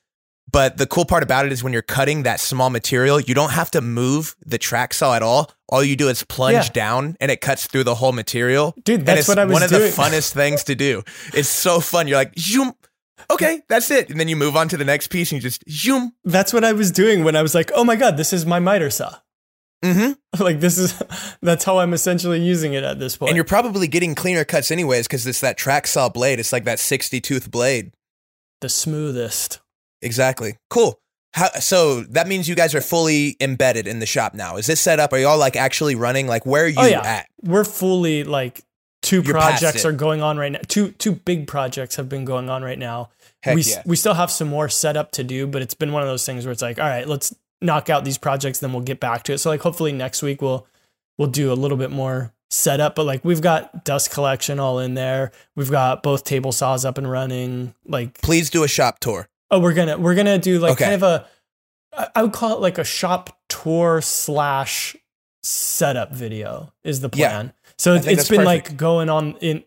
But 0.49 0.77
the 0.77 0.87
cool 0.87 1.03
part 1.05 1.23
about 1.23 1.45
it 1.45 1.51
is 1.51 1.61
when 1.63 1.73
you're 1.73 1.81
cutting 1.81 2.23
that 2.23 2.39
small 2.39 2.69
material, 2.69 3.19
you 3.19 3.35
don't 3.35 3.51
have 3.51 3.69
to 3.71 3.81
move 3.81 4.35
the 4.45 4.57
track 4.57 4.93
saw 4.93 5.13
at 5.15 5.21
all. 5.21 5.51
All 5.67 5.83
you 5.83 5.95
do 5.97 6.07
is 6.07 6.23
plunge 6.23 6.53
Yeah. 6.53 6.69
down, 6.71 7.17
and 7.19 7.29
it 7.29 7.41
cuts 7.41 7.67
through 7.67 7.83
the 7.83 7.95
whole 7.95 8.13
material. 8.13 8.73
Dude, 8.85 9.05
that's 9.05 9.27
what 9.27 9.37
I 9.39 9.43
was 9.45 9.53
one 9.53 9.63
of 9.63 9.69
the 9.69 9.79
funnest 9.79 10.31
things 10.33 10.63
to 10.65 10.75
do. 10.75 11.03
It's 11.33 11.49
so 11.49 11.81
fun. 11.81 12.07
You're 12.07 12.17
like, 12.17 12.37
zoom. 12.39 12.73
Okay, 13.29 13.61
that's 13.67 13.91
it. 13.91 14.09
And 14.09 14.17
then 14.19 14.29
you 14.29 14.37
move 14.37 14.55
on 14.55 14.69
to 14.69 14.77
the 14.77 14.85
next 14.85 15.07
piece 15.07 15.31
and 15.33 15.41
you 15.41 15.49
just 15.49 15.63
zoom. 15.69 16.13
That's 16.23 16.53
what 16.53 16.63
I 16.63 16.71
was 16.71 16.91
doing 16.91 17.25
when 17.25 17.35
I 17.35 17.41
was 17.41 17.53
like, 17.53 17.69
oh 17.75 17.83
my 17.83 17.97
God, 17.97 18.15
this 18.15 18.31
is 18.31 18.45
my 18.45 18.59
miter 18.59 18.89
saw. 18.89 19.15
Mm-hmm. 19.83 20.13
like 20.43 20.61
this 20.61 20.77
is 20.77 20.93
that's 21.41 21.65
how 21.65 21.79
I'm 21.79 21.93
essentially 21.93 22.39
using 22.41 22.73
it 22.73 22.83
at 22.85 22.99
this 22.99 23.17
point. 23.17 23.31
And 23.31 23.35
you're 23.35 23.43
probably 23.43 23.87
getting 23.89 24.15
cleaner 24.15 24.45
cuts 24.45 24.71
anyways 24.71 25.07
because 25.07 25.27
it's 25.27 25.41
that 25.41 25.57
track 25.57 25.87
saw 25.87 26.07
blade. 26.07 26.39
It's 26.39 26.53
like 26.53 26.63
that 26.63 26.79
60 26.79 27.19
tooth 27.19 27.51
blade. 27.51 27.91
the 28.61 28.69
smoothest. 28.69 29.59
Exactly. 30.01 30.57
Cool. 30.69 30.99
How, 31.33 31.49
so 31.59 32.01
that 32.01 32.27
means 32.27 32.47
you 32.47 32.55
guys 32.55 32.73
are 32.73 32.81
fully 32.81 33.35
embedded 33.39 33.85
in 33.87 33.99
the 33.99 34.05
shop 34.05 34.33
now. 34.33 34.57
Is 34.57 34.65
this 34.65 34.79
set 34.79 34.99
up? 34.99 35.13
Are 35.13 35.19
y'all 35.19 35.37
like 35.37 35.55
actually 35.55 35.95
running? 35.95 36.27
Like 36.27 36.45
where 36.45 36.63
are 36.63 36.67
oh, 36.67 36.69
you 36.69 36.79
Oh, 36.79 36.85
yeah. 36.85 37.01
at? 37.01 37.27
We're 37.43 37.65
fully 37.65 38.23
like 38.23 38.63
two 39.01 39.21
You're 39.21 39.33
projects 39.33 39.85
are 39.85 39.91
going 39.91 40.21
on 40.21 40.37
right 40.37 40.51
now. 40.51 40.59
Two 40.67 40.91
two 40.91 41.13
big 41.13 41.47
projects 41.47 41.95
have 41.95 42.09
been 42.09 42.25
going 42.25 42.49
on 42.49 42.63
right 42.63 42.79
now. 42.79 43.09
Heck 43.43 43.55
we 43.55 43.61
yeah. 43.63 43.83
we 43.85 43.95
still 43.95 44.15
have 44.15 44.31
some 44.31 44.47
more 44.47 44.67
setup 44.69 45.11
to 45.11 45.23
do, 45.23 45.45
but 45.45 45.61
it's 45.61 45.73
been 45.73 45.91
one 45.91 46.01
of 46.01 46.07
those 46.07 46.25
things 46.25 46.45
where 46.45 46.51
it's 46.51 46.61
like, 46.61 46.79
all 46.79 46.87
right, 46.87 47.07
let's 47.07 47.35
knock 47.61 47.89
out 47.89 48.05
these 48.05 48.17
projects, 48.17 48.59
then 48.59 48.71
we'll 48.71 48.81
get 48.81 48.99
back 48.99 49.23
to 49.23 49.33
it. 49.33 49.37
So 49.39 49.49
like 49.49 49.61
hopefully 49.61 49.91
next 49.91 50.21
week 50.23 50.41
we'll 50.41 50.65
we'll 51.17 51.29
do 51.29 51.51
a 51.51 51.55
little 51.55 51.77
bit 51.77 51.91
more 51.91 52.33
setup, 52.49 52.95
but 52.95 53.05
like 53.05 53.23
we've 53.23 53.41
got 53.41 53.83
dust 53.83 54.11
collection 54.11 54.59
all 54.59 54.79
in 54.79 54.93
there. 54.93 55.31
We've 55.55 55.71
got 55.71 56.03
both 56.03 56.23
table 56.23 56.51
saws 56.51 56.85
up 56.85 56.97
and 56.97 57.09
running. 57.09 57.73
Like 57.85 58.21
Please 58.21 58.49
do 58.49 58.63
a 58.63 58.67
shop 58.67 58.99
tour. 58.99 59.27
Oh, 59.51 59.59
we're 59.59 59.73
gonna 59.73 59.97
we're 59.97 60.15
gonna 60.15 60.37
do 60.37 60.59
like 60.59 60.73
Okay. 60.73 60.85
kind 60.85 60.95
of 60.95 61.03
a 61.03 61.27
I 62.15 62.21
would 62.21 62.33
call 62.33 62.53
it 62.55 62.61
like 62.61 62.77
a 62.77 62.83
shop 62.83 63.37
tour 63.49 64.01
slash 64.01 64.95
setup 65.43 66.13
video 66.13 66.73
is 66.83 66.99
the 67.01 67.09
plan. 67.09 67.47
Yeah. 67.47 67.51
So 67.77 67.93
it's, 67.95 68.05
think 68.05 68.13
it's 68.13 68.27
that's 68.27 68.29
been 68.29 68.45
perfect. 68.45 68.69
like 68.69 68.77
going 68.77 69.09
on 69.09 69.35
in. 69.41 69.63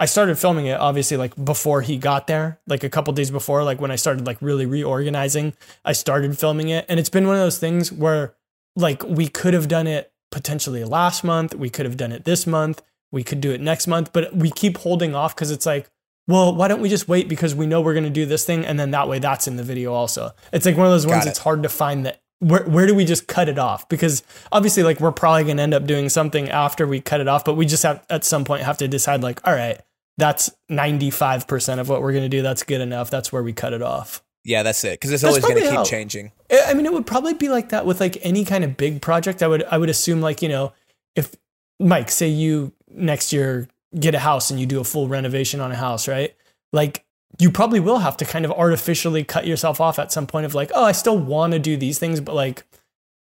I 0.00 0.06
started 0.06 0.38
filming 0.38 0.66
it 0.66 0.78
obviously 0.78 1.16
like 1.16 1.34
before 1.44 1.82
he 1.82 1.96
got 1.98 2.28
there, 2.28 2.60
like 2.68 2.84
a 2.84 2.88
couple 2.88 3.12
days 3.14 3.32
before, 3.32 3.64
like 3.64 3.80
when 3.80 3.90
I 3.90 3.96
started 3.96 4.26
like 4.26 4.38
really 4.40 4.64
reorganizing. 4.66 5.54
I 5.84 5.92
started 5.92 6.38
filming 6.38 6.68
it, 6.68 6.86
and 6.88 7.00
it's 7.00 7.08
been 7.08 7.26
one 7.26 7.34
of 7.34 7.42
those 7.42 7.58
things 7.58 7.90
where 7.90 8.34
like 8.76 9.02
we 9.02 9.26
could 9.26 9.54
have 9.54 9.66
done 9.66 9.88
it 9.88 10.12
potentially 10.30 10.84
last 10.84 11.24
month, 11.24 11.54
we 11.54 11.68
could 11.70 11.84
have 11.86 11.96
done 11.96 12.12
it 12.12 12.24
this 12.24 12.46
month, 12.46 12.80
we 13.10 13.24
could 13.24 13.40
do 13.40 13.50
it 13.50 13.60
next 13.60 13.88
month, 13.88 14.12
but 14.12 14.32
we 14.36 14.50
keep 14.52 14.76
holding 14.78 15.14
off 15.16 15.34
because 15.34 15.50
it's 15.50 15.66
like 15.66 15.90
well, 16.28 16.54
why 16.54 16.68
don't 16.68 16.80
we 16.80 16.88
just 16.88 17.08
wait 17.08 17.28
because 17.28 17.54
we 17.56 17.66
know 17.66 17.80
we're 17.80 17.94
going 17.94 18.04
to 18.04 18.10
do 18.10 18.24
this 18.26 18.44
thing 18.44 18.64
and 18.64 18.78
then 18.78 18.92
that 18.92 19.08
way 19.08 19.18
that's 19.18 19.48
in 19.48 19.56
the 19.56 19.64
video 19.64 19.92
also. 19.92 20.30
It's 20.52 20.64
like 20.66 20.76
one 20.76 20.86
of 20.86 20.92
those 20.92 21.06
ones 21.06 21.24
Got 21.24 21.26
it. 21.26 21.30
it's 21.30 21.38
hard 21.40 21.64
to 21.64 21.68
find 21.68 22.06
that 22.06 22.20
where 22.40 22.62
where 22.64 22.86
do 22.86 22.94
we 22.94 23.04
just 23.04 23.26
cut 23.26 23.48
it 23.48 23.58
off? 23.58 23.88
Because 23.88 24.22
obviously 24.52 24.84
like 24.84 25.00
we're 25.00 25.10
probably 25.10 25.42
going 25.42 25.56
to 25.56 25.62
end 25.64 25.74
up 25.74 25.86
doing 25.86 26.08
something 26.08 26.48
after 26.50 26.86
we 26.86 27.00
cut 27.00 27.20
it 27.20 27.26
off, 27.26 27.44
but 27.44 27.54
we 27.54 27.66
just 27.66 27.82
have 27.82 28.04
at 28.08 28.24
some 28.24 28.44
point 28.44 28.62
have 28.62 28.78
to 28.78 28.86
decide 28.86 29.22
like 29.24 29.40
all 29.44 29.52
right, 29.54 29.80
that's 30.18 30.48
95% 30.70 31.78
of 31.80 31.88
what 31.88 32.02
we're 32.02 32.12
going 32.12 32.24
to 32.24 32.28
do. 32.28 32.42
That's 32.42 32.62
good 32.62 32.80
enough. 32.80 33.10
That's 33.10 33.32
where 33.32 33.42
we 33.42 33.52
cut 33.52 33.72
it 33.72 33.82
off. 33.82 34.22
Yeah, 34.44 34.62
that's 34.62 34.82
it. 34.84 34.92
Because 35.00 35.10
it's 35.12 35.22
That's 35.22 35.30
always 35.36 35.44
going 35.44 35.56
to 35.56 35.62
keep 35.68 35.70
how- 35.78 35.84
changing. 35.84 36.32
I 36.50 36.72
mean, 36.74 36.86
it 36.86 36.92
would 36.92 37.06
probably 37.06 37.34
be 37.34 37.48
like 37.48 37.70
that 37.70 37.84
with 37.84 38.00
like 38.00 38.16
any 38.22 38.44
kind 38.44 38.64
of 38.64 38.76
big 38.76 39.02
project. 39.02 39.42
I 39.42 39.48
would 39.48 39.64
I 39.64 39.76
would 39.78 39.90
assume 39.90 40.20
like 40.20 40.40
you 40.42 40.48
know 40.48 40.72
if 41.16 41.34
Mike 41.80 42.10
say 42.10 42.28
you 42.28 42.72
next 42.88 43.32
year 43.32 43.68
get 43.98 44.14
a 44.14 44.18
house 44.18 44.50
and 44.50 44.58
you 44.58 44.66
do 44.66 44.80
a 44.80 44.84
full 44.84 45.08
renovation 45.08 45.60
on 45.60 45.72
a 45.72 45.76
house, 45.76 46.08
right? 46.08 46.34
Like 46.72 47.04
you 47.38 47.50
probably 47.50 47.80
will 47.80 47.98
have 47.98 48.16
to 48.18 48.24
kind 48.24 48.44
of 48.44 48.52
artificially 48.52 49.24
cut 49.24 49.46
yourself 49.46 49.80
off 49.80 49.98
at 49.98 50.12
some 50.12 50.26
point 50.26 50.46
of 50.46 50.54
like, 50.54 50.70
oh, 50.74 50.84
I 50.84 50.92
still 50.92 51.18
want 51.18 51.52
to 51.52 51.58
do 51.58 51.76
these 51.76 51.98
things, 51.98 52.20
but 52.20 52.34
like 52.34 52.64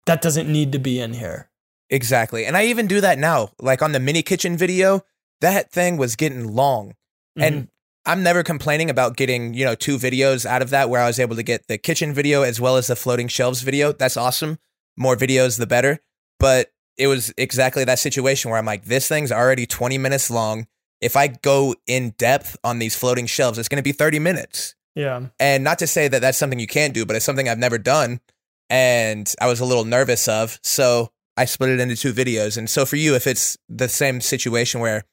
that 0.07 0.23
doesn't 0.23 0.51
need 0.51 0.73
to 0.73 0.79
be 0.79 1.01
in 1.01 1.15
here. 1.15 1.51
Exactly. 1.91 2.45
And 2.45 2.57
I 2.57 2.65
even 2.67 2.87
do 2.87 3.01
that 3.01 3.19
now. 3.19 3.51
Like 3.61 3.83
on 3.83 3.93
the 3.93 4.01
mini 4.01 4.23
kitchen 4.23 4.57
video, 4.57 5.05
that 5.41 5.71
thing 5.71 5.97
was 5.97 6.17
getting 6.17 6.55
long. 6.55 6.91
Mm-hmm. 6.91 7.43
And 7.43 7.69
I'm 8.07 8.23
never 8.23 8.43
complaining 8.43 8.89
about 8.89 9.17
getting, 9.17 9.55
you 9.55 9.65
know, 9.65 9.75
two 9.75 9.97
videos 9.97 10.47
out 10.47 10.63
of 10.63 10.71
that 10.71 10.89
where 10.89 11.01
I 11.01 11.07
was 11.07 11.19
able 11.19 11.37
to 11.37 11.43
get 11.43 11.67
the 11.67 11.79
kitchen 11.79 12.13
video 12.13 12.43
as 12.43 12.61
well 12.61 12.77
as 12.77 12.87
the 12.87 12.97
floating 12.97 13.29
shelves 13.29 13.63
video. 13.63 13.93
That's 13.93 14.17
awesome. 14.17 14.59
More 14.97 15.17
videos, 15.17 15.59
the 15.59 15.67
better. 15.67 16.01
But 16.39 16.73
it 16.99 17.07
was 17.09 17.33
exactly 17.37 17.85
that 17.85 17.99
situation 17.99 18.51
where 18.51 18.59
I'm 18.59 18.67
like, 18.67 18.85
this 18.85 19.07
thing's 19.09 19.31
already 19.33 19.67
20 19.67 19.99
minutes 19.99 20.31
long. 20.31 20.67
If 21.01 21.17
I 21.17 21.29
go 21.29 21.75
in 21.87 22.11
depth 22.19 22.57
on 22.65 22.79
these 22.79 22.97
floating 22.97 23.27
shelves, 23.27 23.59
it's 23.59 23.69
going 23.69 23.77
to 23.79 23.83
be 23.83 23.93
30 23.93 24.19
minutes. 24.19 24.75
yeah, 24.95 25.27
And 25.39 25.63
not 25.63 25.79
to 25.81 25.87
say 25.87 26.09
that 26.09 26.21
that's 26.23 26.39
something 26.39 26.59
you 26.59 26.67
can't 26.67 26.95
do, 26.95 27.05
but 27.05 27.17
it's 27.17 27.25
something 27.25 27.49
I've 27.49 27.59
never 27.59 27.77
done. 27.79 28.21
And 28.71 29.33
I 29.41 29.47
was 29.47 29.61
a 29.61 29.65
little 29.65 29.85
nervous 29.85 30.27
of. 30.27 30.59
So 30.63 31.11
I 31.37 31.45
split 31.45 31.71
it 31.71 31.81
into 31.81 31.97
two 31.97 32.13
videos. 32.15 32.57
And 32.57 32.69
so 32.69 32.87
for 32.87 32.97
you, 32.97 33.15
if 33.15 33.27
it's 33.27 33.57
the 33.69 33.89
same 33.89 34.21
situation 34.21 34.81
where 34.81 35.05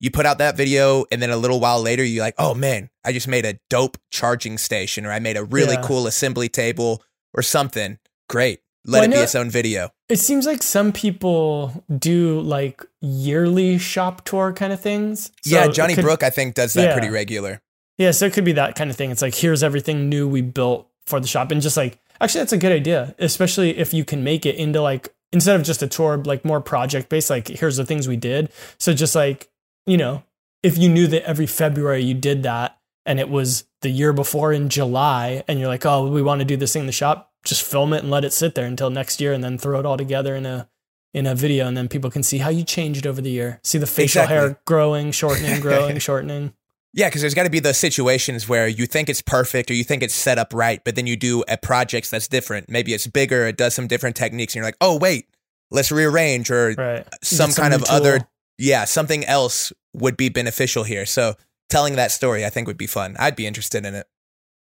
you 0.00 0.10
put 0.10 0.26
out 0.26 0.38
that 0.38 0.56
video 0.56 1.04
and 1.10 1.20
then 1.20 1.30
a 1.30 1.36
little 1.36 1.58
while 1.58 1.80
later 1.82 2.04
you're 2.04 2.22
like, 2.22 2.34
"Oh 2.38 2.54
man, 2.54 2.90
I 3.04 3.12
just 3.12 3.26
made 3.28 3.44
a 3.46 3.58
dope 3.70 3.96
charging 4.10 4.58
station 4.58 5.06
or 5.06 5.10
I 5.12 5.18
made 5.20 5.36
a 5.38 5.44
really 5.44 5.74
Yeah. 5.74 5.82
cool 5.82 6.06
assembly 6.06 6.48
table 6.48 7.02
or 7.34 7.42
something." 7.42 7.98
Great. 8.28 8.60
Let 8.86 9.00
Well, 9.00 9.10
it 9.10 9.12
be 9.14 9.18
its 9.20 9.34
own 9.34 9.50
video. 9.50 9.90
It 10.08 10.18
seems 10.18 10.46
like 10.46 10.62
some 10.62 10.92
people 10.92 11.84
do 11.98 12.40
like 12.40 12.84
yearly 13.00 13.78
shop 13.78 14.24
tour 14.24 14.52
kind 14.52 14.72
of 14.72 14.80
things. 14.80 15.30
So 15.42 15.56
yeah, 15.56 15.66
Johnny 15.68 15.94
could- 15.94 16.04
Brooke 16.04 16.22
I 16.22 16.30
think 16.30 16.54
does 16.54 16.74
that 16.74 16.84
Yeah. 16.84 16.92
pretty 16.92 17.08
regular. 17.10 17.60
Yeah, 17.98 18.10
so 18.10 18.26
it 18.26 18.32
could 18.32 18.44
be 18.44 18.52
that 18.52 18.74
kind 18.76 18.90
of 18.90 18.96
thing. 18.96 19.10
It's 19.10 19.22
like 19.22 19.34
here's 19.34 19.62
everything 19.62 20.08
new 20.08 20.28
we 20.28 20.40
built 20.42 20.88
for 21.06 21.18
the 21.18 21.26
shop, 21.26 21.50
and 21.50 21.60
just 21.62 21.76
like 21.76 21.98
actually 22.20 22.40
that's 22.42 22.52
a 22.52 22.58
good 22.58 22.72
idea, 22.72 23.14
especially 23.18 23.76
if 23.78 23.92
you 23.94 24.04
can 24.04 24.22
make 24.22 24.44
it 24.46 24.54
into 24.56 24.80
like 24.82 25.12
instead 25.32 25.56
of 25.56 25.62
just 25.64 25.82
a 25.82 25.86
tour, 25.88 26.18
like 26.18 26.44
more 26.44 26.60
project 26.60 27.08
based. 27.08 27.30
Like 27.30 27.48
here's 27.48 27.76
the 27.76 27.84
things 27.86 28.06
we 28.06 28.16
did. 28.16 28.50
So 28.78 28.92
just 28.92 29.14
like 29.14 29.48
you 29.86 29.96
know, 29.96 30.22
if 30.62 30.76
you 30.78 30.88
knew 30.88 31.06
that 31.08 31.24
every 31.26 31.46
February 31.46 32.02
you 32.04 32.14
did 32.14 32.42
that, 32.42 32.76
and 33.06 33.18
it 33.20 33.28
was 33.30 33.64
the 33.82 33.88
year 33.88 34.12
before 34.12 34.52
in 34.52 34.68
July, 34.68 35.42
and 35.48 35.58
you're 35.58 35.68
like, 35.68 35.86
oh, 35.86 36.06
we 36.08 36.22
want 36.22 36.40
to 36.40 36.44
do 36.44 36.56
this 36.56 36.72
thing 36.72 36.80
in 36.80 36.86
the 36.86 36.92
shop, 36.92 37.32
just 37.46 37.62
film 37.62 37.92
it 37.92 38.02
and 38.02 38.10
let 38.10 38.24
it 38.24 38.32
sit 38.32 38.54
there 38.54 38.66
until 38.66 38.90
next 38.90 39.20
year, 39.20 39.32
and 39.32 39.42
then 39.42 39.56
throw 39.56 39.78
it 39.80 39.86
all 39.86 39.96
together 39.96 40.34
in 40.36 40.44
a 40.44 40.68
in 41.14 41.26
a 41.26 41.34
video, 41.34 41.66
and 41.66 41.76
then 41.76 41.88
people 41.88 42.10
can 42.10 42.22
see 42.22 42.38
how 42.38 42.50
you 42.50 42.62
changed 42.62 43.06
over 43.06 43.22
the 43.22 43.30
year. 43.30 43.58
See 43.64 43.78
the 43.78 43.86
facial 43.86 44.22
Exactly. 44.22 44.36
hair 44.36 44.60
growing, 44.66 45.12
shortening, 45.12 45.60
growing, 45.62 45.98
shortening. 45.98 46.52
Yeah, 46.92 47.08
because 47.08 47.22
there's 47.22 47.32
got 47.34 47.44
to 47.44 47.50
be 47.50 47.60
those 47.60 47.78
situations 47.78 48.48
where 48.48 48.68
you 48.68 48.84
think 48.86 49.08
it's 49.08 49.22
perfect 49.22 49.70
or 49.70 49.74
you 49.74 49.84
think 49.84 50.02
it's 50.02 50.14
set 50.14 50.38
up 50.38 50.52
right, 50.52 50.82
but 50.84 50.94
then 50.94 51.06
you 51.06 51.16
do 51.16 51.42
a 51.48 51.56
project 51.56 52.10
that's 52.10 52.28
different. 52.28 52.68
Maybe 52.68 52.92
it's 52.92 53.06
bigger, 53.06 53.46
it 53.46 53.56
does 53.56 53.74
some 53.74 53.86
different 53.86 54.16
techniques, 54.16 54.52
and 54.54 54.56
you're 54.60 54.66
like, 54.66 54.76
oh, 54.80 54.98
wait, 54.98 55.26
let's 55.70 55.90
rearrange 55.90 56.50
or 56.50 56.74
Right. 56.76 57.06
some 57.22 57.50
Get 57.50 57.56
kind 57.56 57.72
of 57.74 57.84
other, 57.84 58.26
yeah, 58.58 58.84
something 58.84 59.24
else 59.24 59.72
would 59.94 60.16
be 60.18 60.28
beneficial 60.28 60.84
here. 60.84 61.06
So 61.06 61.34
telling 61.70 61.96
that 61.96 62.10
story, 62.12 62.44
I 62.44 62.50
think, 62.50 62.66
would 62.66 62.78
be 62.78 62.86
fun. 62.86 63.16
I'd 63.18 63.36
be 63.36 63.46
interested 63.46 63.84
in 63.86 63.94
it. 63.94 64.06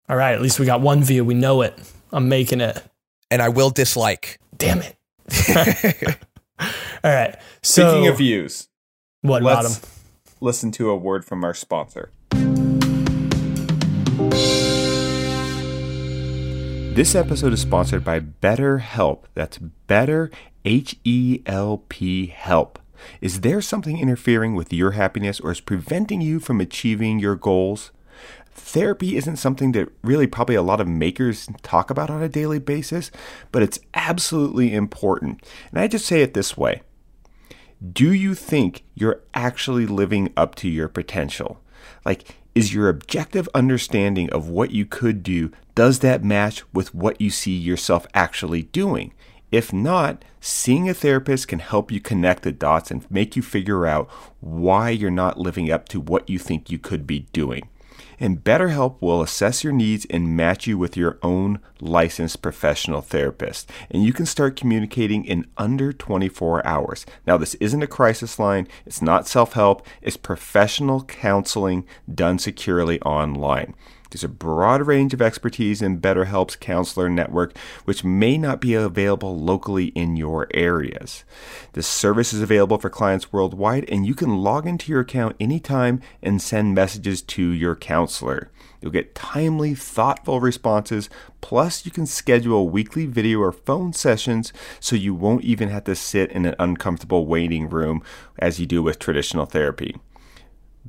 All 0.09 0.15
right, 0.17 0.33
at 0.35 0.41
least 0.41 0.59
we 0.59 0.65
got 0.65 0.81
one 0.81 1.03
view. 1.03 1.23
We 1.25 1.33
know 1.33 1.61
it. 1.61 1.77
I'm 2.13 2.29
making 2.29 2.61
it. 2.61 2.79
And 3.31 3.41
I 3.41 3.49
will 3.49 3.71
dislike. 3.71 4.39
Damn 4.55 4.83
it. 4.83 4.95
All 6.59 6.69
right. 7.03 7.35
So 7.63 7.89
Speaking 7.89 8.07
of 8.07 8.17
views, 8.19 8.69
what 9.21 9.41
let's 9.41 9.79
bottom? 9.79 9.89
listen 10.39 10.71
to 10.73 10.91
a 10.91 10.95
word 10.95 11.25
from 11.25 11.43
our 11.43 11.55
sponsor. 11.55 12.11
This 16.93 17.15
episode 17.15 17.53
is 17.53 17.61
sponsored 17.61 18.05
by 18.05 18.19
BetterHelp. 18.19 19.23
That's 19.33 19.57
Better 19.57 20.29
H 20.63 20.97
E 21.03 21.41
L 21.47 21.83
P 21.89 22.27
Help. 22.27 22.77
Is 23.21 23.41
there 23.41 23.59
something 23.59 23.97
interfering 23.97 24.53
with 24.53 24.71
your 24.71 24.91
happiness 24.91 25.39
or 25.39 25.51
is 25.51 25.61
preventing 25.61 26.21
you 26.21 26.39
from 26.39 26.61
achieving 26.61 27.17
your 27.17 27.35
goals? 27.35 27.91
Therapy 28.55 29.17
isn't 29.17 29.37
something 29.37 29.71
that 29.73 29.89
really 30.03 30.27
probably 30.27 30.55
a 30.55 30.61
lot 30.61 30.81
of 30.81 30.87
makers 30.87 31.47
talk 31.61 31.89
about 31.89 32.09
on 32.09 32.21
a 32.21 32.29
daily 32.29 32.59
basis, 32.59 33.11
but 33.51 33.63
it's 33.63 33.79
absolutely 33.93 34.73
important. 34.73 35.43
And 35.71 35.79
I 35.79 35.87
just 35.87 36.05
say 36.05 36.21
it 36.21 36.33
this 36.33 36.57
way 36.57 36.81
do 37.91 38.13
you 38.13 38.33
think 38.33 38.83
you're 38.95 39.21
actually 39.33 39.85
living 39.85 40.31
up 40.37 40.55
to 40.55 40.69
your 40.69 40.87
potential? 40.87 41.59
Like, 42.05 42.37
is 42.55 42.73
your 42.73 42.87
objective 42.87 43.49
understanding 43.53 44.29
of 44.29 44.47
what 44.47 44.71
you 44.71 44.85
could 44.85 45.23
do, 45.23 45.51
does 45.75 45.99
that 45.99 46.23
match 46.23 46.63
with 46.71 46.93
what 46.93 47.19
you 47.19 47.29
see 47.29 47.51
yourself 47.55 48.07
actually 48.13 48.63
doing? 48.63 49.13
If 49.51 49.73
not, 49.73 50.23
seeing 50.39 50.87
a 50.87 50.93
therapist 50.93 51.47
can 51.47 51.59
help 51.59 51.91
you 51.91 51.99
connect 51.99 52.43
the 52.43 52.51
dots 52.51 52.89
and 52.89 53.09
make 53.11 53.35
you 53.35 53.41
figure 53.41 53.85
out 53.85 54.09
why 54.39 54.89
you're 54.89 55.11
not 55.11 55.37
living 55.37 55.71
up 55.71 55.89
to 55.89 55.99
what 55.99 56.29
you 56.29 56.39
think 56.39 56.69
you 56.69 56.79
could 56.79 57.05
be 57.05 57.27
doing. 57.33 57.67
And 58.23 58.41
BetterHelp 58.41 59.01
will 59.01 59.21
assess 59.21 59.65
your 59.65 59.73
needs 59.73 60.07
and 60.09 60.37
match 60.37 60.65
you 60.65 60.77
with 60.77 60.95
your 60.95 61.19
own 61.21 61.59
licensed 61.81 62.41
professional 62.41 63.01
therapist. 63.01 63.69
And 63.91 64.05
you 64.05 64.13
can 64.13 64.25
start 64.25 64.55
communicating 64.55 65.25
in 65.25 65.45
under 65.57 65.91
24 65.91 66.65
hours. 66.65 67.05
Now, 67.27 67.35
this 67.35 67.55
isn't 67.55 67.83
a 67.83 67.85
crisis 67.85 68.39
line, 68.39 68.69
it's 68.85 69.01
not 69.01 69.27
self 69.27 69.53
help, 69.53 69.85
it's 70.01 70.15
professional 70.15 71.03
counseling 71.03 71.85
done 72.15 72.39
securely 72.39 73.01
online. 73.01 73.75
There's 74.13 74.23
a 74.23 74.29
broad 74.29 74.85
range 74.85 75.15
of 75.15 75.23
expertise 75.23 75.81
in 75.81 75.99
BetterHelp's 75.99 76.55
counselor 76.55 77.09
network, 77.09 77.57
which 77.85 78.03
may 78.03 78.37
not 78.37 78.61
be 78.61 78.75
available 78.75 79.35
locally 79.35 79.87
in 79.87 80.15
your 80.15 80.47
areas. 80.53 81.23
This 81.71 81.87
service 81.87 82.31
is 82.31 82.39
available 82.39 82.77
for 82.77 82.91
clients 82.91 83.33
worldwide, 83.33 83.89
and 83.89 84.05
you 84.05 84.13
can 84.13 84.37
log 84.37 84.67
into 84.67 84.91
your 84.91 85.01
account 85.01 85.35
anytime 85.39 85.99
and 86.21 86.39
send 86.39 86.75
messages 86.75 87.23
to 87.23 87.41
your 87.41 87.75
counselor. 87.75 88.51
You'll 88.79 88.91
get 88.91 89.15
timely, 89.15 89.73
thoughtful 89.73 90.39
responses, 90.39 91.09
plus, 91.41 91.83
you 91.83 91.91
can 91.91 92.05
schedule 92.05 92.69
weekly 92.69 93.07
video 93.07 93.39
or 93.39 93.51
phone 93.51 93.93
sessions 93.93 94.53
so 94.79 94.95
you 94.95 95.15
won't 95.15 95.43
even 95.43 95.69
have 95.69 95.85
to 95.85 95.95
sit 95.95 96.31
in 96.31 96.45
an 96.45 96.53
uncomfortable 96.59 97.25
waiting 97.25 97.67
room 97.67 98.03
as 98.37 98.59
you 98.59 98.67
do 98.67 98.83
with 98.83 98.99
traditional 98.99 99.47
therapy. 99.47 99.95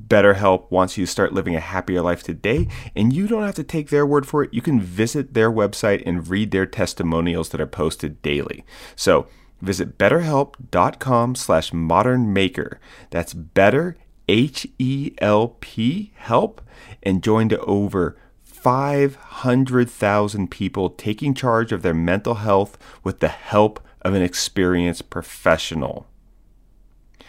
BetterHelp 0.01 0.69
wants 0.69 0.97
you 0.97 1.05
to 1.05 1.11
start 1.11 1.33
living 1.33 1.55
a 1.55 1.59
happier 1.59 2.01
life 2.01 2.23
today, 2.23 2.67
and 2.95 3.13
you 3.13 3.27
don't 3.27 3.43
have 3.43 3.55
to 3.55 3.63
take 3.63 3.89
their 3.89 4.05
word 4.05 4.27
for 4.27 4.43
it. 4.43 4.53
You 4.53 4.61
can 4.61 4.81
visit 4.81 5.33
their 5.33 5.51
website 5.51 6.03
and 6.05 6.27
read 6.27 6.51
their 6.51 6.65
testimonials 6.65 7.49
that 7.49 7.61
are 7.61 7.67
posted 7.67 8.21
daily. 8.21 8.65
So 8.95 9.27
visit 9.61 9.97
betterhelp.com 9.97 11.35
slash 11.35 11.71
modernmaker. 11.71 12.77
That's 13.09 13.33
better, 13.33 13.95
H-E-L-P, 14.27 16.11
help, 16.15 16.61
and 17.03 17.23
join 17.23 17.49
to 17.49 17.59
over 17.61 18.17
500,000 18.43 20.51
people 20.51 20.89
taking 20.89 21.33
charge 21.33 21.71
of 21.71 21.83
their 21.83 21.93
mental 21.93 22.35
health 22.35 22.77
with 23.03 23.19
the 23.19 23.27
help 23.27 23.79
of 24.01 24.13
an 24.13 24.21
experienced 24.21 25.09
professional. 25.09 26.07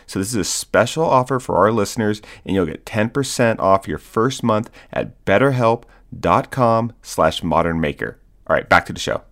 So 0.06 0.18
this 0.18 0.28
is 0.28 0.36
a 0.36 0.44
special 0.44 1.04
offer 1.04 1.40
for 1.40 1.56
our 1.56 1.72
listeners, 1.72 2.22
and 2.44 2.54
you'll 2.54 2.66
get 2.66 2.86
10% 2.86 3.58
off 3.58 3.88
your 3.88 3.98
first 3.98 4.42
month 4.42 4.70
at 4.92 5.24
betterhelp.com 5.24 6.92
slash 7.02 7.42
modernmaker. 7.42 8.14
All 8.46 8.54
right, 8.54 8.68
back 8.68 8.86
to 8.86 8.92
the 8.92 9.00
show. 9.00 9.22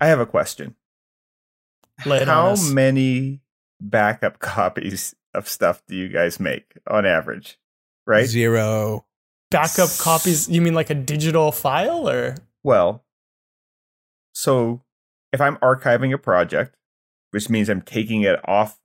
I 0.00 0.06
have 0.06 0.20
a 0.20 0.26
question. 0.26 0.76
Lay 2.06 2.18
it 2.18 2.28
on 2.28 2.56
How 2.56 2.72
many 2.72 3.42
backup 3.80 4.38
copies 4.38 5.14
of 5.34 5.48
stuff 5.48 5.82
do 5.86 5.96
you 5.96 6.08
guys 6.08 6.40
make 6.40 6.78
on 6.88 7.04
average? 7.04 7.58
Right? 8.06 8.26
Zero. 8.26 9.04
Backup 9.50 9.90
copies? 9.98 10.48
You 10.48 10.60
mean 10.60 10.74
like 10.74 10.90
a 10.90 10.94
digital 10.94 11.52
file 11.52 12.08
or? 12.08 12.36
Well, 12.62 13.04
so 14.32 14.82
if 15.32 15.40
I'm 15.40 15.56
archiving 15.58 16.12
a 16.14 16.18
project, 16.18 16.76
which 17.30 17.48
means 17.48 17.68
I'm 17.68 17.82
taking 17.82 18.22
it 18.22 18.40
off 18.48 18.78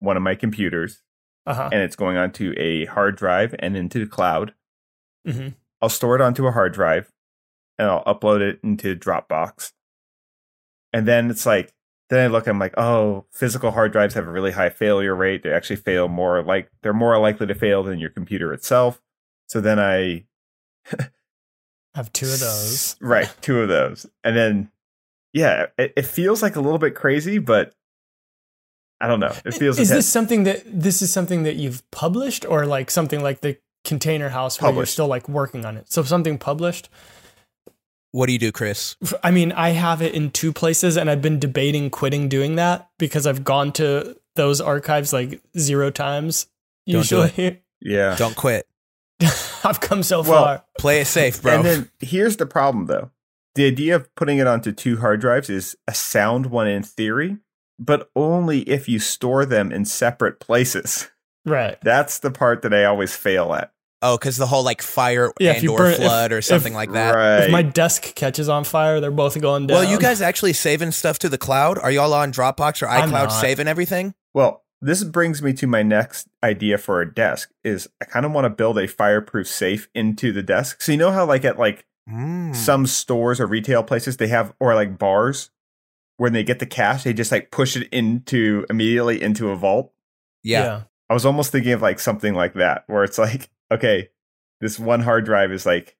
one 0.00 0.16
of 0.16 0.22
my 0.22 0.34
computers 0.34 1.02
Uh 1.46 1.54
huh. 1.54 1.68
and 1.72 1.80
it's 1.82 1.96
going 1.96 2.16
onto 2.16 2.52
a 2.58 2.84
hard 2.86 3.16
drive 3.16 3.54
and 3.58 3.76
into 3.76 3.98
the 3.98 4.06
cloud, 4.06 4.54
hmm 5.26 5.48
I'll 5.82 5.88
store 5.90 6.14
it 6.14 6.20
onto 6.22 6.46
a 6.46 6.52
hard 6.52 6.72
drive 6.72 7.12
and 7.78 7.88
I'll 7.88 8.04
upload 8.04 8.40
it 8.40 8.60
into 8.62 8.96
Dropbox. 8.96 9.72
And 10.92 11.06
then 11.06 11.30
it's 11.30 11.44
like, 11.44 11.74
then 12.08 12.24
I 12.24 12.26
look, 12.28 12.46
I'm 12.46 12.58
like, 12.58 12.72
oh, 12.78 13.26
physical 13.30 13.70
hard 13.72 13.92
drives 13.92 14.14
have 14.14 14.26
a 14.26 14.30
really 14.30 14.52
high 14.52 14.70
failure 14.70 15.14
rate. 15.14 15.42
They 15.42 15.52
actually 15.52 15.76
fail 15.76 16.08
more 16.08 16.42
like 16.42 16.70
they're 16.82 16.94
more 16.94 17.18
likely 17.18 17.46
to 17.48 17.54
fail 17.54 17.82
than 17.82 17.98
your 17.98 18.08
computer 18.10 18.52
itself. 18.54 19.02
So 19.48 19.60
then 19.60 19.78
I 19.78 20.24
have 21.94 22.12
two 22.12 22.26
of 22.26 22.40
those. 22.40 22.96
Right, 23.00 23.32
two 23.40 23.60
of 23.60 23.68
those. 23.68 24.06
And 24.24 24.36
then 24.36 24.70
yeah, 25.36 25.66
it, 25.76 25.92
it 25.98 26.06
feels 26.06 26.42
like 26.42 26.56
a 26.56 26.60
little 26.60 26.78
bit 26.78 26.94
crazy, 26.94 27.36
but 27.36 27.74
I 29.02 29.06
don't 29.06 29.20
know. 29.20 29.34
It 29.44 29.52
feels 29.52 29.78
Is 29.78 29.90
intense. 29.90 30.06
this 30.06 30.08
something 30.10 30.44
that 30.44 30.62
this 30.66 31.02
is 31.02 31.12
something 31.12 31.42
that 31.42 31.56
you've 31.56 31.88
published 31.90 32.46
or 32.46 32.64
like 32.64 32.90
something 32.90 33.22
like 33.22 33.42
the 33.42 33.58
Container 33.84 34.30
House 34.30 34.60
where 34.62 34.72
you're 34.72 34.86
still 34.86 35.08
like 35.08 35.28
working 35.28 35.66
on 35.66 35.76
it? 35.76 35.92
So 35.92 36.02
something 36.02 36.38
published. 36.38 36.88
What 38.12 38.28
do 38.28 38.32
you 38.32 38.38
do, 38.38 38.50
Chris? 38.50 38.96
I 39.22 39.30
mean, 39.30 39.52
I 39.52 39.70
have 39.70 40.00
it 40.00 40.14
in 40.14 40.30
two 40.30 40.54
places, 40.54 40.96
and 40.96 41.10
I've 41.10 41.20
been 41.20 41.38
debating 41.38 41.90
quitting 41.90 42.30
doing 42.30 42.56
that 42.56 42.88
because 42.98 43.26
I've 43.26 43.44
gone 43.44 43.72
to 43.72 44.16
those 44.36 44.62
archives 44.62 45.12
like 45.12 45.42
zero 45.58 45.90
times. 45.90 46.46
Don't 46.86 47.06
do 47.06 47.18
Usually, 47.18 47.62
yeah. 47.82 48.16
Don't 48.16 48.34
quit. 48.34 48.66
I've 49.20 49.80
come 49.82 50.02
so 50.02 50.22
Well, 50.22 50.44
far. 50.44 50.64
Play 50.78 51.02
it 51.02 51.06
safe, 51.06 51.42
bro. 51.42 51.56
And 51.56 51.64
then 51.66 51.90
here's 52.00 52.38
the 52.38 52.46
problem 52.46 52.86
though. 52.86 53.10
The 53.56 53.66
idea 53.66 53.96
of 53.96 54.14
putting 54.14 54.38
it 54.38 54.46
onto 54.46 54.70
two 54.72 54.98
hard 54.98 55.20
drives 55.20 55.50
is 55.50 55.76
a 55.88 55.94
sound 55.94 56.46
one 56.46 56.68
in 56.68 56.82
theory, 56.82 57.38
but 57.78 58.10
only 58.14 58.60
if 58.62 58.88
you 58.88 58.98
store 58.98 59.44
them 59.44 59.72
in 59.72 59.84
separate 59.84 60.38
places. 60.40 61.10
Right. 61.44 61.78
That's 61.82 62.18
the 62.18 62.30
part 62.30 62.62
that 62.62 62.74
I 62.74 62.84
always 62.84 63.14
fail 63.14 63.54
at. 63.54 63.72
oh, 64.02 64.18
because 64.18 64.36
the 64.36 64.46
whole 64.46 64.62
like 64.64 64.82
fire 64.82 65.32
Yeah, 65.40 65.52
and 65.52 65.68
or 65.68 65.78
burn- 65.78 65.92
if- 65.92 65.96
flood 65.98 66.32
or 66.32 66.38
if- 66.38 66.44
something 66.44 66.74
like 66.74 66.92
that. 66.92 67.14
Right. 67.14 67.44
If 67.44 67.50
my 67.50 67.62
desk 67.62 68.14
catches 68.14 68.48
on 68.48 68.64
fire, 68.64 69.00
they're 69.00 69.10
both 69.10 69.40
going 69.40 69.66
down. 69.68 69.76
Well, 69.78 69.90
you 69.90 69.98
guys 69.98 70.20
actually 70.20 70.52
saving 70.52 70.90
stuff 70.92 71.18
to 71.20 71.28
the 71.28 71.38
cloud? 71.38 71.78
Are 71.78 71.90
y'all 71.90 72.12
on 72.12 72.32
Dropbox 72.32 72.82
or 72.82 72.86
iCloud 72.88 73.10
not. 73.10 73.28
saving 73.28 73.68
everything? 73.68 74.14
Well, 74.34 74.64
this 74.82 75.02
brings 75.04 75.40
me 75.40 75.52
to 75.54 75.66
my 75.66 75.82
next 75.82 76.28
idea 76.44 76.76
for 76.78 77.00
a 77.00 77.10
desk 77.12 77.50
is 77.64 77.88
I 78.02 78.04
kind 78.04 78.26
of 78.26 78.32
want 78.32 78.44
to 78.44 78.50
build 78.50 78.76
a 78.78 78.86
fireproof 78.86 79.48
safe 79.48 79.88
into 79.94 80.32
the 80.32 80.42
desk. 80.42 80.82
So 80.82 80.92
you 80.92 80.98
know 80.98 81.10
how 81.12 81.24
like 81.24 81.44
at 81.46 81.58
like 81.58 81.86
Mm. 82.08 82.54
some 82.54 82.86
stores 82.86 83.40
or 83.40 83.46
retail 83.48 83.82
places 83.82 84.16
they 84.16 84.28
have 84.28 84.54
or 84.60 84.74
like 84.76 84.96
bars 84.96 85.50
when 86.18 86.32
they 86.32 86.44
get 86.44 86.60
the 86.60 86.66
cash 86.66 87.02
they 87.02 87.12
just 87.12 87.32
like 87.32 87.50
push 87.50 87.76
it 87.76 87.88
into 87.90 88.64
immediately 88.70 89.20
into 89.20 89.50
a 89.50 89.56
vault. 89.56 89.92
yeah. 90.44 90.82
I 91.10 91.14
was 91.14 91.26
almost 91.26 91.50
thinking 91.52 91.72
of 91.72 91.82
like 91.82 91.98
something 92.00 92.34
like 92.34 92.54
that 92.54 92.84
where 92.86 93.02
it's 93.04 93.18
like 93.18 93.50
okay, 93.72 94.10
this 94.60 94.78
one 94.78 95.00
hard 95.00 95.24
drive 95.24 95.50
is 95.52 95.66
like 95.66 95.96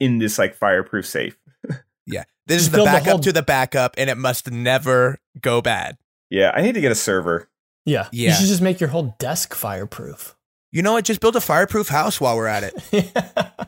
in 0.00 0.18
this 0.18 0.38
like 0.38 0.54
fireproof 0.54 1.06
safe. 1.06 1.36
Yeah. 2.06 2.24
This 2.46 2.62
is 2.62 2.70
the 2.70 2.78
build 2.78 2.88
the 2.88 2.92
backup 2.92 3.06
whole- 3.06 3.18
to 3.20 3.32
the 3.32 3.42
backup, 3.42 3.94
and 3.96 4.10
it 4.10 4.18
must 4.18 4.50
never 4.50 5.18
go 5.40 5.62
bad. 5.62 5.96
Yeah, 6.30 6.50
I 6.52 6.62
need 6.62 6.74
to 6.74 6.80
get 6.80 6.90
a 6.90 6.96
server. 6.96 7.48
Yeah. 7.86 8.08
yeah. 8.12 8.30
You 8.30 8.34
should 8.34 8.46
just 8.48 8.60
make 8.62 8.80
your 8.80 8.88
whole 8.88 9.14
desk 9.20 9.54
fireproof. 9.54 10.34
You 10.72 10.82
know 10.82 10.94
what? 10.94 11.04
Just 11.04 11.20
build 11.20 11.36
a 11.36 11.40
fireproof 11.40 11.88
house 11.88 12.20
while 12.20 12.36
we're 12.36 12.46
at 12.48 12.64
it. 12.64 13.12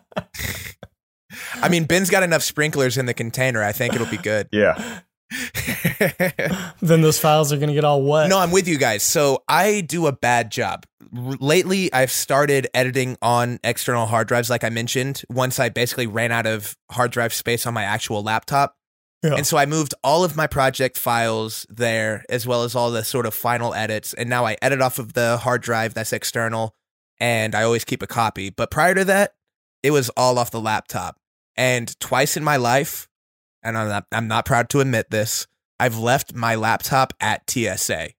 I 1.62 1.68
mean, 1.68 1.84
Ben's 1.84 2.10
got 2.10 2.22
enough 2.22 2.42
sprinklers 2.42 2.98
in 2.98 3.06
the 3.06 3.14
container. 3.14 3.62
I 3.62 3.72
think 3.72 3.94
it'll 3.94 4.06
be 4.06 4.16
good. 4.16 4.48
Yeah. 4.52 5.00
then 6.82 7.00
those 7.00 7.18
files 7.18 7.52
are 7.52 7.56
going 7.56 7.68
to 7.68 7.74
get 7.74 7.84
all 7.84 8.02
wet. 8.02 8.28
no, 8.28 8.38
I'm 8.38 8.50
with 8.50 8.68
you 8.68 8.78
guys. 8.78 9.02
So 9.02 9.42
I 9.48 9.80
do 9.80 10.06
a 10.06 10.12
bad 10.12 10.50
job. 10.50 10.86
R- 11.16 11.36
lately, 11.40 11.92
I've 11.92 12.12
started 12.12 12.68
editing 12.74 13.16
on 13.22 13.58
external 13.64 14.06
hard 14.06 14.28
drives, 14.28 14.50
like 14.50 14.64
I 14.64 14.70
mentioned, 14.70 15.22
once 15.28 15.58
I 15.58 15.68
basically 15.68 16.06
ran 16.06 16.30
out 16.30 16.46
of 16.46 16.76
hard 16.90 17.10
drive 17.10 17.32
space 17.32 17.66
on 17.66 17.74
my 17.74 17.84
actual 17.84 18.22
laptop. 18.22 18.76
Yeah. 19.22 19.36
And 19.36 19.46
so 19.46 19.56
I 19.56 19.64
moved 19.64 19.94
all 20.04 20.22
of 20.22 20.36
my 20.36 20.46
project 20.46 20.98
files 20.98 21.66
there, 21.70 22.24
as 22.28 22.46
well 22.46 22.62
as 22.62 22.74
all 22.74 22.90
the 22.90 23.02
sort 23.02 23.24
of 23.24 23.32
final 23.32 23.72
edits. 23.72 24.12
And 24.12 24.28
now 24.28 24.44
I 24.44 24.58
edit 24.60 24.82
off 24.82 24.98
of 24.98 25.14
the 25.14 25.38
hard 25.38 25.62
drive 25.62 25.94
that's 25.94 26.12
external, 26.12 26.74
and 27.18 27.54
I 27.54 27.62
always 27.62 27.84
keep 27.84 28.02
a 28.02 28.06
copy. 28.06 28.50
But 28.50 28.70
prior 28.70 28.94
to 28.94 29.04
that, 29.06 29.34
it 29.82 29.92
was 29.92 30.10
all 30.10 30.38
off 30.38 30.50
the 30.50 30.60
laptop. 30.60 31.16
And 31.56 31.98
twice 32.00 32.36
in 32.36 32.44
my 32.44 32.56
life, 32.56 33.08
and 33.62 33.78
I'm 33.78 33.88
not, 33.88 34.06
I'm 34.12 34.28
not 34.28 34.44
proud 34.44 34.68
to 34.70 34.80
admit 34.80 35.10
this, 35.10 35.46
I've 35.78 35.98
left 35.98 36.34
my 36.34 36.54
laptop 36.54 37.12
at 37.20 37.48
TSA. 37.48 38.10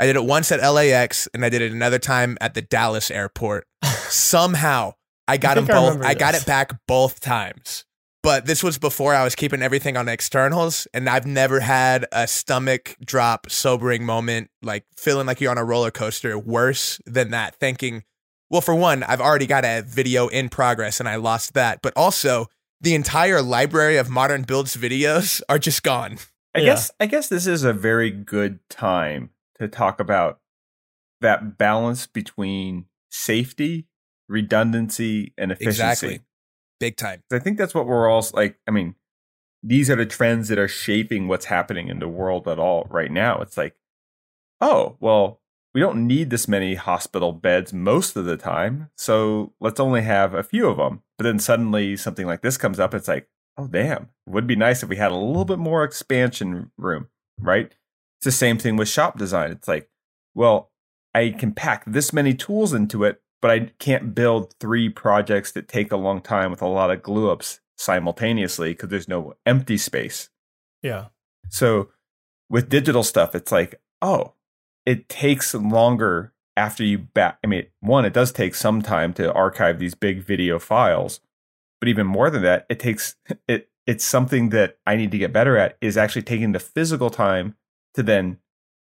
I 0.00 0.06
did 0.06 0.16
it 0.16 0.24
once 0.24 0.52
at 0.52 0.60
LAX, 0.60 1.28
and 1.34 1.44
I 1.44 1.48
did 1.48 1.60
it 1.60 1.72
another 1.72 1.98
time 1.98 2.38
at 2.40 2.54
the 2.54 2.62
Dallas 2.62 3.10
airport. 3.10 3.66
Somehow, 4.08 4.94
I 5.26 5.36
got 5.36 5.54
them 5.56 5.66
think 5.66 5.76
I 5.76 5.90
both. 5.94 6.04
I 6.04 6.14
got 6.14 6.34
it 6.34 6.46
back 6.46 6.72
both 6.86 7.20
times. 7.20 7.84
But 8.22 8.46
this 8.46 8.62
was 8.62 8.78
before 8.78 9.14
I 9.14 9.22
was 9.22 9.34
keeping 9.34 9.62
everything 9.62 9.96
on 9.96 10.08
externals, 10.08 10.86
and 10.92 11.08
I've 11.08 11.26
never 11.26 11.60
had 11.60 12.06
a 12.12 12.26
stomach 12.26 12.96
drop, 13.04 13.50
sobering 13.50 14.04
moment, 14.04 14.50
like 14.60 14.84
feeling 14.96 15.26
like 15.26 15.40
you're 15.40 15.50
on 15.50 15.58
a 15.58 15.64
roller 15.64 15.90
coaster, 15.90 16.38
worse 16.38 17.00
than 17.06 17.30
that. 17.30 17.54
Thinking, 17.56 18.04
well, 18.50 18.60
for 18.60 18.74
one, 18.74 19.02
I've 19.02 19.20
already 19.20 19.46
got 19.46 19.64
a 19.64 19.82
video 19.82 20.28
in 20.28 20.48
progress, 20.48 21.00
and 21.00 21.08
I 21.08 21.16
lost 21.16 21.54
that. 21.54 21.80
But 21.82 21.92
also, 21.96 22.46
the 22.80 22.94
entire 22.94 23.42
library 23.42 23.96
of 23.96 24.08
modern 24.08 24.42
builds 24.42 24.76
videos 24.76 25.42
are 25.48 25.58
just 25.58 25.82
gone. 25.82 26.18
I 26.54 26.60
Yeah. 26.60 26.64
guess 26.66 26.90
I 27.00 27.06
guess 27.06 27.28
this 27.28 27.46
is 27.46 27.64
a 27.64 27.72
very 27.72 28.10
good 28.10 28.60
time 28.70 29.30
to 29.58 29.68
talk 29.68 30.00
about 30.00 30.40
that 31.20 31.58
balance 31.58 32.06
between 32.06 32.86
safety, 33.10 33.86
redundancy, 34.28 35.32
and 35.36 35.52
efficiency. 35.52 35.68
Exactly. 35.82 36.20
Big 36.80 36.96
time. 36.96 37.22
I 37.32 37.38
think 37.40 37.58
that's 37.58 37.74
what 37.74 37.86
we're 37.86 38.08
all 38.08 38.24
like. 38.34 38.58
I 38.66 38.70
mean, 38.70 38.94
these 39.62 39.90
are 39.90 39.96
the 39.96 40.06
trends 40.06 40.48
that 40.48 40.58
are 40.58 40.68
shaping 40.68 41.26
what's 41.26 41.46
happening 41.46 41.88
in 41.88 41.98
the 41.98 42.08
world 42.08 42.46
at 42.46 42.58
all 42.58 42.86
right 42.90 43.10
now. 43.10 43.40
It's 43.40 43.56
like, 43.56 43.74
oh, 44.60 44.96
well, 45.00 45.40
we 45.78 45.82
don't 45.82 46.08
need 46.08 46.30
this 46.30 46.48
many 46.48 46.74
hospital 46.74 47.30
beds 47.30 47.72
most 47.72 48.16
of 48.16 48.24
the 48.24 48.36
time, 48.36 48.90
so 48.96 49.52
let's 49.60 49.78
only 49.78 50.02
have 50.02 50.34
a 50.34 50.42
few 50.42 50.66
of 50.66 50.76
them. 50.76 51.04
But 51.16 51.22
then 51.22 51.38
suddenly 51.38 51.96
something 51.96 52.26
like 52.26 52.42
this 52.42 52.56
comes 52.56 52.80
up. 52.80 52.94
It's 52.94 53.06
like, 53.06 53.28
oh, 53.56 53.68
damn, 53.68 54.08
it 54.26 54.32
would 54.32 54.48
be 54.48 54.56
nice 54.56 54.82
if 54.82 54.88
we 54.88 54.96
had 54.96 55.12
a 55.12 55.16
little 55.16 55.44
bit 55.44 55.60
more 55.60 55.84
expansion 55.84 56.72
room, 56.76 57.06
right? 57.38 57.66
It's 58.18 58.24
the 58.24 58.32
same 58.32 58.58
thing 58.58 58.74
with 58.74 58.88
shop 58.88 59.18
design. 59.18 59.52
It's 59.52 59.68
like, 59.68 59.88
well, 60.34 60.72
I 61.14 61.30
can 61.30 61.52
pack 61.52 61.84
this 61.86 62.12
many 62.12 62.34
tools 62.34 62.72
into 62.72 63.04
it, 63.04 63.22
but 63.40 63.52
I 63.52 63.70
can't 63.78 64.16
build 64.16 64.54
three 64.58 64.88
projects 64.88 65.52
that 65.52 65.68
take 65.68 65.92
a 65.92 65.96
long 65.96 66.20
time 66.20 66.50
with 66.50 66.60
a 66.60 66.66
lot 66.66 66.90
of 66.90 67.04
glue 67.04 67.30
ups 67.30 67.60
simultaneously 67.76 68.72
because 68.72 68.88
there's 68.88 69.06
no 69.06 69.34
empty 69.46 69.78
space. 69.78 70.28
Yeah. 70.82 71.10
So 71.50 71.90
with 72.50 72.68
digital 72.68 73.04
stuff, 73.04 73.36
it's 73.36 73.52
like, 73.52 73.80
oh, 74.02 74.34
it 74.88 75.06
takes 75.10 75.52
longer 75.52 76.32
after 76.56 76.82
you 76.82 76.96
back. 76.96 77.36
I 77.44 77.46
mean, 77.46 77.66
one, 77.80 78.06
it 78.06 78.14
does 78.14 78.32
take 78.32 78.54
some 78.54 78.80
time 78.80 79.12
to 79.14 79.30
archive 79.34 79.78
these 79.78 79.94
big 79.94 80.22
video 80.24 80.58
files, 80.58 81.20
but 81.78 81.90
even 81.90 82.06
more 82.06 82.30
than 82.30 82.40
that, 82.42 82.64
it 82.70 82.80
takes 82.80 83.14
it. 83.48 83.68
It's 83.86 84.04
something 84.04 84.48
that 84.50 84.78
I 84.86 84.96
need 84.96 85.10
to 85.12 85.18
get 85.18 85.32
better 85.32 85.56
at 85.58 85.76
is 85.80 85.96
actually 85.96 86.22
taking 86.22 86.52
the 86.52 86.58
physical 86.58 87.10
time 87.10 87.54
to 87.94 88.02
then, 88.02 88.38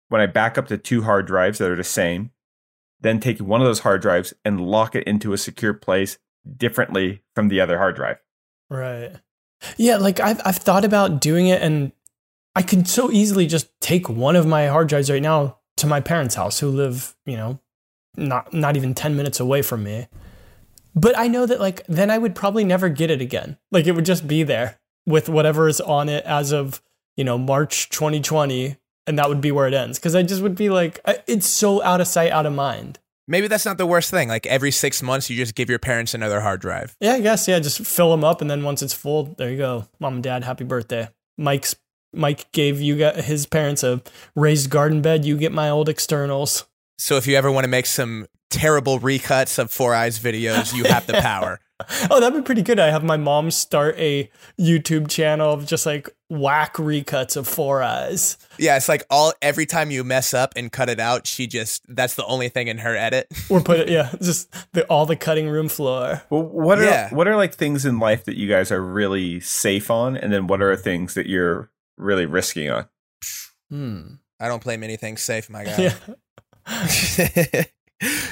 when 0.09 0.21
I 0.21 0.25
back 0.25 0.57
up 0.57 0.67
to 0.67 0.77
two 0.77 1.03
hard 1.03 1.27
drives 1.27 1.59
that 1.59 1.71
are 1.71 1.75
the 1.75 1.83
same, 1.83 2.31
then 2.99 3.19
take 3.19 3.39
one 3.39 3.61
of 3.61 3.67
those 3.67 3.79
hard 3.79 4.01
drives 4.01 4.33
and 4.43 4.59
lock 4.59 4.95
it 4.95 5.07
into 5.07 5.33
a 5.33 5.37
secure 5.37 5.73
place 5.73 6.17
differently 6.57 7.21
from 7.35 7.47
the 7.47 7.61
other 7.61 7.77
hard 7.77 7.95
drive. 7.95 8.21
Right. 8.69 9.13
Yeah, 9.77 9.97
like 9.97 10.19
I've 10.19 10.41
I've 10.45 10.57
thought 10.57 10.83
about 10.83 11.21
doing 11.21 11.47
it 11.47 11.61
and 11.61 11.91
I 12.55 12.63
could 12.63 12.87
so 12.87 13.11
easily 13.11 13.45
just 13.45 13.69
take 13.79 14.09
one 14.09 14.35
of 14.35 14.47
my 14.47 14.67
hard 14.67 14.89
drives 14.89 15.09
right 15.09 15.21
now 15.21 15.57
to 15.81 15.87
my 15.87 15.99
parents' 15.99 16.35
house 16.35 16.59
who 16.59 16.69
live, 16.69 17.15
you 17.25 17.35
know, 17.35 17.59
not 18.15 18.53
not 18.53 18.77
even 18.77 18.93
10 18.93 19.15
minutes 19.15 19.39
away 19.39 19.61
from 19.61 19.83
me. 19.83 20.07
But 20.95 21.17
I 21.17 21.27
know 21.27 21.45
that 21.45 21.59
like 21.59 21.85
then 21.87 22.09
I 22.09 22.17
would 22.17 22.35
probably 22.35 22.63
never 22.63 22.89
get 22.89 23.11
it 23.11 23.21
again. 23.21 23.57
Like 23.71 23.87
it 23.87 23.93
would 23.93 24.05
just 24.05 24.27
be 24.27 24.43
there 24.43 24.79
with 25.05 25.29
whatever 25.29 25.67
is 25.67 25.81
on 25.81 26.09
it 26.09 26.23
as 26.25 26.51
of, 26.51 26.81
you 27.17 27.23
know, 27.23 27.37
March 27.37 27.89
2020 27.89 28.77
and 29.07 29.17
that 29.17 29.29
would 29.29 29.41
be 29.41 29.51
where 29.51 29.67
it 29.67 29.73
ends 29.73 29.97
cuz 29.99 30.15
I 30.15 30.23
just 30.23 30.41
would 30.41 30.55
be 30.55 30.69
like 30.69 30.99
it's 31.27 31.47
so 31.47 31.81
out 31.83 32.01
of 32.01 32.07
sight 32.07 32.31
out 32.31 32.45
of 32.45 32.53
mind. 32.53 32.99
Maybe 33.27 33.47
that's 33.47 33.65
not 33.65 33.77
the 33.77 33.85
worst 33.85 34.11
thing. 34.11 34.27
Like 34.27 34.45
every 34.45 34.71
six 34.71 35.01
months, 35.01 35.29
you 35.29 35.37
just 35.37 35.55
give 35.55 35.69
your 35.69 35.79
parents 35.79 36.13
another 36.13 36.41
hard 36.41 36.59
drive. 36.59 36.97
Yeah, 36.99 37.13
I 37.13 37.21
guess. 37.21 37.47
Yeah, 37.47 37.59
just 37.59 37.79
fill 37.85 38.11
them 38.11 38.25
up, 38.25 38.41
and 38.41 38.49
then 38.51 38.63
once 38.63 38.81
it's 38.81 38.93
full, 38.93 39.35
there 39.37 39.49
you 39.49 39.57
go. 39.57 39.87
Mom 39.99 40.15
and 40.15 40.23
dad, 40.23 40.43
happy 40.43 40.65
birthday. 40.65 41.07
Mike's 41.37 41.75
Mike 42.13 42.51
gave 42.51 42.81
you 42.81 42.97
got 42.97 43.15
his 43.15 43.45
parents 43.45 43.83
a 43.83 44.01
raised 44.35 44.69
garden 44.69 45.01
bed. 45.01 45.25
You 45.25 45.37
get 45.37 45.51
my 45.51 45.69
old 45.69 45.89
externals. 45.89 46.65
So 46.97 47.15
if 47.17 47.25
you 47.27 47.35
ever 47.35 47.51
want 47.51 47.63
to 47.63 47.69
make 47.69 47.85
some 47.85 48.27
terrible 48.49 48.99
recuts 48.99 49.57
of 49.57 49.71
Four 49.71 49.95
Eyes 49.95 50.19
videos, 50.19 50.73
you 50.75 50.83
have 50.85 51.07
the 51.07 51.13
power. 51.13 51.59
Oh, 52.11 52.19
that'd 52.19 52.37
be 52.37 52.45
pretty 52.45 52.61
good. 52.61 52.79
I 52.79 52.91
have 52.91 53.03
my 53.03 53.17
mom 53.17 53.49
start 53.49 53.97
a 53.97 54.29
YouTube 54.59 55.09
channel 55.09 55.51
of 55.51 55.65
just 55.65 55.87
like 55.87 56.11
whack 56.29 56.75
recuts 56.75 57.35
of 57.35 57.47
Four 57.47 57.81
Eyes. 57.81 58.37
yeah, 58.59 58.77
it's 58.77 58.87
like 58.87 59.03
all 59.09 59.33
every 59.41 59.65
time 59.65 59.89
you 59.89 60.03
mess 60.03 60.31
up 60.35 60.53
and 60.55 60.71
cut 60.71 60.89
it 60.89 60.99
out, 60.99 61.25
she 61.25 61.47
just 61.47 61.81
that's 61.89 62.13
the 62.13 62.25
only 62.25 62.49
thing 62.49 62.67
in 62.67 62.77
her 62.77 62.95
edit. 62.95 63.25
Or 63.49 63.61
put 63.61 63.79
it, 63.79 63.89
yeah, 63.89 64.13
just 64.21 64.53
the, 64.73 64.85
all 64.85 65.07
the 65.07 65.15
cutting 65.15 65.49
room 65.49 65.67
floor. 65.69 66.21
Well, 66.29 66.43
what 66.43 66.77
are 66.77 66.83
Yeah. 66.83 67.11
what 67.15 67.27
are 67.27 67.35
like 67.35 67.55
things 67.55 67.83
in 67.83 67.97
life 67.97 68.25
that 68.25 68.37
you 68.37 68.47
guys 68.47 68.71
are 68.71 68.79
really 68.83 69.39
safe 69.39 69.89
on, 69.89 70.15
and 70.15 70.31
then 70.31 70.45
what 70.45 70.61
are 70.61 70.75
things 70.75 71.15
that 71.15 71.25
you're 71.25 71.71
really 72.01 72.25
risking 72.25 72.69
on? 72.69 72.87
Hmm. 73.69 74.01
I 74.39 74.47
don't 74.47 74.61
play 74.61 74.75
many 74.77 74.97
things 74.97 75.21
safe, 75.21 75.49
my 75.49 75.63
guy. 75.63 75.77
Yeah. 75.77 75.93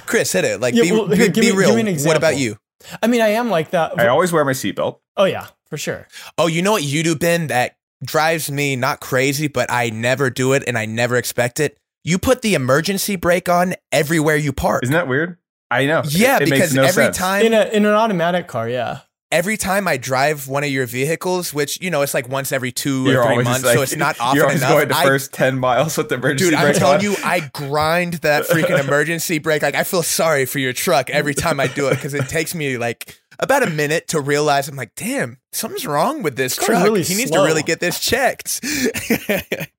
Chris, 0.05 0.31
hit 0.31 0.43
it. 0.45 0.59
Like, 0.59 0.73
Yeah, 0.73 0.83
be, 0.83 0.91
well, 0.91 1.07
be, 1.07 1.15
here, 1.17 1.27
give 1.29 1.41
be 1.43 1.51
me- 1.51 1.57
real. 1.57 1.75
give 1.75 1.85
me 1.85 1.91
an 1.93 1.99
What 2.03 2.17
about 2.17 2.37
you? 2.37 2.57
I 3.03 3.07
mean, 3.07 3.21
I 3.21 3.29
am 3.29 3.49
like 3.49 3.71
that. 3.71 3.99
I 3.99 4.07
always 4.07 4.31
wear 4.31 4.43
my 4.45 4.53
seatbelt. 4.53 4.99
oh 5.17 5.25
yeah, 5.25 5.47
for 5.69 5.77
sure. 5.77 6.07
Oh, 6.37 6.47
you 6.47 6.61
know 6.61 6.71
what 6.71 6.83
you 6.83 7.03
do, 7.03 7.15
Ben? 7.15 7.47
That 7.47 7.75
drives 8.03 8.49
me 8.49 8.75
not 8.75 9.01
crazy, 9.01 9.47
but 9.47 9.69
I 9.71 9.89
never 9.89 10.29
do 10.29 10.53
it 10.53 10.63
and 10.65 10.77
I 10.77 10.85
never 10.85 11.17
expect 11.17 11.59
it. 11.59 11.77
You 12.03 12.17
put 12.17 12.41
the 12.41 12.53
emergency 12.55 13.17
brake 13.17 13.49
on 13.49 13.75
everywhere 13.91 14.37
you 14.37 14.53
park. 14.53 14.83
Isn't 14.83 14.93
that 14.93 15.07
weird? 15.09 15.37
I 15.69 15.85
know. 15.85 16.01
yeah, 16.07 16.37
It- 16.37 16.43
it 16.43 16.49
makes 16.49 16.51
because 16.61 16.73
no 16.73 16.83
every 16.83 17.03
sense. 17.05 17.17
time 17.17 17.45
In 17.45 17.53
a 17.53 17.65
in 17.65 17.85
an 17.85 17.93
automatic 17.93 18.47
car, 18.47 18.67
yeah. 18.69 19.01
Every 19.31 19.57
time 19.57 19.87
I 19.87 19.97
drive 19.97 20.47
one 20.47 20.63
of 20.63 20.69
your 20.69 20.85
vehicles, 20.85 21.53
which 21.53 21.81
you 21.81 21.89
know 21.89 22.01
it's 22.01 22.13
like 22.13 22.27
once 22.29 22.51
every 22.51 22.71
2 22.71 23.05
you're 23.05 23.21
or 23.23 23.33
three 23.35 23.43
months, 23.43 23.63
like, 23.63 23.75
so 23.75 23.81
it's 23.81 23.95
not 23.95 24.17
often 24.19 24.35
You're 24.37 24.45
always 24.45 24.61
enough. 24.61 24.71
going 24.71 24.87
the 24.87 24.97
I- 24.97 25.05
first 25.05 25.33
ten 25.33 25.57
miles 25.59 25.97
with 25.97 26.09
the 26.09 26.15
emergency 26.15 26.45
dude, 26.45 26.53
I'm 26.55 26.65
brake 26.65 26.77
telling 26.77 26.97
on. 26.97 27.03
you, 27.03 27.15
I 27.23 27.49
grind 27.53 28.13
that 28.15 28.45
freaking 28.45 28.79
emergency 28.83 29.39
brake. 29.39 29.61
Like 29.61 29.75
I 29.75 29.83
feel 29.83 30.03
sorry 30.03 30.45
for 30.45 30.59
your 30.59 30.73
truck 30.73 31.09
every 31.09 31.33
time 31.33 31.59
I 31.59 31.67
do 31.67 31.87
it 31.87 31.95
because 31.95 32.13
it 32.13 32.27
takes 32.29 32.53
me 32.55 32.77
like 32.77 33.19
about 33.39 33.63
a 33.63 33.69
minute 33.69 34.07
to 34.09 34.19
realize 34.19 34.67
I'm 34.67 34.75
like, 34.75 34.95
damn, 34.95 35.37
something's 35.53 35.85
wrong 35.85 36.23
with 36.23 36.35
this 36.35 36.55
truck. 36.57 36.83
really 36.83 37.03
he 37.03 37.15
needs 37.15 37.29
slow. 37.29 37.43
to 37.43 37.47
really 37.47 37.63
get 37.63 37.79
this 37.79 37.99
checked. 37.99 38.61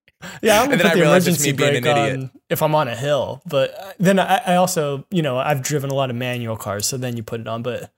Yeah, 0.43 0.61
I'm 0.63 0.71
And 0.71 0.79
then 0.81 0.87
I 0.87 0.91
put 0.91 0.97
the 0.97 1.01
realized 1.01 1.29
it's 1.29 1.39
emergency 1.43 1.53
me 1.53 1.57
being 1.73 1.83
brake 1.83 1.97
an 1.97 2.05
idiot. 2.13 2.19
on 2.35 2.41
if 2.51 2.63
I'm 2.63 2.75
on 2.75 2.89
a 2.89 2.95
hill. 2.95 3.41
But 3.47 3.75
uh, 3.79 3.93
then 3.99 4.19
I, 4.19 4.37
I 4.49 4.57
also, 4.57 5.07
you 5.11 5.23
know, 5.23 5.39
I've 5.39 5.63
driven 5.63 5.89
a 5.89 5.95
lot 5.95 6.11
of 6.11 6.17
manual 6.17 6.59
cars, 6.59 6.85
so 6.87 6.99
then 6.99 7.17
you 7.17 7.23
put 7.23 7.41
it 7.41 7.49
on. 7.49 7.63
But 7.63 7.91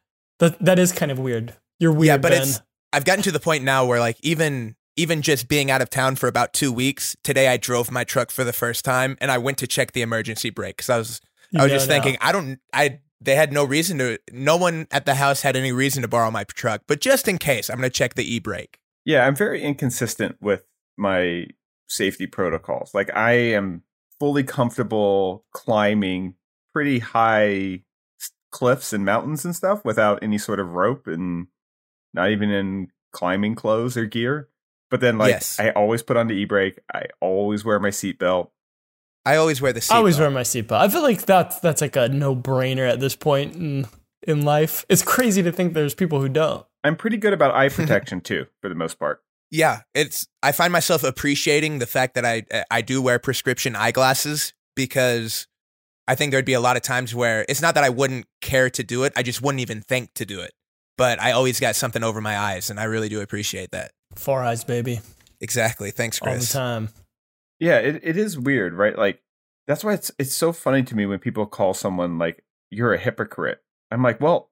that 0.43 0.59
that 0.65 0.79
is 0.79 0.93
kind 0.93 1.11
of 1.11 1.19
weird. 1.19 1.55
You're 1.79 1.93
weird, 1.93 2.07
yeah, 2.07 2.17
but 2.19 2.33
Ben. 2.33 2.43
it's 2.43 2.61
I've 2.93 3.05
gotten 3.05 3.23
to 3.25 3.33
the 3.33 3.41
point 3.41 3.65
now 3.65 3.87
where 3.87 3.99
like 4.01 4.19
even 4.23 4.77
even 4.97 5.23
just 5.23 5.49
being 5.49 5.71
out 5.71 5.81
of 5.81 5.89
town 5.89 6.17
for 6.17 6.29
about 6.29 6.53
two 6.53 6.71
weeks, 6.73 7.17
today 7.25 7.49
I 7.49 7.57
drove 7.57 7.91
my 7.91 8.05
truck 8.05 8.31
for 8.31 8.45
the 8.45 8.53
first 8.53 8.85
time 8.85 9.17
and 9.21 9.31
I 9.31 9.39
went 9.39 9.57
to 9.59 9.67
check 9.67 9.93
the 9.93 10.03
emergency 10.03 10.51
brake 10.51 10.77
because 10.77 10.91
I 10.91 10.99
was 10.99 11.21
You 11.51 11.61
I 11.61 11.63
was 11.63 11.73
know 11.73 11.77
just 11.79 11.89
now. 11.89 11.95
thinking 11.95 12.19
I 12.21 12.33
don't 12.33 12.59
I 12.75 13.01
they 13.21 13.37
had 13.37 13.53
no 13.53 13.65
reason 13.65 13.99
to 13.99 14.19
no 14.33 14.57
one 14.57 14.87
at 14.91 15.07
the 15.07 15.15
house 15.15 15.43
had 15.43 15.57
any 15.57 15.73
reason 15.73 16.03
to 16.03 16.09
borrow 16.09 16.31
my 16.31 16.45
truck, 16.45 16.83
but 16.89 17.01
just 17.01 17.29
in 17.29 17.39
case, 17.39 17.71
I'm 17.71 17.77
gonna 17.77 17.89
check 17.91 18.15
the 18.15 18.25
e 18.35 18.39
brake. 18.41 18.79
Yeah, 19.05 19.27
I'm 19.27 19.35
very 19.37 19.63
inconsistent 19.63 20.37
with 20.41 20.65
my 20.99 21.47
safety 21.89 22.27
protocols. 22.27 22.93
Like 22.95 23.15
I 23.17 23.33
am 23.33 23.83
fully 24.21 24.45
comfortable 24.45 25.45
climbing 25.53 26.35
pretty 26.73 26.99
high 27.01 27.45
s- 27.75 27.81
cliffs 28.53 28.93
and 28.93 29.05
mountains 29.05 29.45
and 29.45 29.57
stuff 29.57 29.85
without 29.85 30.23
any 30.23 30.39
sort 30.39 30.61
of 30.61 30.69
rope 30.69 31.09
and 31.09 31.49
not 32.15 32.31
even 32.31 32.51
in 32.51 32.89
climbing 33.13 33.57
clothes 33.57 33.97
or 33.97 34.07
gear. 34.07 34.49
But 34.91 35.01
then 35.01 35.19
like 35.19 35.31
Yes. 35.31 35.59
I 35.59 35.71
always 35.71 36.03
put 36.03 36.17
on 36.17 36.29
the 36.29 36.35
e-brake. 36.35 36.79
I 36.95 37.07
always 37.21 37.65
wear 37.65 37.81
my 37.81 37.89
seatbelt. 37.89 38.51
I 39.25 39.37
always 39.37 39.61
wear 39.61 39.73
the 39.73 39.81
seatbelt. 39.81 39.95
I 39.95 39.97
always 39.97 40.19
wear 40.19 40.31
my 40.31 40.43
seatbelt. 40.43 40.79
I 40.81 40.89
feel 40.89 41.03
like 41.03 41.25
that's 41.25 41.59
that's 41.61 41.81
like 41.81 41.97
a 41.97 42.09
no 42.09 42.37
brainer 42.37 42.89
at 42.89 43.01
this 43.01 43.17
point 43.17 43.57
in 43.57 43.87
in 44.27 44.43
life. 44.43 44.85
It's 44.89 45.03
crazy 45.03 45.43
to 45.43 45.51
think 45.51 45.75
there's 45.75 45.95
people 45.95 46.21
who 46.21 46.29
don't. 46.29 46.65
I'm 46.85 46.97
pretty 46.97 47.17
good 47.17 47.33
about 47.33 47.55
eye 47.55 47.69
protection 47.71 48.21
too, 48.21 48.47
for 48.61 48.69
the 48.69 48.75
most 48.75 48.99
part. 48.99 49.23
Yeah, 49.51 49.81
it's 49.95 50.29
I 50.43 50.53
find 50.53 50.73
myself 50.73 51.05
appreciating 51.05 51.79
the 51.79 51.87
fact 51.87 52.15
that 52.15 52.25
I 52.25 52.45
I 52.71 52.83
do 52.83 53.01
wear 53.01 53.19
prescription 53.19 53.77
eyeglasses 53.77 54.53
because 54.75 55.47
I 56.09 56.15
think 56.15 56.33
there'd 56.33 56.45
be 56.45 56.53
a 56.55 56.61
lot 56.61 56.77
of 56.77 56.83
times 56.83 57.15
where 57.15 57.45
it's 57.49 57.63
not 57.63 57.75
that 57.75 57.85
I 57.85 57.89
wouldn't 57.91 58.27
care 58.41 58.69
to 58.71 58.83
do 58.83 59.05
it, 59.05 59.13
I 59.17 59.23
just 59.23 59.41
wouldn't 59.43 59.61
even 59.61 59.81
think 59.83 60.15
to 60.15 60.27
do 60.27 60.41
it. 60.41 60.53
But 60.99 61.21
I 61.21 61.33
always 61.33 61.59
got 61.61 61.75
something 61.77 62.03
over 62.03 62.21
my 62.21 62.39
eyes 62.39 62.71
and 62.71 62.79
I 62.79 62.85
really 62.85 63.09
do 63.09 63.21
appreciate 63.21 63.71
that. 63.73 63.93
Four 64.17 64.43
eyes, 64.43 64.65
baby, 64.65 65.01
Exactly. 65.41 65.91
Thanks, 65.91 66.19
Chris. 66.19 66.29
all 66.31 66.35
the 66.35 66.39
Chris. 66.41 66.53
time. 66.53 66.89
Yeah, 67.59 67.79
it, 67.79 68.01
it 68.03 68.17
is 68.17 68.39
weird, 68.39 68.75
right? 68.75 68.97
Like 68.97 69.23
that's 69.67 69.83
why 69.85 69.95
it's 69.95 70.11
it's 70.19 70.35
so 70.35 70.53
funny 70.53 70.83
to 70.83 70.95
me 70.97 71.07
when 71.07 71.19
people 71.19 71.47
call 71.47 71.73
someone 71.75 72.19
like 72.19 72.45
you're 72.71 72.93
a 72.93 72.99
hypocrite. 72.99 73.61
I'm 73.91 74.03
like, 74.03 74.21
well, 74.21 74.51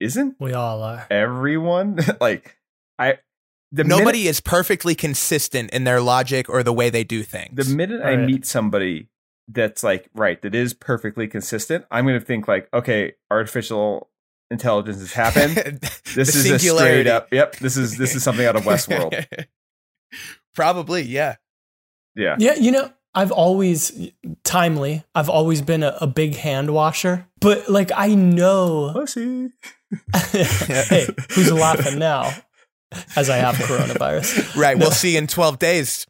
isn't 0.00 0.36
We 0.38 0.52
all 0.52 0.82
are. 0.82 1.06
everyone 1.10 1.98
like 2.20 2.56
I 2.98 3.18
the 3.72 3.84
Nobody 3.84 4.20
minute, 4.20 4.30
is 4.30 4.40
perfectly 4.40 4.94
consistent 4.94 5.70
in 5.70 5.84
their 5.84 6.00
logic 6.00 6.48
or 6.48 6.62
the 6.62 6.72
way 6.72 6.90
they 6.90 7.04
do 7.04 7.22
things. 7.22 7.68
the 7.68 7.74
minute 7.74 8.02
I 8.02 8.16
meet 8.16 8.44
somebody 8.46 9.08
that's 9.52 9.82
like 9.82 10.08
right 10.14 10.40
that 10.42 10.54
is 10.54 10.74
perfectly 10.74 11.26
consistent, 11.28 11.84
I'm 11.90 12.06
going 12.06 12.18
to 12.18 12.24
think 12.24 12.48
like, 12.48 12.68
okay, 12.72 13.14
artificial 13.30 14.08
intelligence 14.50 14.98
has 14.98 15.12
happened. 15.12 15.80
This 16.12 16.34
is 16.34 16.44
a 16.44 16.58
straight 16.58 16.60
singularity. 16.60 17.08
up. 17.08 17.28
Yep, 17.32 17.56
this 17.58 17.76
is 17.76 17.96
this 17.96 18.16
is 18.16 18.24
something 18.24 18.44
out 18.44 18.56
of 18.56 18.64
Westworld. 18.64 19.24
Probably, 20.56 21.02
yeah. 21.02 21.36
Yeah. 22.16 22.34
Yeah, 22.36 22.54
you 22.56 22.72
know, 22.72 22.92
I've 23.14 23.30
always 23.30 24.10
timely. 24.42 25.04
I've 25.14 25.28
always 25.28 25.62
been 25.62 25.84
a, 25.84 25.96
a 26.00 26.08
big 26.08 26.34
hand 26.34 26.74
washer, 26.74 27.28
but 27.40 27.68
like 27.68 27.92
I 27.94 28.14
know. 28.14 28.90
Pussy. 28.92 29.50
hey, 30.32 31.06
who's 31.30 31.52
laughing 31.52 32.00
now? 32.00 32.32
As 33.14 33.30
I 33.30 33.36
have 33.36 33.54
coronavirus. 33.54 34.56
Right. 34.56 34.76
We'll 34.76 34.90
see 34.90 35.16
in 35.16 35.28
12 35.28 35.60
days. 35.60 36.06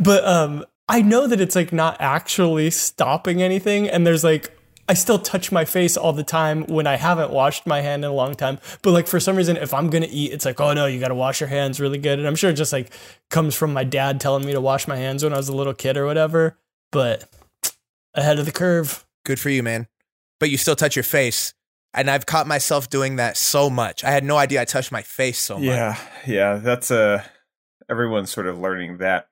but 0.00 0.24
um 0.26 0.64
i 0.88 1.02
know 1.02 1.26
that 1.26 1.40
it's 1.40 1.56
like 1.56 1.72
not 1.72 1.96
actually 2.00 2.70
stopping 2.70 3.42
anything 3.42 3.88
and 3.88 4.06
there's 4.06 4.24
like 4.24 4.50
i 4.88 4.94
still 4.94 5.18
touch 5.18 5.52
my 5.52 5.64
face 5.64 5.96
all 5.96 6.12
the 6.12 6.22
time 6.22 6.64
when 6.64 6.86
i 6.86 6.96
haven't 6.96 7.30
washed 7.30 7.66
my 7.66 7.80
hand 7.80 8.04
in 8.04 8.10
a 8.10 8.14
long 8.14 8.34
time 8.34 8.58
but 8.82 8.90
like 8.92 9.06
for 9.06 9.20
some 9.20 9.36
reason 9.36 9.56
if 9.56 9.72
i'm 9.74 9.90
gonna 9.90 10.08
eat 10.10 10.32
it's 10.32 10.44
like 10.44 10.60
oh 10.60 10.72
no 10.72 10.86
you 10.86 11.00
gotta 11.00 11.14
wash 11.14 11.40
your 11.40 11.48
hands 11.48 11.80
really 11.80 11.98
good 11.98 12.18
and 12.18 12.26
i'm 12.26 12.36
sure 12.36 12.50
it 12.50 12.54
just 12.54 12.72
like 12.72 12.92
comes 13.30 13.54
from 13.54 13.72
my 13.72 13.84
dad 13.84 14.20
telling 14.20 14.44
me 14.44 14.52
to 14.52 14.60
wash 14.60 14.88
my 14.88 14.96
hands 14.96 15.22
when 15.22 15.32
i 15.32 15.36
was 15.36 15.48
a 15.48 15.56
little 15.56 15.74
kid 15.74 15.96
or 15.96 16.06
whatever 16.06 16.58
but 16.90 17.28
ahead 18.14 18.38
of 18.38 18.46
the 18.46 18.52
curve 18.52 19.04
Good 19.28 19.38
for 19.38 19.50
you, 19.50 19.62
man. 19.62 19.88
But 20.40 20.48
you 20.48 20.56
still 20.56 20.74
touch 20.74 20.96
your 20.96 21.02
face. 21.02 21.52
And 21.92 22.10
I've 22.10 22.24
caught 22.24 22.46
myself 22.46 22.88
doing 22.88 23.16
that 23.16 23.36
so 23.36 23.68
much. 23.68 24.02
I 24.02 24.10
had 24.10 24.24
no 24.24 24.38
idea 24.38 24.62
I 24.62 24.64
touched 24.64 24.90
my 24.90 25.02
face 25.02 25.38
so 25.38 25.56
much. 25.56 25.66
Yeah, 25.66 25.98
yeah, 26.26 26.56
that's 26.56 26.90
uh 26.90 27.22
everyone's 27.90 28.30
sort 28.30 28.46
of 28.46 28.58
learning 28.58 28.98
that. 28.98 29.28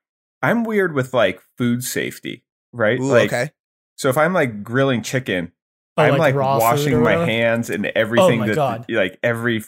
I'm 0.47 0.65
weird 0.65 0.95
with 0.95 1.13
like 1.15 1.41
food 1.59 1.83
safety, 1.85 2.45
right? 2.73 2.99
Ooh, 3.01 3.05
like 3.05 3.33
okay. 3.33 3.51
so 3.97 4.09
if 4.09 4.17
I'm 4.19 4.33
like 4.33 4.63
grilling 4.63 5.03
chicken, 5.03 5.53
Oh, 5.99 6.03
I'm 6.03 6.19
like, 6.19 6.35
raw 6.35 6.59
food 6.59 6.63
washing 6.65 7.03
my 7.03 7.25
hands 7.25 7.71
and 7.71 7.87
oh 7.87 7.91
everything 7.97 8.41
Oh 8.41 8.45
my 8.45 8.47
that 8.49 8.55
God. 8.55 8.85
like 8.91 9.19
every 9.23 9.65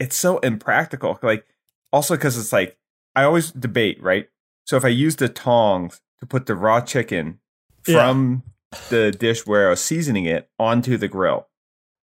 it's 0.00 0.16
so 0.16 0.38
impractical. 0.38 1.18
Like 1.22 1.46
also 1.92 2.16
cuz 2.16 2.36
it's 2.36 2.52
like 2.52 2.76
I 3.14 3.22
always 3.24 3.50
debate, 3.52 4.02
right? 4.02 4.28
So 4.66 4.76
if 4.76 4.84
I 4.84 4.88
use 4.88 5.16
the 5.16 5.28
tongs 5.28 6.00
to 6.20 6.26
put 6.26 6.46
the 6.46 6.54
raw 6.56 6.80
chicken 6.80 7.38
Yeah. 7.86 7.98
from 8.00 8.42
the 8.88 9.12
dish 9.12 9.46
where 9.46 9.68
I 9.68 9.70
was 9.70 9.80
seasoning 9.80 10.24
it 10.24 10.48
onto 10.58 10.96
the 10.96 11.06
grill, 11.06 11.48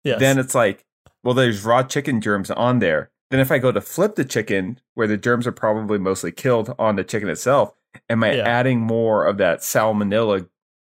yes. 0.05 0.19
then 0.19 0.39
it's 0.39 0.55
like, 0.55 0.85
well, 1.23 1.33
there's 1.33 1.65
raw 1.65 1.83
chicken 1.83 2.21
germs 2.21 2.49
on 2.51 2.79
there. 2.79 3.11
Then 3.31 3.39
if 3.41 3.51
I 3.51 3.57
go 3.57 3.71
to 3.71 3.81
flip 3.81 4.15
the 4.15 4.23
chicken, 4.23 4.79
where 4.93 5.07
the 5.07 5.17
germs 5.17 5.45
are 5.47 5.51
probably 5.51 5.97
mostly 5.97 6.31
killed 6.31 6.73
on 6.79 6.95
the 6.95 7.03
chicken 7.03 7.27
itself, 7.27 7.73
am 8.09 8.23
I 8.23 8.33
Yeah. 8.33 8.43
adding 8.47 8.79
more 8.79 9.25
of 9.25 9.37
that 9.37 9.59
salmonella 9.59 10.47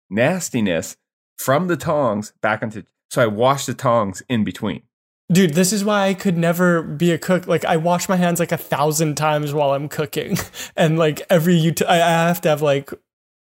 nastiness 0.10 0.98
from 1.38 1.68
the 1.68 1.78
tongs 1.78 2.34
back 2.42 2.62
into? 2.64 2.86
So 3.10 3.22
I 3.22 3.28
wash 3.28 3.66
the 3.66 3.74
tongs 3.74 4.24
in 4.30 4.44
between. 4.44 4.84
Dude, 5.32 5.54
this 5.54 5.74
is 5.74 5.84
why 5.84 6.08
I 6.08 6.14
could 6.14 6.38
never 6.38 6.84
be 6.84 7.12
a 7.12 7.18
cook. 7.18 7.48
Like 7.48 7.66
I 7.66 7.78
wash 7.78 8.08
my 8.08 8.16
hands 8.16 8.40
like 8.40 8.52
a 8.52 8.58
thousand 8.58 9.16
times 9.16 9.54
while 9.54 9.72
I'm 9.74 9.90
cooking, 9.90 10.38
and 10.78 11.00
like 11.00 11.22
every 11.30 11.56
ut- 11.68 11.82
I 11.88 11.96
I 11.96 12.28
have 12.28 12.42
to 12.42 12.50
have 12.50 12.62
like 12.62 12.92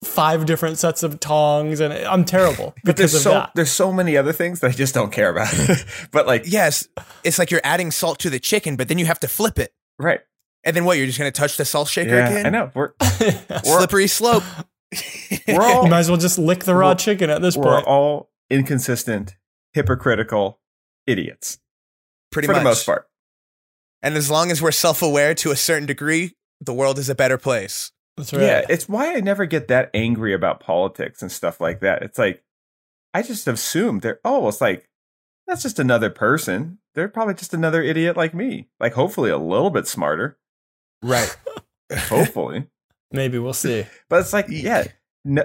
five 0.04 0.46
different 0.48 0.78
sets 0.80 1.04
of 1.04 1.20
tongs, 1.20 1.80
and 1.80 1.94
I'm 1.94 2.24
terrible 2.26 2.74
But 2.84 2.96
because 2.96 3.12
there's 3.12 3.16
of 3.16 3.22
so 3.22 3.30
that. 3.32 3.52
there's 3.56 3.72
so 3.72 3.92
many 3.94 4.18
other 4.18 4.34
things 4.34 4.60
that 4.62 4.72
I 4.72 4.74
just 4.74 4.96
don't 4.96 5.12
care 5.12 5.30
about. 5.30 5.54
but 6.12 6.26
like, 6.26 6.44
Yes. 6.46 6.88
It's 7.24 7.38
like 7.38 7.52
you're 7.52 7.62
adding 7.64 7.92
salt 7.92 8.18
to 8.20 8.30
the 8.32 8.40
chicken, 8.40 8.76
but 8.76 8.88
then 8.88 8.98
you 8.98 9.06
have 9.06 9.20
to 9.20 9.28
flip 9.28 9.60
it. 9.60 9.72
right? 10.00 10.22
And 10.68 10.76
then 10.76 10.84
what? 10.84 10.98
You're 10.98 11.06
just 11.08 11.18
going 11.18 11.32
to 11.32 11.36
touch 11.40 11.56
the 11.56 11.64
salt 11.64 11.88
shaker 11.88 12.14
Yeah, 12.16 12.28
again? 12.28 12.46
I 12.46 12.50
know. 12.50 12.72
We're 12.76 12.92
we're, 13.22 13.62
Slippery 13.64 14.08
slope. 14.08 14.44
we're 15.48 15.62
all 15.62 15.86
you 15.86 15.90
might 15.90 16.00
as 16.00 16.10
well 16.10 16.20
just 16.20 16.38
lick 16.38 16.66
the 16.66 16.76
raw 16.76 16.94
chicken 16.94 17.30
at 17.30 17.42
this 17.42 17.56
point. 17.56 17.68
we're 17.68 17.84
all 17.84 18.30
inconsistent, 18.50 19.38
hypocritical 19.74 20.60
idiots 21.06 21.60
Pretty 22.32 22.48
for 22.48 22.54
much. 22.54 22.62
the 22.62 22.64
most 22.66 22.86
part. 22.86 23.08
And 24.04 24.16
as 24.16 24.30
long 24.30 24.52
as 24.52 24.62
we're 24.62 24.72
self 24.74 25.02
aware 25.02 25.34
to 25.36 25.52
a 25.52 25.56
certain 25.56 25.86
degree, 25.86 26.36
the 26.60 26.74
world 26.74 27.00
is 27.00 27.10
a 27.10 27.16
better 27.16 27.38
place. 27.38 27.92
That's 28.18 28.34
right. 28.34 28.42
Yeah, 28.42 28.66
it's 28.68 28.90
why 28.90 29.16
I 29.16 29.22
never 29.22 29.46
get 29.46 29.70
that 29.70 29.90
angry 29.94 30.34
about 30.34 30.60
politics 30.60 31.22
and 31.22 31.32
stuff 31.32 31.62
like 31.62 31.80
that. 31.80 32.02
It's 32.04 32.18
like 32.20 32.44
I 33.14 33.22
just 33.22 33.48
assume 33.48 34.00
they're 34.00 34.20
oh, 34.26 34.50
it's 34.50 34.60
like 34.60 34.90
that's 35.48 35.64
just 35.64 35.80
another 35.80 36.10
person. 36.10 36.80
They're 36.94 37.08
probably 37.08 37.36
just 37.36 37.54
another 37.54 37.82
idiot 37.82 38.18
like 38.18 38.34
me. 38.34 38.68
Like 38.82 38.94
hopefully 38.94 39.30
a 39.30 39.38
little 39.38 39.70
bit 39.70 39.88
smarter. 39.88 40.38
Right. 41.02 41.36
Hopefully. 41.94 42.68
Maybe 43.12 43.40
we'll 43.40 43.54
see. 43.54 43.86
but 44.10 44.20
it's 44.22 44.34
like, 44.34 44.48
yeah. 44.50 44.86
No, 45.24 45.44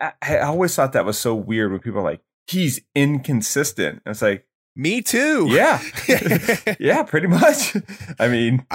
I, 0.00 0.12
I 0.22 0.38
always 0.40 0.74
thought 0.74 0.92
that 0.94 1.04
was 1.04 1.18
so 1.18 1.34
weird 1.34 1.70
when 1.70 1.80
people 1.80 2.00
are 2.00 2.04
like, 2.04 2.20
he's 2.46 2.80
inconsistent. 2.94 4.02
And 4.04 4.12
it's 4.12 4.22
like, 4.22 4.46
Me 4.74 5.02
too. 5.02 5.46
yeah. 5.50 5.82
yeah, 6.80 7.02
pretty 7.02 7.26
much. 7.26 7.76
I 8.18 8.28
mean, 8.28 8.66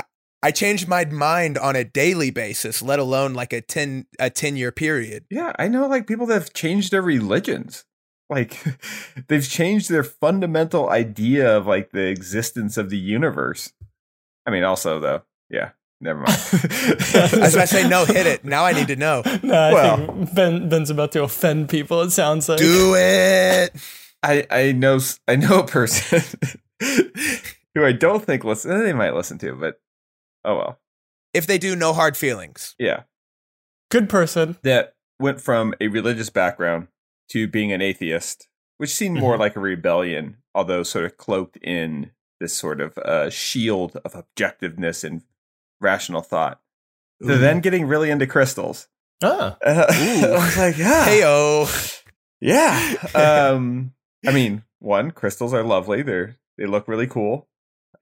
I 0.43 0.51
changed 0.51 0.88
my 0.88 1.05
mind 1.05 1.57
on 1.57 1.75
a 1.75 1.84
daily 1.84 2.30
basis, 2.30 2.82
let 2.82 2.99
alone 2.99 3.34
like 3.34 3.53
a 3.53 3.61
10 3.61 4.05
a 4.19 4.30
10 4.30 4.55
year 4.55 4.71
period. 4.71 5.25
Yeah, 5.32 5.53
I 5.57 5.67
know 5.67 5.88
like 5.88 6.07
people 6.07 6.28
that 6.28 6.36
have 6.36 6.53
changed 6.53 6.91
their 6.91 7.01
religions. 7.01 7.86
Like 8.30 8.61
they've 9.28 9.47
changed 9.47 9.89
their 9.89 10.03
fundamental 10.03 10.89
idea 10.89 11.57
of 11.57 11.65
like 11.65 11.91
the 11.91 12.07
existence 12.07 12.78
of 12.78 12.89
the 12.89 12.97
universe. 12.97 13.73
I 14.45 14.51
mean, 14.51 14.63
also 14.63 14.99
though, 14.99 15.23
yeah, 15.49 15.71
never 16.02 16.20
mind. 16.20 16.30
As 16.32 17.34
I 17.34 17.38
was 17.39 17.54
about 17.56 17.68
to 17.68 17.68
say 17.68 17.88
no, 17.88 18.06
hit 18.06 18.28
it. 18.28 18.45
Now 18.45 18.66
I 18.66 18.74
need 18.74 18.88
to 18.88 18.95
know. 18.95 19.24
No, 19.43 19.54
I 19.54 19.74
Well- 19.74 19.98
think 20.08 20.36
Ben 20.36 20.70
Ben's 20.70 20.89
about 20.89 21.12
to 21.14 21.24
offend 21.24 21.70
people. 21.70 22.02
It 22.02 22.12
sounds 22.12 22.48
like. 22.50 22.60
Do 22.60 22.93
it. 22.95 23.72
I 24.24 24.45
I 24.50 24.72
know 24.72 24.95
s- 24.95 25.20
I 25.28 25.36
know 25.36 25.60
a 25.60 25.68
person 25.68 26.22
who 27.76 27.86
I 27.86 27.91
don't 27.91 28.24
think 28.24 28.43
listen. 28.43 28.72
They 28.84 28.93
might 28.93 29.14
listen 29.14 29.38
to, 29.39 29.54
but 29.54 29.80
oh 30.45 30.56
well. 30.56 30.80
If 31.34 31.45
they 31.48 31.58
do, 31.58 31.76
no 31.76 31.93
hard 31.93 32.18
feelings. 32.18 32.74
Yeah, 32.80 33.04
Good 33.91 34.10
person. 34.10 34.58
that 34.64 34.95
went 35.20 35.39
from 35.41 35.74
a 35.80 35.88
religious 35.88 36.30
background 36.30 36.88
to 37.30 37.48
being 37.48 37.72
an 37.72 37.82
atheist, 37.82 38.48
which 38.78 38.89
seemed 38.95 39.20
more 39.20 39.36
Mhm. 39.36 39.39
like 39.39 39.56
a 39.56 39.60
rebellion, 39.60 40.38
although 40.56 40.82
sort 40.84 41.06
of 41.06 41.18
cloaked 41.18 41.58
in 41.58 42.12
this 42.39 42.54
sort 42.54 42.82
of 42.82 42.98
uh, 43.00 43.30
shield 43.30 43.98
of 44.06 44.14
objectiveness 44.14 45.04
and 45.04 45.22
rational 45.82 46.21
thought. 46.21 46.59
To 47.25 47.38
then 47.38 47.61
getting 47.61 47.88
really 47.88 48.09
into 48.11 48.28
crystals. 48.28 48.88
Ah, 49.23 49.57
Uh, 49.65 49.86
I 49.89 50.30
was 50.34 50.57
like, 50.57 50.78
yeah, 50.78 51.05
Heyo. 51.05 52.03
yeah. 52.41 52.95
Um, 53.15 53.93
I 54.28 54.32
mean, 54.32 54.63
one, 54.80 55.11
crystals 55.11 55.53
are 55.53 55.63
lovely. 55.63 56.01
They're 56.03 56.38
they 56.57 56.65
look 56.65 56.88
really 56.88 57.07
cool. 57.07 57.47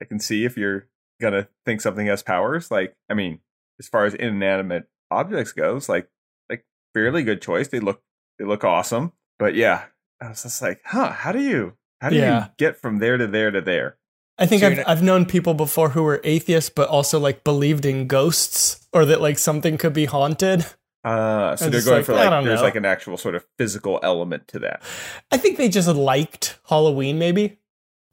I 0.00 0.04
can 0.04 0.20
see 0.20 0.44
if 0.44 0.56
you're 0.58 0.88
gonna 1.20 1.48
think 1.64 1.80
something 1.80 2.06
has 2.06 2.22
powers. 2.22 2.70
Like, 2.70 2.94
I 3.08 3.14
mean, 3.14 3.40
as 3.80 3.88
far 3.88 4.04
as 4.04 4.12
inanimate 4.14 4.86
objects 5.10 5.52
goes, 5.52 5.88
like 5.88 6.08
like 6.50 6.66
fairly 6.92 7.22
good 7.22 7.40
choice. 7.40 7.68
They 7.68 7.80
look 7.80 8.02
they 8.38 8.44
look 8.44 8.64
awesome. 8.64 9.12
But 9.38 9.54
yeah, 9.54 9.84
I 10.20 10.28
was 10.28 10.42
just 10.42 10.60
like, 10.60 10.80
huh, 10.84 11.10
how 11.12 11.32
do 11.32 11.40
you 11.40 11.74
how 12.02 12.10
do 12.10 12.16
Yeah. 12.16 12.44
you 12.44 12.50
get 12.58 12.76
from 12.76 12.98
there 12.98 13.16
to 13.16 13.26
there 13.26 13.50
to 13.50 13.62
there? 13.62 13.96
I 14.38 14.46
think 14.46 14.60
So 14.60 14.66
I've, 14.66 14.72
you're 14.74 14.84
not- 14.84 14.90
I've 14.90 15.02
known 15.02 15.26
people 15.26 15.54
before 15.54 15.90
who 15.90 16.02
were 16.02 16.20
atheists, 16.24 16.70
but 16.70 16.88
also 16.88 17.18
like 17.18 17.44
believed 17.44 17.84
in 17.86 18.06
ghosts 18.06 18.86
or 18.92 19.04
that 19.06 19.20
like 19.20 19.38
something 19.38 19.78
could 19.78 19.92
be 19.92 20.04
haunted. 20.04 20.66
Uh, 21.04 21.54
so 21.54 21.70
they're 21.70 21.82
going 21.82 21.98
like, 21.98 22.04
for 22.04 22.14
like 22.14 22.44
there's 22.44 22.58
know. 22.58 22.64
like 22.64 22.74
an 22.74 22.84
actual 22.84 23.16
sort 23.16 23.36
of 23.36 23.46
physical 23.56 24.00
element 24.02 24.48
to 24.48 24.58
that. 24.58 24.82
I 25.30 25.36
think 25.36 25.56
they 25.56 25.68
just 25.68 25.88
liked 25.88 26.58
Halloween, 26.68 27.18
maybe. 27.18 27.58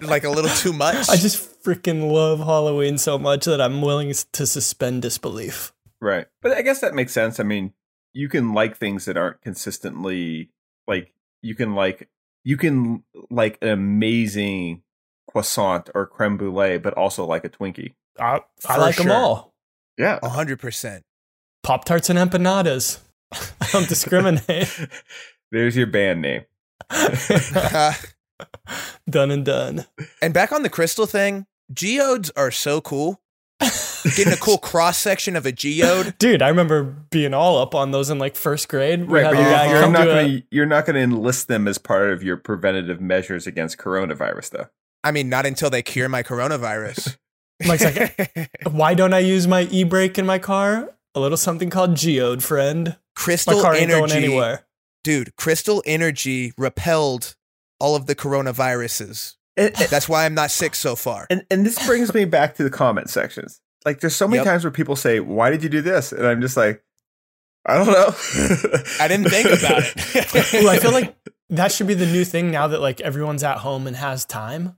like 0.00 0.24
a 0.24 0.30
little 0.30 0.50
too 0.50 0.72
much. 0.72 1.08
I 1.10 1.16
just 1.16 1.62
freaking 1.62 2.10
love 2.10 2.38
Halloween 2.38 2.96
so 2.96 3.18
much 3.18 3.44
that 3.44 3.60
I'm 3.60 3.82
willing 3.82 4.14
to 4.32 4.46
suspend 4.46 5.02
disbelief. 5.02 5.72
Right. 6.00 6.26
But 6.40 6.52
I 6.52 6.62
guess 6.62 6.80
that 6.80 6.94
makes 6.94 7.12
sense. 7.12 7.38
I 7.38 7.42
mean, 7.42 7.74
you 8.12 8.28
can 8.28 8.54
like 8.54 8.76
things 8.76 9.04
that 9.04 9.16
aren't 9.16 9.42
consistently 9.42 10.50
like 10.86 11.12
you 11.42 11.54
can 11.54 11.74
like 11.74 12.08
you 12.44 12.56
can 12.56 13.04
like 13.30 13.58
an 13.62 13.68
amazing 13.68 14.82
croissant 15.30 15.90
or 15.94 16.06
creme 16.06 16.36
brulee, 16.36 16.78
but 16.78 16.94
also 16.94 17.24
like 17.24 17.44
a 17.44 17.48
Twinkie. 17.48 17.94
I, 18.18 18.40
I 18.66 18.74
For 18.74 18.80
like 18.80 18.96
them 18.96 19.10
all. 19.10 19.54
Yeah. 19.98 20.18
A 20.22 20.28
hundred 20.28 20.58
percent. 20.58 21.04
Pop 21.62 21.84
Tarts 21.84 22.10
and 22.10 22.18
empanadas. 22.18 22.98
I 23.32 23.68
don't 23.72 23.88
discriminate. 23.88 24.68
There's 25.52 25.76
your 25.76 25.86
band 25.86 26.22
name. 26.22 26.44
done 29.08 29.30
and 29.30 29.44
done. 29.44 29.86
And 30.20 30.34
back 30.34 30.52
on 30.52 30.62
the 30.62 30.70
crystal 30.70 31.06
thing, 31.06 31.46
geodes 31.72 32.30
are 32.36 32.50
so 32.50 32.80
cool. 32.80 33.20
Getting 34.16 34.32
a 34.32 34.36
cool 34.36 34.58
cross 34.58 34.98
section 34.98 35.36
of 35.36 35.46
a 35.46 35.52
geode. 35.52 36.16
Dude, 36.18 36.42
I 36.42 36.48
remember 36.48 36.82
being 37.10 37.34
all 37.34 37.58
up 37.58 37.74
on 37.74 37.90
those 37.90 38.10
in 38.10 38.18
like 38.18 38.36
first 38.36 38.68
grade. 38.68 39.06
We 39.06 39.20
Right, 39.20 39.32
but 39.34 39.40
you're, 39.40 39.72
you're 39.74 39.82
come 39.82 39.92
not 39.92 40.04
to 40.04 40.10
a- 40.10 40.14
going 40.14 40.30
to 40.40 40.42
you're 40.50 40.66
not 40.66 40.86
going 40.86 40.96
to 40.96 41.02
enlist 41.02 41.48
them 41.48 41.68
as 41.68 41.78
part 41.78 42.10
of 42.10 42.22
your 42.22 42.36
preventative 42.36 43.00
measures 43.00 43.46
against 43.46 43.78
coronavirus, 43.78 44.50
though. 44.50 44.66
I 45.04 45.10
mean, 45.12 45.28
not 45.28 45.46
until 45.46 45.70
they 45.70 45.82
cure 45.82 46.08
my 46.08 46.22
coronavirus. 46.22 47.16
Mike's 47.66 47.84
like, 47.84 48.50
why 48.70 48.94
don't 48.94 49.14
I 49.14 49.20
use 49.20 49.46
my 49.46 49.62
e 49.70 49.84
brake 49.84 50.18
in 50.18 50.26
my 50.26 50.38
car? 50.38 50.92
A 51.14 51.20
little 51.20 51.36
something 51.36 51.70
called 51.70 51.94
geode, 51.96 52.42
friend. 52.42 52.88
My 52.88 52.96
crystal 53.14 53.60
car 53.60 53.74
ain't 53.74 53.90
going 53.90 54.10
energy, 54.10 54.26
anywhere. 54.26 54.64
dude. 55.04 55.36
Crystal 55.36 55.82
energy 55.86 56.52
repelled 56.56 57.36
all 57.78 57.94
of 57.94 58.06
the 58.06 58.14
coronaviruses. 58.14 59.34
And, 59.56 59.74
That's 59.90 60.08
why 60.08 60.24
I'm 60.24 60.34
not 60.34 60.50
sick 60.50 60.74
so 60.74 60.96
far. 60.96 61.26
and 61.30 61.44
and 61.50 61.64
this 61.66 61.84
brings 61.86 62.12
me 62.14 62.24
back 62.24 62.54
to 62.56 62.62
the 62.64 62.70
comment 62.70 63.10
sections. 63.10 63.60
Like, 63.84 64.00
there's 64.00 64.14
so 64.16 64.26
many 64.28 64.38
Yep. 64.38 64.44
times 64.46 64.64
where 64.64 64.70
people 64.70 64.96
say, 64.96 65.20
"Why 65.20 65.50
did 65.50 65.62
you 65.62 65.68
do 65.68 65.80
this?" 65.82 66.12
And 66.12 66.26
I'm 66.26 66.40
just 66.40 66.56
like, 66.56 66.82
I 67.66 67.74
don't 67.76 67.86
know. 67.88 68.14
I 69.00 69.08
didn't 69.08 69.28
think 69.28 69.46
about 69.48 69.82
it. 69.84 70.54
Ooh, 70.62 70.68
I 70.68 70.78
feel 70.78 70.92
like 70.92 71.14
that 71.50 71.70
should 71.72 71.86
be 71.86 71.94
the 71.94 72.06
new 72.06 72.24
thing 72.24 72.50
now 72.50 72.66
that 72.68 72.80
like 72.80 73.00
everyone's 73.00 73.42
at 73.44 73.58
home 73.58 73.86
and 73.86 73.96
has 73.96 74.24
time. 74.24 74.76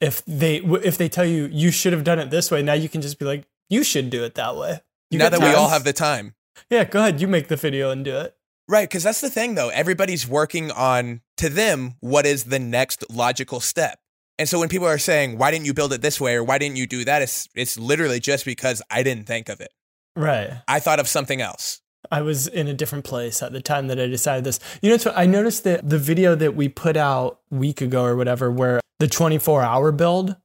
If 0.00 0.24
they 0.26 0.56
if 0.58 0.96
they 0.98 1.08
tell 1.08 1.24
you 1.24 1.48
you 1.52 1.70
should 1.70 1.92
have 1.92 2.04
done 2.04 2.18
it 2.18 2.30
this 2.30 2.50
way, 2.50 2.62
now 2.62 2.72
you 2.74 2.88
can 2.88 3.00
just 3.02 3.18
be 3.18 3.24
like, 3.24 3.46
you 3.68 3.82
should 3.84 4.10
do 4.10 4.24
it 4.24 4.34
that 4.34 4.56
way. 4.56 4.80
You 5.10 5.18
now 5.18 5.28
got 5.28 5.40
that 5.40 5.48
we 5.48 5.54
all 5.54 5.68
have 5.68 5.84
the 5.84 5.92
time. 5.92 6.34
yeah, 6.70 6.84
go 6.84 7.00
ahead, 7.00 7.20
you 7.20 7.28
make 7.28 7.48
the 7.48 7.56
video 7.56 7.90
and 7.90 8.04
do 8.04 8.16
it. 8.16 8.34
Right, 8.68 8.88
because 8.88 9.02
that's 9.02 9.20
the 9.20 9.30
thing 9.30 9.54
though. 9.56 9.68
Everybody's 9.70 10.26
working 10.28 10.70
on, 10.70 11.20
to 11.38 11.48
them, 11.48 11.94
what 12.00 12.26
is 12.26 12.44
the 12.44 12.58
next 12.60 13.04
logical 13.10 13.58
step. 13.60 13.98
And 14.40 14.48
so 14.48 14.58
when 14.58 14.70
people 14.70 14.86
are 14.88 14.96
saying, 14.96 15.36
why 15.36 15.50
didn't 15.50 15.66
you 15.66 15.74
build 15.74 15.92
it 15.92 16.00
this 16.00 16.18
way 16.18 16.34
or 16.34 16.42
why 16.42 16.56
didn't 16.56 16.76
you 16.76 16.86
do 16.86 17.04
that? 17.04 17.20
It's, 17.20 17.46
it's 17.54 17.78
literally 17.78 18.20
just 18.20 18.46
because 18.46 18.80
I 18.90 19.02
didn't 19.02 19.26
think 19.26 19.50
of 19.50 19.60
it. 19.60 19.68
Right. 20.16 20.50
I 20.66 20.80
thought 20.80 20.98
of 20.98 21.06
something 21.06 21.42
else. 21.42 21.82
I 22.10 22.22
was 22.22 22.46
in 22.46 22.66
a 22.66 22.72
different 22.72 23.04
place 23.04 23.42
at 23.42 23.52
the 23.52 23.60
time 23.60 23.88
that 23.88 24.00
I 24.00 24.06
decided 24.06 24.44
this. 24.44 24.58
You 24.80 24.88
know, 24.88 24.96
so 24.96 25.12
I 25.14 25.26
noticed 25.26 25.64
that 25.64 25.86
the 25.86 25.98
video 25.98 26.34
that 26.36 26.56
we 26.56 26.70
put 26.70 26.96
out 26.96 27.40
a 27.52 27.56
week 27.56 27.82
ago 27.82 28.02
or 28.02 28.16
whatever, 28.16 28.50
where 28.50 28.80
the 28.98 29.08
24 29.08 29.62
hour 29.62 29.92
build, 29.92 30.36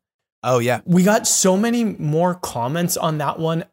Oh, 0.44 0.60
yeah. 0.60 0.82
we 0.84 1.04
got 1.04 1.26
so 1.26 1.56
many 1.56 1.86
more 1.86 2.36
comments 2.36 2.98
on 2.98 3.20
that 3.20 3.40
one 3.40 3.64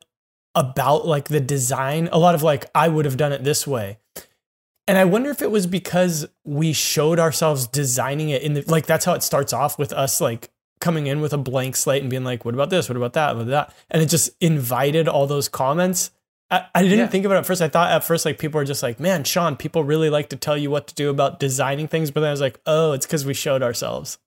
about 0.54 1.04
like 1.04 1.30
the 1.30 1.40
design. 1.40 2.08
A 2.12 2.18
lot 2.20 2.36
of 2.36 2.44
like, 2.44 2.70
I 2.76 2.86
would 2.86 3.06
have 3.06 3.16
done 3.16 3.32
it 3.32 3.42
this 3.42 3.66
way. 3.66 3.98
And 4.92 4.98
I 4.98 5.06
wonder 5.06 5.30
if 5.30 5.40
it 5.40 5.50
was 5.50 5.66
because 5.66 6.26
we 6.44 6.74
showed 6.74 7.18
ourselves 7.18 7.66
designing 7.66 8.28
it 8.28 8.42
in 8.42 8.52
the 8.52 8.62
like 8.66 8.84
that's 8.84 9.06
how 9.06 9.14
it 9.14 9.22
starts 9.22 9.54
off 9.54 9.78
with 9.78 9.90
us 9.90 10.20
like 10.20 10.50
coming 10.82 11.06
in 11.06 11.22
with 11.22 11.32
a 11.32 11.38
blank 11.38 11.76
slate 11.76 12.02
and 12.02 12.10
being 12.10 12.24
like, 12.24 12.44
what 12.44 12.52
about 12.52 12.68
this? 12.68 12.90
What 12.90 12.96
about 12.98 13.14
that? 13.14 13.34
What 13.34 13.48
about 13.48 13.50
that? 13.68 13.74
And 13.90 14.02
it 14.02 14.10
just 14.10 14.28
invited 14.38 15.08
all 15.08 15.26
those 15.26 15.48
comments. 15.48 16.10
I, 16.50 16.66
I 16.74 16.82
didn't 16.82 16.98
Yeah. 16.98 17.06
think 17.06 17.24
about 17.24 17.36
it 17.36 17.38
at 17.38 17.46
first. 17.46 17.62
I 17.62 17.68
thought 17.68 17.90
at 17.90 18.04
first 18.04 18.26
like 18.26 18.38
people 18.38 18.58
were 18.58 18.66
just 18.66 18.82
like, 18.82 19.00
man, 19.00 19.24
Sean, 19.24 19.56
people 19.56 19.82
really 19.82 20.10
like 20.10 20.28
to 20.28 20.36
tell 20.36 20.58
you 20.58 20.70
what 20.70 20.88
to 20.88 20.94
do 20.94 21.08
about 21.08 21.40
designing 21.40 21.88
things. 21.88 22.10
But 22.10 22.20
then 22.20 22.28
I 22.28 22.32
was 22.32 22.42
like, 22.42 22.60
oh, 22.66 22.92
it's 22.92 23.06
because 23.06 23.24
we 23.24 23.32
showed 23.32 23.62
ourselves. 23.62 24.18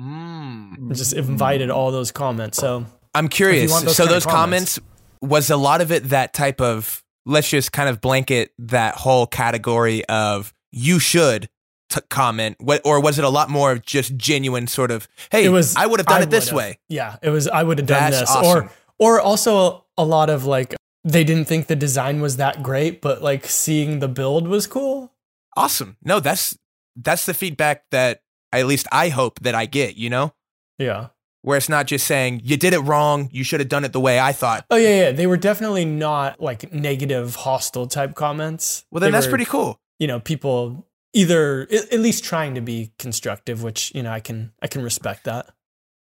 Mm. 0.00 0.96
Just 0.96 1.12
invited 1.12 1.68
all 1.68 1.90
those 1.90 2.10
comments. 2.10 2.56
So 2.56 2.86
I'm 3.14 3.28
curious. 3.28 3.70
those 3.82 3.94
so 3.94 4.06
those 4.06 4.24
comments, 4.24 4.78
was 5.20 5.50
a 5.50 5.58
lot 5.58 5.82
of 5.82 5.92
it 5.92 6.04
that 6.04 6.32
type 6.32 6.62
of, 6.62 7.03
let's 7.26 7.48
just 7.48 7.72
kind 7.72 7.88
of 7.88 8.00
blanket 8.00 8.52
that 8.58 8.96
whole 8.96 9.26
category 9.26 10.04
of 10.06 10.52
you 10.72 10.98
should 10.98 11.48
t- 11.88 12.00
comment, 12.10 12.56
what, 12.60 12.80
or 12.84 13.00
was 13.00 13.18
it 13.18 13.24
a 13.24 13.28
lot 13.28 13.48
more 13.50 13.72
of 13.72 13.82
just 13.82 14.16
genuine 14.16 14.66
sort 14.66 14.90
of, 14.90 15.08
hey, 15.30 15.44
it 15.44 15.50
was 15.50 15.76
I 15.76 15.86
would 15.86 16.00
have 16.00 16.06
done 16.06 16.22
it 16.22 16.30
this 16.30 16.52
way. 16.52 16.78
Yeah, 16.88 17.16
it 17.22 17.30
was 17.30 17.48
I 17.48 17.62
would 17.62 17.78
have 17.78 17.86
done 17.86 18.10
That's 18.10 18.20
this. 18.20 18.30
awesome. 18.30 18.64
Or 18.98 19.16
or 19.16 19.20
also 19.20 19.84
a 19.96 20.04
lot 20.04 20.30
of 20.30 20.44
like 20.44 20.74
they 21.04 21.24
didn't 21.24 21.46
think 21.46 21.66
the 21.66 21.76
design 21.76 22.20
was 22.20 22.36
that 22.38 22.62
great, 22.62 23.00
but 23.00 23.22
like 23.22 23.46
seeing 23.46 23.98
the 23.98 24.08
build 24.08 24.48
was 24.48 24.66
cool. 24.66 25.12
Awesome. 25.56 25.96
No, 26.02 26.20
that's 26.20 26.58
that's 26.96 27.26
the 27.26 27.34
feedback 27.34 27.84
that 27.90 28.22
at 28.52 28.66
least 28.66 28.86
I 28.92 29.08
hope 29.08 29.40
that 29.40 29.54
I 29.54 29.66
get, 29.66 29.96
you 29.96 30.10
know? 30.10 30.32
Yeah. 30.78 31.08
Where 31.44 31.58
it's 31.58 31.68
not 31.68 31.86
just 31.86 32.06
saying 32.06 32.40
you 32.42 32.56
did 32.56 32.72
it 32.72 32.78
wrong, 32.78 33.28
you 33.30 33.44
should 33.44 33.60
have 33.60 33.68
done 33.68 33.84
it 33.84 33.92
the 33.92 34.00
way 34.00 34.18
I 34.18 34.32
thought. 34.32 34.64
Oh 34.70 34.76
yeah, 34.76 35.04
yeah. 35.04 35.12
They 35.12 35.26
were 35.26 35.36
definitely 35.36 35.84
not 35.84 36.40
like 36.40 36.72
negative, 36.72 37.34
hostile 37.34 37.86
type 37.86 38.14
comments. 38.14 38.86
Well, 38.90 39.00
then 39.00 39.08
They 39.08 39.16
that's 39.18 39.26
were, 39.26 39.32
pretty 39.32 39.44
cool. 39.44 39.78
You 39.98 40.06
know, 40.06 40.20
people 40.20 40.88
either 41.12 41.68
at 41.70 42.00
least 42.00 42.24
trying 42.24 42.54
to 42.54 42.62
be 42.62 42.94
constructive, 42.98 43.62
which 43.62 43.94
you 43.94 44.02
know 44.02 44.10
I 44.10 44.20
can 44.20 44.52
I 44.62 44.68
can 44.68 44.82
respect 44.82 45.24
that. 45.24 45.50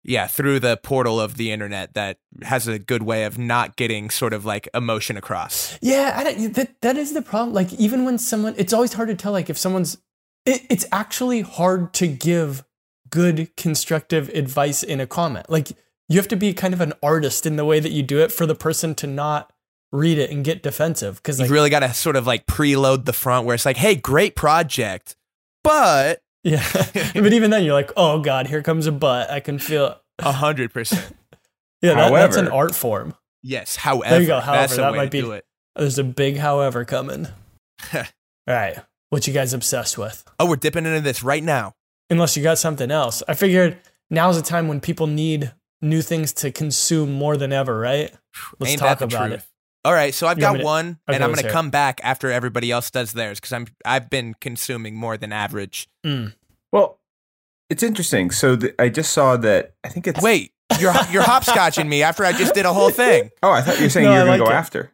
Yeah, 0.03 0.27
through 0.27 0.59
the 0.59 0.77
portal 0.77 1.21
of 1.21 1.37
the 1.37 1.53
internet 1.53 1.95
that 1.95 2.19
has 2.43 2.67
a 2.67 2.81
good 2.81 3.05
way 3.05 3.23
of 3.25 3.39
not 3.39 3.77
getting 3.77 4.11
sort 4.11 4.33
of 4.33 4.45
like 4.45 4.69
emotion 4.75 5.17
across. 5.17 5.79
Yeah, 5.81 6.15
I 6.17 6.25
don't, 6.25 6.55
that 6.55 6.81
that 6.81 6.97
is 6.97 7.13
the 7.13 7.23
problem. 7.23 7.55
Like 7.55 7.73
even 7.75 8.05
when 8.05 8.19
someone, 8.19 8.55
it's 8.57 8.73
always 8.73 8.93
hard 8.93 9.09
to 9.09 9.15
tell. 9.15 9.31
Like 9.31 9.51
if 9.51 9.59
someone's, 9.59 9.99
it, 10.47 10.63
it's 10.69 10.87
actually 10.91 11.43
hard 11.43 11.95
to 11.95 12.09
give 12.09 12.65
good 13.11 13.55
constructive 13.57 14.29
advice 14.31 14.83
in 14.83 15.01
a 15.01 15.07
comment. 15.07 15.49
Like 15.51 15.71
you 16.09 16.17
have 16.19 16.29
to 16.29 16.37
be 16.37 16.53
kind 16.55 16.75
of 16.75 16.81
an 16.81 16.93
artist 17.03 17.47
in 17.47 17.57
the 17.57 17.65
way 17.65 17.81
that 17.81 17.93
you 17.93 18.03
do 18.03 18.19
it 18.21 18.33
for 18.33 18.47
the 18.47 18.55
person 18.55 18.95
to 18.97 19.07
not 19.07 19.53
read 19.93 20.19
it 20.19 20.31
and 20.31 20.45
get 20.45 20.63
defensive. 20.63 21.17
Because 21.17 21.39
like 21.39 21.47
You've 21.47 21.53
really 21.53 21.71
got 21.71 21.81
to 21.81 21.93
sort 21.95 22.17
of 22.17 22.27
like 22.27 22.47
preload 22.47 23.05
the 23.05 23.13
front 23.13 23.47
where 23.47 23.55
it's 23.55 23.67
like, 23.67 23.77
hey, 23.77 23.95
great 23.95 24.37
project, 24.37 25.17
but 25.65 26.23
yeah, 26.45 26.65
but 27.15 27.33
even 27.33 27.51
then 27.51 27.65
you're 27.65 27.75
like, 27.75 27.93
oh 27.97 28.21
god, 28.21 28.47
here 28.47 28.63
comes 28.63 28.87
a 28.87 28.93
butt. 28.93 29.31
I 29.31 29.41
can 29.41 29.59
feel. 29.59 30.01
a 30.19 30.33
hundred 30.33 30.73
percent. 30.73 31.15
Yeah, 31.81 31.95
that, 31.95 32.11
that's 32.11 32.37
an 32.37 32.49
art 32.49 32.75
form. 32.75 33.15
Yes. 33.41 33.77
However, 33.77 34.11
there 34.11 34.21
you 34.21 34.27
go, 34.27 34.41
however, 34.41 34.75
a 34.75 34.77
that 34.79 34.95
might 34.97 35.13
be- 35.13 35.21
do 35.21 35.31
it. 35.31 35.45
There's 35.77 35.97
a 35.97 36.03
big 36.03 36.39
however 36.39 36.85
coming. 36.85 37.29
All 37.95 38.03
right, 38.49 38.79
what 39.11 39.29
you 39.29 39.33
guys 39.33 39.53
obsessed 39.55 39.97
with? 39.97 40.25
Oh, 40.41 40.47
we're 40.49 40.57
dipping 40.57 40.87
into 40.87 41.01
this 41.03 41.23
right 41.23 41.45
now. 41.45 41.75
Unless 42.11 42.37
you 42.37 42.43
got 42.43 42.59
something 42.59 42.91
else. 42.91 43.23
I 43.29 43.35
figured 43.35 43.79
now's 44.11 44.37
the 44.37 44.43
time 44.43 44.69
when 44.69 44.81
people 44.81 45.07
need 45.07 45.53
new 45.81 46.03
things 46.03 46.33
to 46.35 46.51
consume 46.51 47.13
more 47.13 47.37
than 47.37 47.53
ever, 47.53 47.79
right? 47.79 48.13
Let's 48.59 48.73
Ain't 48.73 48.81
talk 48.81 49.01
about 49.01 49.29
truth? 49.29 49.41
it. 49.41 49.47
All 49.85 49.93
right, 49.93 50.13
so 50.13 50.27
I've 50.27 50.37
You 50.39 50.43
got 50.43 50.53
me 50.55 50.59
to- 50.61 50.65
one, 50.65 50.99
I'll 51.07 51.15
and 51.15 51.25
I'm 51.25 51.33
going 51.33 51.45
to 51.47 51.51
come 51.53 51.71
back 51.71 52.01
after 52.03 52.31
everybody 52.31 52.71
else 52.71 52.91
does 52.91 53.13
theirs 53.13 53.39
because 53.41 53.53
I'm 53.53 53.67
I've 53.85 54.11
been 54.11 54.35
consuming 54.41 54.97
more 54.97 55.17
than 55.17 55.33
average. 55.33 55.89
Mm. 56.05 56.35
Well, 56.73 56.99
it's 57.71 57.83
interesting. 57.83 58.31
So 58.33 58.57
the, 58.57 58.75
I 58.81 58.89
just 58.89 59.13
saw 59.13 59.37
that. 59.37 59.75
I 59.85 59.89
think 59.89 60.07
it's. 60.07 60.21
Wait, 60.21 60.53
you're 60.81 60.93
you're 61.11 61.23
hopscotching 61.23 61.87
me 61.89 62.03
after 62.03 62.25
I 62.25 62.33
just 62.33 62.55
did 62.55 62.67
a 62.67 62.73
whole 62.73 62.91
thing. 62.91 63.31
Oh, 63.43 63.53
I 63.53 63.63
thought 63.63 63.79
you 63.79 63.85
were 63.85 63.91
saying 63.91 64.07
No, 64.07 64.13
you 64.13 64.17
were 64.19 64.23
I 64.23 64.27
going 64.27 64.39
to 64.41 64.45
go 64.47 64.51
it. 64.51 64.55
after. 64.55 64.93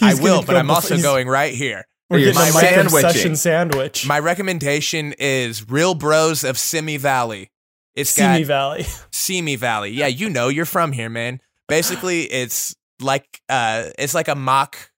I 0.00 0.14
will, 0.14 0.42
but 0.42 0.52
go 0.52 0.58
I'm 0.58 0.66
before- 0.66 0.76
also 0.76 0.98
going 0.98 1.28
right 1.28 1.54
here. 1.54 1.86
We're 2.08 2.18
You're 2.18 2.32
getting 2.32 2.50
a 2.50 2.52
my 2.52 2.62
micro 2.62 2.82
sandwiching. 2.82 3.10
session 3.10 3.36
sandwich. 3.36 4.06
My 4.06 4.18
recommendation 4.20 5.14
is 5.18 5.68
Real 5.68 5.94
Bros 5.94 6.44
of 6.44 6.56
Simi 6.58 6.96
Valley. 6.98 7.50
It's 7.94 8.10
Simi 8.10 8.40
got 8.40 8.46
Valley. 8.46 8.86
Simi 9.10 9.56
Valley. 9.56 9.90
Yeah, 9.90 10.06
you 10.06 10.30
know, 10.30 10.48
you're 10.48 10.66
from 10.66 10.92
here, 10.92 11.08
man. 11.08 11.40
Basically, 11.68 12.22
it's 12.24 12.76
like 13.00 13.40
uh, 13.48 13.86
it's 13.98 14.14
like 14.14 14.28
a 14.28 14.34
mock 14.36 14.92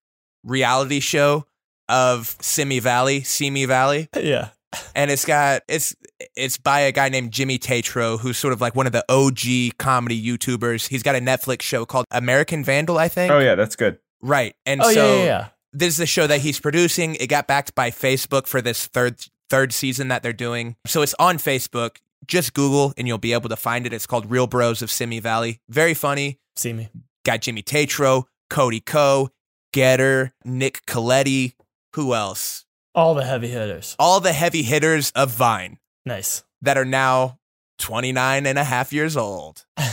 reality 0.45 1.01
show 1.01 1.47
of 1.89 2.37
Simi 2.41 2.79
Valley, 2.81 3.23
Simi 3.23 3.65
Valley. 3.65 4.09
yeah. 4.17 4.49
and 4.95 5.11
it's 5.11 5.25
got 5.25 5.63
it's 5.69 5.95
It's 6.37 6.59
by 6.59 6.81
a 6.81 6.93
guy 6.93 7.09
named 7.09 7.33
Jimmy 7.33 7.59
Tatro, 7.59 8.19
who's 8.19 8.37
sort 8.37 8.53
of 8.53 8.61
like 8.61 8.75
one 8.75 8.87
of 8.87 8.93
the 8.93 9.05
OG 9.09 9.79
comedy 9.79 10.23
YouTubers. 10.23 10.89
He's 10.89 11.03
got 11.03 11.17
a 11.17 11.21
Netflix 11.21 11.63
show 11.63 11.87
called 11.87 12.05
American 12.11 12.65
Vandal, 12.65 12.99
I 12.99 13.09
think. 13.09 13.33
Oh 13.33 13.39
yeah, 13.39 13.55
that's 13.55 13.77
good. 13.77 13.99
Right. 14.21 14.55
And 14.67 14.83
Oh 14.83 14.93
so 14.93 15.07
yeah, 15.07 15.19
yeah, 15.19 15.25
yeah. 15.25 15.49
This 15.73 15.91
is 15.95 15.97
the 15.99 16.07
show 16.07 16.27
that 16.27 16.41
he's 16.41 16.59
producing. 16.61 17.15
It 17.17 17.27
got 17.29 17.47
backed 17.47 17.75
by 17.75 17.91
Facebook 17.91 18.47
for 18.47 18.61
this 18.63 18.87
third 18.87 19.25
third 19.51 19.73
season 19.73 20.09
that 20.09 20.23
they're 20.23 20.33
doing. 20.33 20.77
So 20.87 21.03
it's 21.03 21.15
on 21.19 21.39
Facebook. 21.39 21.97
Just 22.27 22.53
Google 22.55 22.93
and 22.99 23.07
you'll 23.09 23.17
be 23.19 23.33
able 23.33 23.49
to 23.49 23.57
find 23.57 23.87
it. 23.87 23.93
It's 23.93 24.07
called 24.07 24.31
Real 24.31 24.47
Bros 24.47 24.83
of 24.83 24.91
Simi 24.91 25.21
Valley. 25.21 25.61
Very 25.69 25.95
funny. 25.95 26.39
See 26.57 26.73
me. 26.73 26.89
Got 27.25 27.43
Jimmy 27.43 27.63
Tatro, 27.63 28.25
Cody 28.51 28.81
Ko, 28.81 29.31
Getter, 29.73 30.33
Nick 30.45 30.85
Colletti. 30.87 31.55
Who 31.95 32.15
else? 32.15 32.65
All 32.95 33.15
the 33.15 33.25
heavy 33.25 33.49
hitters. 33.49 33.95
All 33.99 34.21
the 34.21 34.33
heavy 34.33 34.63
hitters 34.63 35.11
of 35.13 35.31
Vine 35.31 35.79
Nice. 36.05 36.43
that 36.63 36.77
are 36.77 36.85
now 36.85 37.39
29 37.79 38.45
and 38.47 38.59
a 38.59 38.65
half 38.65 38.93
years 38.93 39.17
old 39.17 39.65
and 39.79 39.87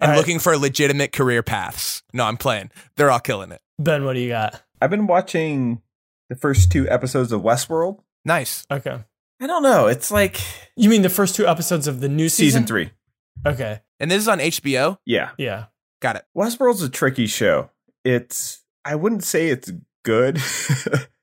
right. 0.00 0.16
looking 0.16 0.38
for 0.38 0.56
legitimate 0.56 1.12
career 1.12 1.42
paths. 1.42 2.02
No, 2.12 2.24
I'm 2.24 2.36
playing. 2.36 2.70
They're 2.96 3.10
all 3.10 3.20
killing 3.20 3.52
it. 3.52 3.60
Ben, 3.82 4.04
what 4.04 4.14
do 4.14 4.20
you 4.20 4.28
got? 4.28 4.62
I've 4.80 4.90
been 4.90 5.06
watching 5.06 5.82
the 6.28 6.36
first 6.36 6.72
two 6.72 6.88
episodes 6.88 7.32
of 7.32 7.42
Westworld. 7.42 8.00
Nice. 8.24 8.66
Okay. 8.70 8.98
I 9.40 9.46
don't 9.46 9.62
know. 9.62 9.86
It's 9.88 10.10
like 10.10 10.40
You 10.76 10.88
mean 10.88 11.02
the 11.02 11.08
first 11.08 11.34
two 11.34 11.46
episodes 11.46 11.86
of 11.88 12.00
the 12.00 12.08
new 12.08 12.28
season? 12.28 12.62
season 12.62 12.66
three. 12.66 12.90
Okay. 13.46 13.80
And 14.00 14.10
this 14.10 14.18
is 14.18 14.28
on 14.28 14.38
HBO. 14.38 14.98
Yeah, 15.06 15.30
Yeah. 15.38 15.66
Got 16.00 16.16
it. 16.16 16.24
Westworld's 16.36 16.82
a 16.82 16.88
tricky 16.88 17.26
show. 17.26 17.70
It's 18.04 18.62
I 18.84 18.96
wouldn't 18.96 19.22
say 19.24 19.48
it's 19.48 19.70
good. 20.04 20.36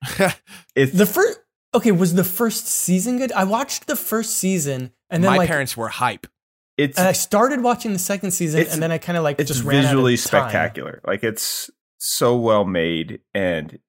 it's 0.76 0.92
The 0.94 1.06
first. 1.06 1.40
Okay, 1.74 1.92
was 1.92 2.14
the 2.16 2.24
first 2.24 2.66
season 2.68 3.18
good? 3.20 3.32
I 3.32 3.44
watched 3.44 3.86
the 3.88 3.96
first 3.96 4.36
season 4.38 4.92
and 5.10 5.24
then 5.24 5.32
My 5.32 5.38
like 5.38 5.48
parents 5.50 5.78
were 5.78 5.88
hype. 5.90 6.26
it's 6.78 6.98
and 6.98 7.08
I 7.08 7.12
started 7.12 7.62
watching 7.62 7.94
the 7.94 8.00
second 8.00 8.32
season 8.32 8.66
and 8.72 8.82
then 8.82 8.92
I 8.92 8.98
kind 8.98 9.18
of 9.18 9.24
like 9.24 9.40
it's 9.40 9.50
just 9.52 9.64
ran 9.64 9.78
out 9.78 9.84
of 9.84 9.90
visually 9.92 10.18
time. 10.18 10.26
spectacular. 10.50 11.02
Like 11.06 11.24
it's 11.24 11.70
so 12.00 12.36
well 12.36 12.66
made 12.66 13.20
and 13.34 13.80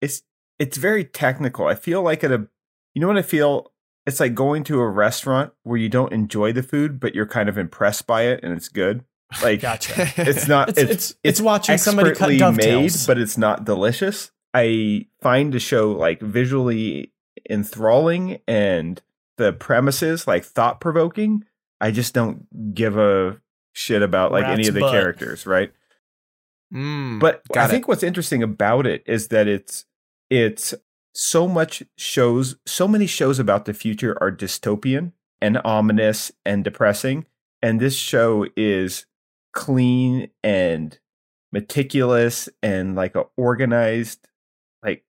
it's 0.00 0.22
it's 0.58 0.76
very 0.76 1.04
technical. 1.04 1.66
I 1.66 1.74
feel 1.74 2.02
like 2.02 2.22
at 2.22 2.32
a 2.32 2.48
you 2.94 3.00
know 3.00 3.06
what 3.06 3.16
I 3.16 3.22
feel 3.22 3.72
it's 4.06 4.20
like 4.20 4.34
going 4.34 4.64
to 4.64 4.80
a 4.80 4.88
restaurant 4.88 5.52
where 5.62 5.78
you 5.78 5.88
don't 5.88 6.12
enjoy 6.12 6.52
the 6.52 6.62
food 6.62 7.00
but 7.00 7.14
you're 7.14 7.26
kind 7.26 7.48
of 7.48 7.56
impressed 7.56 8.06
by 8.06 8.22
it 8.22 8.40
and 8.42 8.52
it's 8.52 8.68
good. 8.68 9.04
Like 9.42 9.60
Gotcha. 9.60 10.12
it's 10.16 10.48
not 10.48 10.68
It's 10.76 10.78
it's 10.78 10.90
it's 10.90 11.16
it's, 11.22 11.40
watching 11.40 11.78
somebody 11.78 12.14
cut 12.14 12.36
dovetails. 12.36 13.06
made 13.06 13.06
but 13.06 13.18
it's 13.18 13.38
not 13.38 13.64
delicious. 13.64 14.32
I 14.52 15.06
find 15.22 15.52
the 15.52 15.60
show 15.60 15.92
like 15.92 16.20
visually 16.20 17.12
enthralling 17.48 18.40
and 18.48 19.00
the 19.36 19.52
premises 19.52 20.26
like 20.26 20.44
thought 20.44 20.80
provoking. 20.80 21.44
I 21.80 21.92
just 21.92 22.12
don't 22.12 22.74
give 22.74 22.98
a 22.98 23.40
shit 23.72 24.02
about 24.02 24.32
like 24.32 24.44
any 24.44 24.66
of 24.66 24.74
the 24.74 24.80
butt. 24.80 24.92
characters, 24.92 25.46
right? 25.46 25.72
Mm, 26.72 27.18
But 27.20 27.42
I 27.56 27.64
it. 27.64 27.68
think 27.68 27.88
what's 27.88 28.02
interesting 28.02 28.42
about 28.42 28.86
it 28.86 29.02
is 29.06 29.28
that 29.28 29.48
it's 29.48 29.84
it's 30.28 30.74
so 31.14 31.48
much 31.48 31.82
shows 31.98 32.56
so 32.66 32.86
many 32.86 33.06
shows 33.06 33.38
about 33.40 33.64
the 33.64 33.74
future 33.74 34.16
are 34.22 34.30
dystopian 34.30 35.12
and 35.40 35.60
ominous 35.64 36.30
and 36.46 36.62
depressing 36.62 37.26
and 37.62 37.80
this 37.80 37.96
show 37.96 38.46
is 38.56 39.06
clean 39.52 40.28
and 40.44 41.00
meticulous 41.52 42.48
and 42.62 42.94
like 42.94 43.16
a 43.16 43.24
organized 43.36 44.28
like 44.84 45.04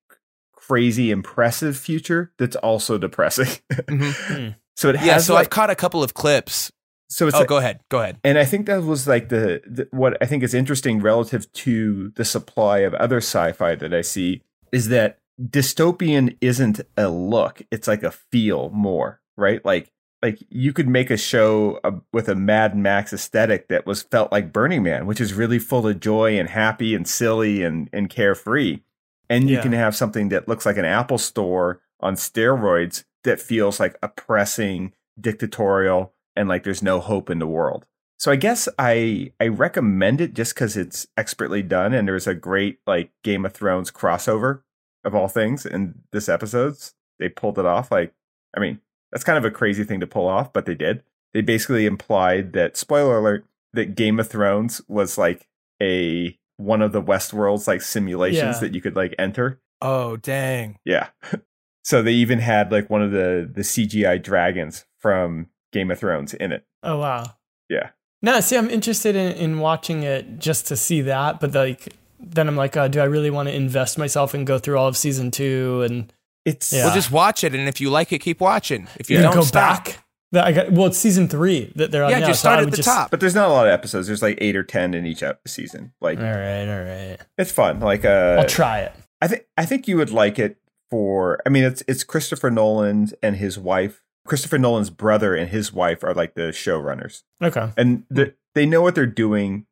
crazy 0.54 1.12
impressive 1.12 1.78
future 1.78 2.32
that's 2.40 2.56
also 2.58 2.98
depressing. 2.98 3.48
Mhm. 3.72 4.56
so 4.76 4.90
it 4.90 4.96
yeah, 5.04 5.20
so 5.20 5.36
like 5.36 5.46
I've 5.46 5.50
caught 5.52 5.70
a 5.70 5.76
couple 5.76 6.02
of 6.02 6.14
clips. 6.16 6.72
So 7.12 7.28
it's 7.28 7.36
Oh, 7.36 7.40
like- 7.40 7.48
go 7.48 7.58
ahead. 7.58 7.82
Go 7.90 8.00
ahead. 8.02 8.18
and 8.24 8.38
I 8.40 8.46
think 8.46 8.66
that 8.68 8.84
was 8.84 9.08
like 9.08 9.30
the, 9.30 9.62
the 9.66 9.88
what 9.92 10.18
I 10.22 10.26
think 10.26 10.44
is 10.44 10.54
interesting 10.54 11.02
relative 11.02 11.52
to 11.54 12.10
the 12.16 12.26
supply 12.26 12.80
of 12.80 12.94
other 12.96 13.18
sci-fi 13.18 13.76
that 13.76 13.94
I 13.94 14.02
see 14.02 14.42
is 14.72 14.88
that 14.90 15.20
dystopian 15.42 16.38
isn't 16.42 16.82
a 16.98 17.10
look; 17.10 17.62
it's 17.72 17.88
like 17.88 18.04
a 18.04 18.12
feel 18.12 18.70
more, 18.72 19.22
right? 19.38 19.64
Like 19.66 19.92
like 20.24 20.38
you 20.50 20.72
could 20.72 20.88
make 20.88 21.10
a 21.10 21.18
show 21.18 21.80
uh, 21.84 21.92
with 22.14 22.30
a 22.30 22.36
Mad 22.36 22.78
Max 22.78 23.12
aesthetic 23.12 23.68
that 23.70 23.86
was 23.88 24.04
felt 24.04 24.32
like 24.32 24.54
Burning 24.54 24.84
Man, 24.84 25.06
which 25.08 25.20
is 25.20 25.34
really 25.34 25.58
full 25.60 25.88
of 25.88 26.00
joy 26.00 26.38
and 26.40 26.48
happy 26.50 26.94
and 26.96 27.08
silly 27.08 27.64
and 27.64 27.90
and 27.92 28.10
carefree, 28.10 28.82
and 29.30 29.50
you 29.50 29.56
Yeah. 29.58 29.62
can 29.64 29.72
have 29.74 29.96
something 29.96 30.30
that 30.30 30.48
looks 30.48 30.66
like 30.66 30.78
an 30.78 30.86
Apple 30.86 31.18
store 31.18 31.82
on 32.00 32.16
steroids 32.16 33.04
that 33.24 33.40
feels 33.42 33.80
like 33.80 33.98
oppressing, 34.04 34.94
dictatorial, 35.20 36.14
and 36.36 36.48
like 36.50 36.64
there's 36.64 36.84
no 36.84 37.00
hope 37.00 37.30
in 37.30 37.40
the 37.40 37.48
world. 37.48 37.86
So 38.18 38.32
I 38.32 38.36
guess 38.36 38.70
I 38.78 39.34
I 39.40 39.48
recommend 39.48 40.22
it 40.22 40.34
just 40.34 40.54
because 40.54 40.78
it's 40.78 41.08
expertly 41.18 41.62
done 41.64 41.94
and 41.94 42.08
there's 42.08 42.28
a 42.28 42.36
great 42.36 42.80
like 42.86 43.12
Game 43.24 43.46
of 43.46 43.54
Thrones 43.54 43.92
crossover 43.92 44.62
of 45.04 45.16
all 45.16 45.28
things 45.28 45.66
in 45.66 45.96
this 46.12 46.30
episodes. 46.30 46.94
They 47.20 47.30
pulled 47.30 47.58
it 47.58 47.66
off. 47.66 47.92
Like, 47.92 48.14
I 48.56 48.60
mean, 48.60 48.80
that's 49.12 49.24
kind 49.24 49.38
of 49.38 49.46
a 49.46 49.52
crazy 49.52 49.84
thing 49.84 50.00
to 50.00 50.08
pull 50.08 50.28
off, 50.28 50.54
but 50.54 50.66
they 50.66 50.76
did. 50.76 51.04
They 51.34 51.42
basically 51.42 51.86
implied 51.86 52.54
that 52.54 52.78
spoiler 52.78 53.18
alert 53.18 53.46
that 53.74 53.96
Game 53.96 54.20
of 54.20 54.28
Thrones 54.28 54.82
was 54.88 55.18
like 55.18 55.48
a 55.82 56.38
one 56.58 56.82
of 56.84 56.92
the 56.92 57.02
Westworld's 57.02 57.68
like 57.68 57.82
simulations 57.82 58.58
Yeah. 58.58 58.60
that 58.60 58.76
you 58.76 58.82
could 58.82 58.96
like 58.96 59.16
enter. 59.18 59.60
Oh, 59.82 60.18
dang. 60.18 60.78
Yeah. 60.86 61.08
so 61.84 62.04
they 62.04 62.12
even 62.14 62.38
had 62.40 62.72
like 62.72 62.90
one 62.90 63.02
of 63.02 63.10
the 63.12 63.50
the 63.52 63.62
CGI 63.62 64.22
dragons 64.22 64.86
from 65.00 65.48
Game 65.72 65.92
of 65.92 66.00
Thrones 66.00 66.34
in 66.34 66.52
it. 66.52 66.66
oh 66.84 66.98
wow. 66.98 67.36
Yeah. 67.70 67.90
No, 68.24 68.40
see, 68.40 68.56
I'm 68.58 68.70
interested 68.70 69.16
in, 69.16 69.32
in 69.34 69.60
watching 69.60 70.04
it 70.04 70.38
just 70.40 70.68
to 70.68 70.76
see 70.78 71.02
that, 71.02 71.40
but 71.40 71.54
like 71.54 71.94
then 72.20 72.48
I'm 72.48 72.56
like, 72.56 72.78
uh, 72.78 72.88
do 72.88 73.00
I 73.00 73.06
really 73.06 73.32
want 73.32 73.50
to 73.50 73.56
invest 73.56 73.98
myself 73.98 74.34
and 74.36 74.46
go 74.46 74.60
through 74.60 74.78
all 74.78 74.88
of 74.88 74.96
season 74.96 75.32
two 75.32 75.82
and 75.84 76.14
It's 76.46 76.72
Yeah. 76.72 76.86
Well, 76.86 76.94
just 76.96 77.12
watch 77.12 77.44
it, 77.44 77.56
and 77.56 77.68
if 77.68 77.82
you 77.82 77.90
like 77.90 78.12
it, 78.14 78.20
keep 78.20 78.40
watching. 78.42 78.88
If 79.00 79.10
you 79.10 79.18
then 79.18 79.26
don't, 79.26 79.36
go 79.36 79.42
stop. 79.42 79.86
back? 79.86 80.06
That 80.34 80.46
I 80.46 80.52
got 80.54 80.72
well, 80.72 80.88
it's 80.88 80.98
season 80.98 81.28
three 81.28 81.72
that 81.76 81.92
they're 81.92 82.04
on 82.06 82.12
Yeah, 82.12 82.20
now. 82.20 82.28
just 82.28 82.42
so 82.42 82.50
start 82.50 82.64
at 82.66 82.72
the 82.72 82.78
just- 82.78 82.88
top. 82.88 83.12
but 83.12 83.20
there's 83.20 83.36
not 83.36 83.50
a 83.50 83.52
lot 83.54 83.66
of 83.68 83.74
episodes. 83.74 84.08
There's 84.08 84.22
like 84.22 84.38
eight 84.40 84.56
or 84.56 84.64
ten 84.64 84.94
in 84.94 85.06
each 85.06 85.24
season. 85.48 85.92
Like 86.00 86.20
All 86.20 86.24
right, 86.24 86.68
all 86.70 86.84
right. 86.84 87.18
it's 87.38 87.52
fun. 87.52 87.80
Like 87.80 88.06
uh, 88.06 88.38
I'll 88.40 88.48
try 88.48 88.80
it. 88.82 88.94
I 89.22 89.28
think 89.28 89.46
I 89.58 89.66
think 89.66 89.88
you 89.88 89.98
would 89.98 90.12
like 90.12 90.38
it 90.40 90.58
for. 90.90 91.42
I 91.46 91.50
mean, 91.50 91.64
it's 91.64 91.84
it's 91.88 92.04
Christopher 92.04 92.50
Nolan 92.50 93.10
and 93.24 93.36
his 93.38 93.58
wife. 93.60 94.04
Christopher 94.26 94.58
Nolan's 94.58 94.90
brother 94.90 95.36
and 95.36 95.50
his 95.50 95.74
wife 95.74 96.04
are 96.04 96.14
like 96.14 96.36
the 96.36 96.52
showrunners, 96.52 97.24
Okay. 97.42 97.72
and 97.78 98.04
the, 98.10 98.34
they 98.56 98.66
know 98.66 98.82
what 98.82 98.96
they're 98.96 99.06
doing. 99.06 99.66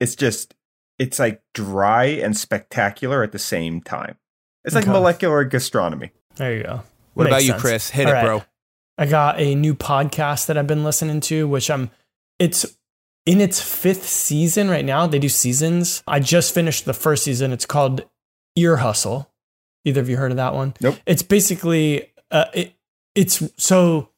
It's 0.00 0.14
just 0.16 0.54
it's 0.98 1.18
like 1.18 1.42
dry 1.54 2.04
and 2.04 2.36
spectacular 2.36 3.22
at 3.22 3.32
the 3.32 3.38
same 3.38 3.80
time. 3.80 4.16
It's 4.64 4.74
like 4.74 4.84
Okay. 4.84 4.92
molecular 4.92 5.44
gastronomy. 5.44 6.10
There 6.36 6.54
you 6.56 6.62
go. 6.62 6.82
What 7.14 7.24
Makes 7.24 7.30
about 7.32 7.42
you, 7.42 7.48
sense. 7.50 7.60
Chris? 7.62 7.90
Hit 7.90 8.06
All 8.06 8.12
it, 8.12 8.14
right. 8.16 8.24
bro. 8.24 8.42
I 8.98 9.06
got 9.06 9.40
a 9.40 9.54
new 9.54 9.74
podcast 9.74 10.46
that 10.46 10.56
I've 10.58 10.66
been 10.66 10.84
listening 10.84 11.20
to, 11.22 11.48
which 11.48 11.70
I'm 11.70 11.90
it's 12.38 12.66
in 13.26 13.40
its 13.40 13.60
fifth 13.60 14.06
season 14.08 14.68
right 14.68 14.84
now. 14.84 15.06
They 15.06 15.18
do 15.18 15.28
seasons. 15.28 16.02
I 16.06 16.20
just 16.20 16.52
finished 16.54 16.84
the 16.84 16.94
first 16.94 17.24
season. 17.24 17.52
It's 17.52 17.66
called 17.66 18.02
Ear 18.56 18.76
Hustle. 18.78 19.30
Either 19.84 20.00
of 20.00 20.08
you 20.08 20.16
heard 20.16 20.30
of 20.30 20.36
that 20.36 20.54
one? 20.54 20.74
Nope. 20.80 20.96
It's 21.06 21.22
basically 21.22 22.12
uh, 22.30 22.46
it, 22.54 22.74
it's 23.14 23.42
so 23.56 24.08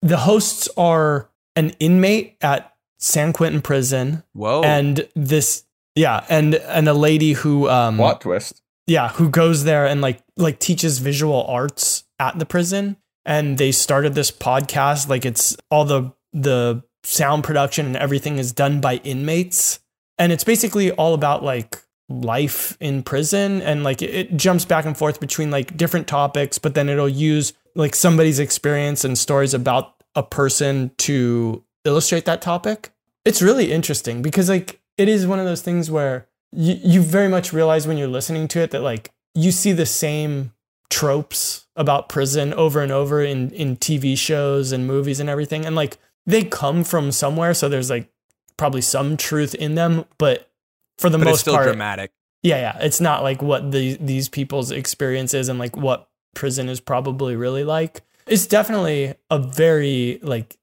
the 0.00 0.18
hosts 0.18 0.68
are 0.76 1.30
an 1.56 1.70
inmate 1.80 2.36
at 2.40 2.74
San 2.98 3.32
Quentin 3.32 3.60
prison, 3.62 4.22
Whoa. 4.32 4.62
and 4.62 5.08
this 5.14 5.64
yeah, 5.94 6.24
and 6.28 6.54
and 6.54 6.88
a 6.88 6.94
lady 6.94 7.32
who 7.32 7.68
um 7.68 7.96
Plot 7.96 8.20
twist. 8.20 8.62
yeah 8.86 9.08
who 9.10 9.28
goes 9.28 9.64
there 9.64 9.86
and 9.86 10.00
like 10.00 10.22
like 10.36 10.58
teaches 10.58 10.98
visual 10.98 11.44
arts 11.46 12.04
at 12.18 12.38
the 12.38 12.46
prison 12.46 12.96
and 13.24 13.58
they 13.58 13.70
started 13.72 14.14
this 14.14 14.30
podcast 14.30 15.08
like 15.08 15.24
it's 15.24 15.56
all 15.70 15.84
the 15.84 16.12
the 16.32 16.82
sound 17.04 17.44
production 17.44 17.86
and 17.86 17.96
everything 17.96 18.38
is 18.38 18.52
done 18.52 18.80
by 18.80 18.96
inmates 19.04 19.80
and 20.18 20.32
it's 20.32 20.44
basically 20.44 20.90
all 20.92 21.14
about 21.14 21.42
like 21.42 21.82
life 22.08 22.76
in 22.80 23.02
prison 23.02 23.60
and 23.62 23.82
like 23.84 24.00
it, 24.02 24.10
it 24.14 24.36
jumps 24.36 24.64
back 24.64 24.84
and 24.84 24.96
forth 24.96 25.18
between 25.20 25.50
like 25.50 25.76
different 25.76 26.06
topics 26.06 26.58
but 26.58 26.74
then 26.74 26.88
it'll 26.88 27.08
use 27.08 27.52
like 27.74 27.94
somebody's 27.94 28.38
experience 28.38 29.04
and 29.04 29.16
stories 29.16 29.54
about 29.54 29.94
a 30.14 30.22
person 30.22 30.90
to 30.98 31.64
illustrate 31.84 32.24
that 32.26 32.42
topic? 32.42 32.90
It's 33.24 33.42
really 33.42 33.72
interesting 33.72 34.22
because 34.22 34.48
like 34.48 34.80
it 34.98 35.08
is 35.08 35.26
one 35.26 35.38
of 35.38 35.46
those 35.46 35.62
things 35.62 35.90
where 35.90 36.28
you, 36.52 36.78
you 36.82 37.02
very 37.02 37.28
much 37.28 37.52
realize 37.52 37.86
when 37.86 37.96
you're 37.96 38.08
listening 38.08 38.48
to 38.48 38.60
it 38.60 38.70
that 38.72 38.82
like 38.82 39.10
you 39.34 39.50
see 39.50 39.72
the 39.72 39.86
same 39.86 40.52
tropes 40.90 41.66
about 41.76 42.08
prison 42.08 42.52
over 42.54 42.80
and 42.82 42.92
over 42.92 43.22
in 43.22 43.50
in 43.52 43.76
TV 43.76 44.16
shows 44.16 44.72
and 44.72 44.86
movies 44.86 45.20
and 45.20 45.30
everything. 45.30 45.64
And 45.64 45.74
like 45.74 45.98
they 46.26 46.44
come 46.44 46.84
from 46.84 47.10
somewhere 47.12 47.54
so 47.54 47.68
there's 47.68 47.90
like 47.90 48.10
probably 48.56 48.82
some 48.82 49.16
truth 49.16 49.54
in 49.54 49.74
them 49.74 50.04
but 50.18 50.50
for 50.98 51.08
the 51.08 51.18
but 51.18 51.24
most 51.24 51.34
it's 51.34 51.40
still 51.40 51.54
part 51.54 51.66
dramatic. 51.66 52.12
yeah 52.42 52.56
yeah. 52.56 52.78
It's 52.84 53.00
not 53.00 53.22
like 53.22 53.40
what 53.40 53.72
the 53.72 53.96
these 53.96 54.28
people's 54.28 54.70
experience 54.70 55.32
is 55.32 55.48
and 55.48 55.58
like 55.58 55.76
what 55.76 56.08
prison 56.34 56.68
is 56.68 56.80
probably 56.80 57.36
really 57.36 57.64
like 57.64 58.02
It's 58.26 58.46
definitely 58.46 59.14
a 59.30 59.38
very 59.38 60.18
like 60.22 60.56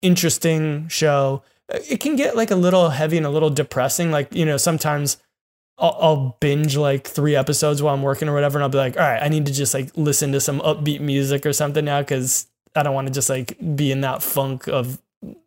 interesting 0.00 0.88
show. 0.88 1.42
It 1.68 2.00
can 2.00 2.16
get 2.16 2.36
like 2.36 2.50
a 2.50 2.56
little 2.56 2.90
heavy 2.90 3.16
and 3.16 3.26
a 3.26 3.30
little 3.30 3.50
depressing. 3.50 4.10
Like, 4.10 4.34
you 4.34 4.44
know, 4.44 4.56
sometimes 4.56 5.16
I'll, 5.78 5.96
I'll 6.00 6.36
binge 6.40 6.76
like 6.76 7.06
three 7.06 7.34
episodes 7.34 7.82
while 7.82 7.94
I'm 7.94 8.02
working 8.02 8.28
or 8.28 8.34
whatever. 8.34 8.58
And 8.58 8.64
I'll 8.64 8.68
be 8.68 8.78
like, 8.78 8.96
all 8.96 9.02
right, 9.02 9.22
I 9.22 9.28
need 9.28 9.46
to 9.46 9.52
just 9.52 9.72
like 9.72 9.90
listen 9.96 10.32
to 10.32 10.40
some 10.40 10.60
upbeat 10.60 11.00
music 11.00 11.46
or 11.46 11.52
something 11.52 11.84
now 11.84 12.00
because 12.00 12.46
I 12.74 12.82
don't 12.82 12.94
want 12.94 13.08
to 13.08 13.12
just 13.12 13.30
like 13.30 13.56
be 13.76 13.90
in 13.92 14.02
that 14.02 14.22
funk 14.22 14.66
of, 14.66 15.00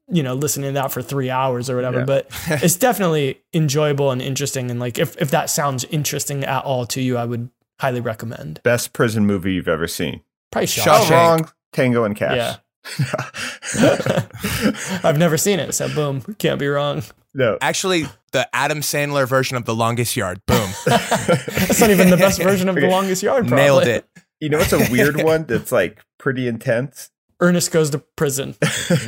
you 0.08 0.24
know, 0.24 0.34
listening 0.34 0.70
to 0.70 0.74
that 0.74 0.92
for 0.92 1.02
three 1.02 1.30
hours 1.30 1.70
or 1.70 1.76
whatever. 1.76 2.00
Yeah. 2.00 2.06
But 2.06 2.28
it's 2.48 2.76
definitely 2.76 3.42
enjoyable 3.54 4.12
and 4.12 4.22
interesting. 4.22 4.72
And 4.72 4.80
like, 4.80 4.98
if, 4.98 5.20
if 5.22 5.32
that 5.32 5.50
sounds 5.50 5.84
interesting 5.86 6.44
at 6.44 6.64
all 6.64 6.86
to 6.88 7.02
you, 7.02 7.18
I 7.18 7.26
would 7.26 7.50
highly 7.80 8.02
recommend. 8.02 8.62
Best 8.64 8.94
prison 8.94 9.26
movie 9.26 9.54
you've 9.54 9.68
ever 9.68 9.88
seen. 9.88 10.22
Probably 10.52 10.68
Shawshank. 10.68 10.84
Shawshank. 10.84 11.10
Wrong. 11.12 11.50
Tango 11.74 12.04
and 12.04 12.16
Cash. 12.16 12.38
Yeah. 12.38 12.56
I've 15.04 15.18
never 15.18 15.38
seen 15.38 15.60
it, 15.60 15.74
so 15.74 15.94
boom, 15.94 16.22
can't 16.38 16.60
be 16.60 16.68
wrong. 16.68 17.04
no. 17.34 17.58
Actually, 17.62 18.06
the 18.32 18.48
Adam 18.54 18.80
Sandler 18.82 19.28
version 19.28 19.58
of 19.58 19.66
The 19.66 19.76
Longest 19.76 20.16
Yard. 20.16 20.42
Boom. 20.46 20.70
That's 20.86 21.82
not 21.82 21.90
even 21.90 22.10
the 22.10 22.18
best 22.18 22.42
version 22.42 22.70
of 22.70 22.76
The 22.76 22.88
Longest 22.88 23.24
Yard. 23.24 23.48
Probably. 23.48 23.64
Nailed 23.64 23.88
it. 23.88 24.08
You 24.40 24.50
know 24.50 24.60
what's 24.60 24.74
a 24.74 24.92
weird 24.92 25.16
one 25.24 25.46
that's 25.46 25.72
like 25.72 26.04
pretty 26.18 26.48
intense? 26.48 27.10
Ernest 27.40 27.72
goes 27.72 27.90
to 27.92 28.00
prison. 28.00 28.56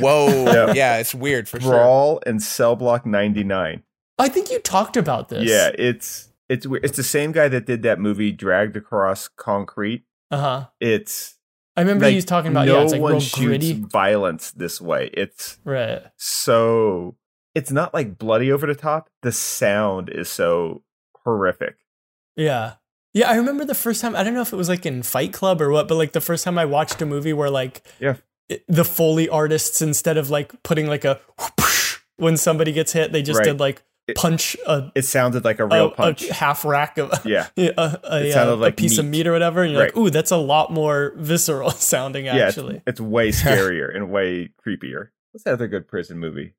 Whoa. 0.00 0.44
Yeah. 0.46 0.72
Yeah. 0.72 0.98
it's 0.98 1.14
weird 1.14 1.48
for 1.48 1.60
sure. 1.60 1.70
Brawl 1.70 2.18
in 2.26 2.40
Cell 2.40 2.76
Block 2.76 3.06
99. 3.06 3.82
I 4.18 4.28
think 4.28 4.50
you 4.50 4.58
talked 4.58 4.96
about 4.96 5.28
this. 5.28 5.48
Yeah, 5.48 5.70
it's 5.78 6.27
it's 6.48 6.66
weird. 6.66 6.84
It's 6.84 6.96
the 6.96 7.02
same 7.02 7.32
guy 7.32 7.48
that 7.48 7.66
did 7.66 7.82
that 7.82 7.98
movie 7.98 8.32
Dragged 8.32 8.76
Across 8.76 9.28
Concrete. 9.36 10.04
Uh 10.30 10.38
huh. 10.38 10.66
It's 10.80 11.36
I 11.76 11.82
remember 11.82 12.06
like 12.06 12.14
was 12.16 12.24
talking 12.24 12.50
about. 12.50 12.66
no 12.66 12.76
yeah, 12.78 12.82
it's 12.82 12.92
like 12.92 13.00
one 13.00 13.20
shoots 13.20 13.38
gritty. 13.44 13.72
violence 13.74 14.50
this 14.50 14.80
way. 14.80 15.10
It's 15.14 15.58
Right. 15.64 16.02
so 16.16 17.16
it's 17.54 17.70
not 17.72 17.94
like 17.94 18.18
bloody 18.18 18.50
over 18.52 18.66
the 18.66 18.74
top. 18.74 19.08
The 19.22 19.32
sound 19.32 20.08
is 20.10 20.28
so 20.28 20.82
horrific. 21.24 21.76
Yeah. 22.36 22.74
Yeah, 23.14 23.30
I 23.30 23.36
remember 23.36 23.64
the 23.64 23.74
first 23.74 24.00
time. 24.00 24.14
I 24.14 24.22
don't 24.22 24.34
know 24.34 24.42
if 24.42 24.52
it 24.52 24.56
was 24.56 24.68
like 24.68 24.84
in 24.86 25.02
Fight 25.02 25.32
Club 25.32 25.60
or 25.62 25.70
what, 25.70 25.88
but 25.88 25.94
like 25.96 26.12
the 26.12 26.20
first 26.20 26.44
time 26.44 26.58
I 26.58 26.64
watched 26.66 27.00
a 27.02 27.06
movie 27.06 27.32
where 27.32 27.50
like 27.50 27.82
Yeah. 27.98 28.16
it- 28.48 28.64
the 28.68 28.84
Foley 28.84 29.28
artists 29.28 29.80
instead 29.82 30.16
of 30.18 30.30
like 30.30 30.62
putting 30.62 30.86
like 30.86 31.04
a 31.04 31.20
whoosh 31.58 31.96
when 32.16 32.36
somebody 32.36 32.72
gets 32.72 32.92
hit, 32.92 33.12
they 33.12 33.22
just 33.22 33.38
Right. 33.38 33.46
did 33.46 33.60
like 33.60 33.82
It- 34.08 34.16
punch 34.16 34.56
a, 34.66 34.90
It 34.94 35.02
sounded 35.02 35.44
like 35.44 35.58
a 35.60 35.64
a, 35.64 35.68
real 35.68 35.90
punch. 35.90 36.28
a 36.28 36.32
half 36.32 36.64
rack 36.64 36.98
of 36.98 37.12
yeah. 37.26 37.48
a, 37.56 37.98
a, 38.02 38.26
It 38.26 38.32
sounded 38.32 38.56
like 38.56 38.72
a 38.72 38.76
piece 38.76 38.98
of 38.98 39.04
meat. 39.04 39.18
meat 39.18 39.26
or 39.26 39.32
whatever, 39.32 39.62
and 39.62 39.72
you're 39.72 39.82
like, 39.82 39.96
ooh, 39.96 40.10
that's 40.10 40.30
a 40.30 40.36
lot 40.36 40.72
more 40.72 41.12
visceral 41.16 41.70
sounding. 41.72 42.24
Yeah, 42.24 42.36
it's, 42.36 42.58
Actually, 42.58 42.82
it's 42.86 43.00
way 43.00 43.28
scarier 43.28 43.94
and 43.94 44.10
way 44.10 44.50
creepier. 44.66 45.08
What's 45.32 45.44
that 45.44 45.52
other 45.52 45.68
good 45.68 45.86
prison 45.86 46.18
movie? 46.18 46.54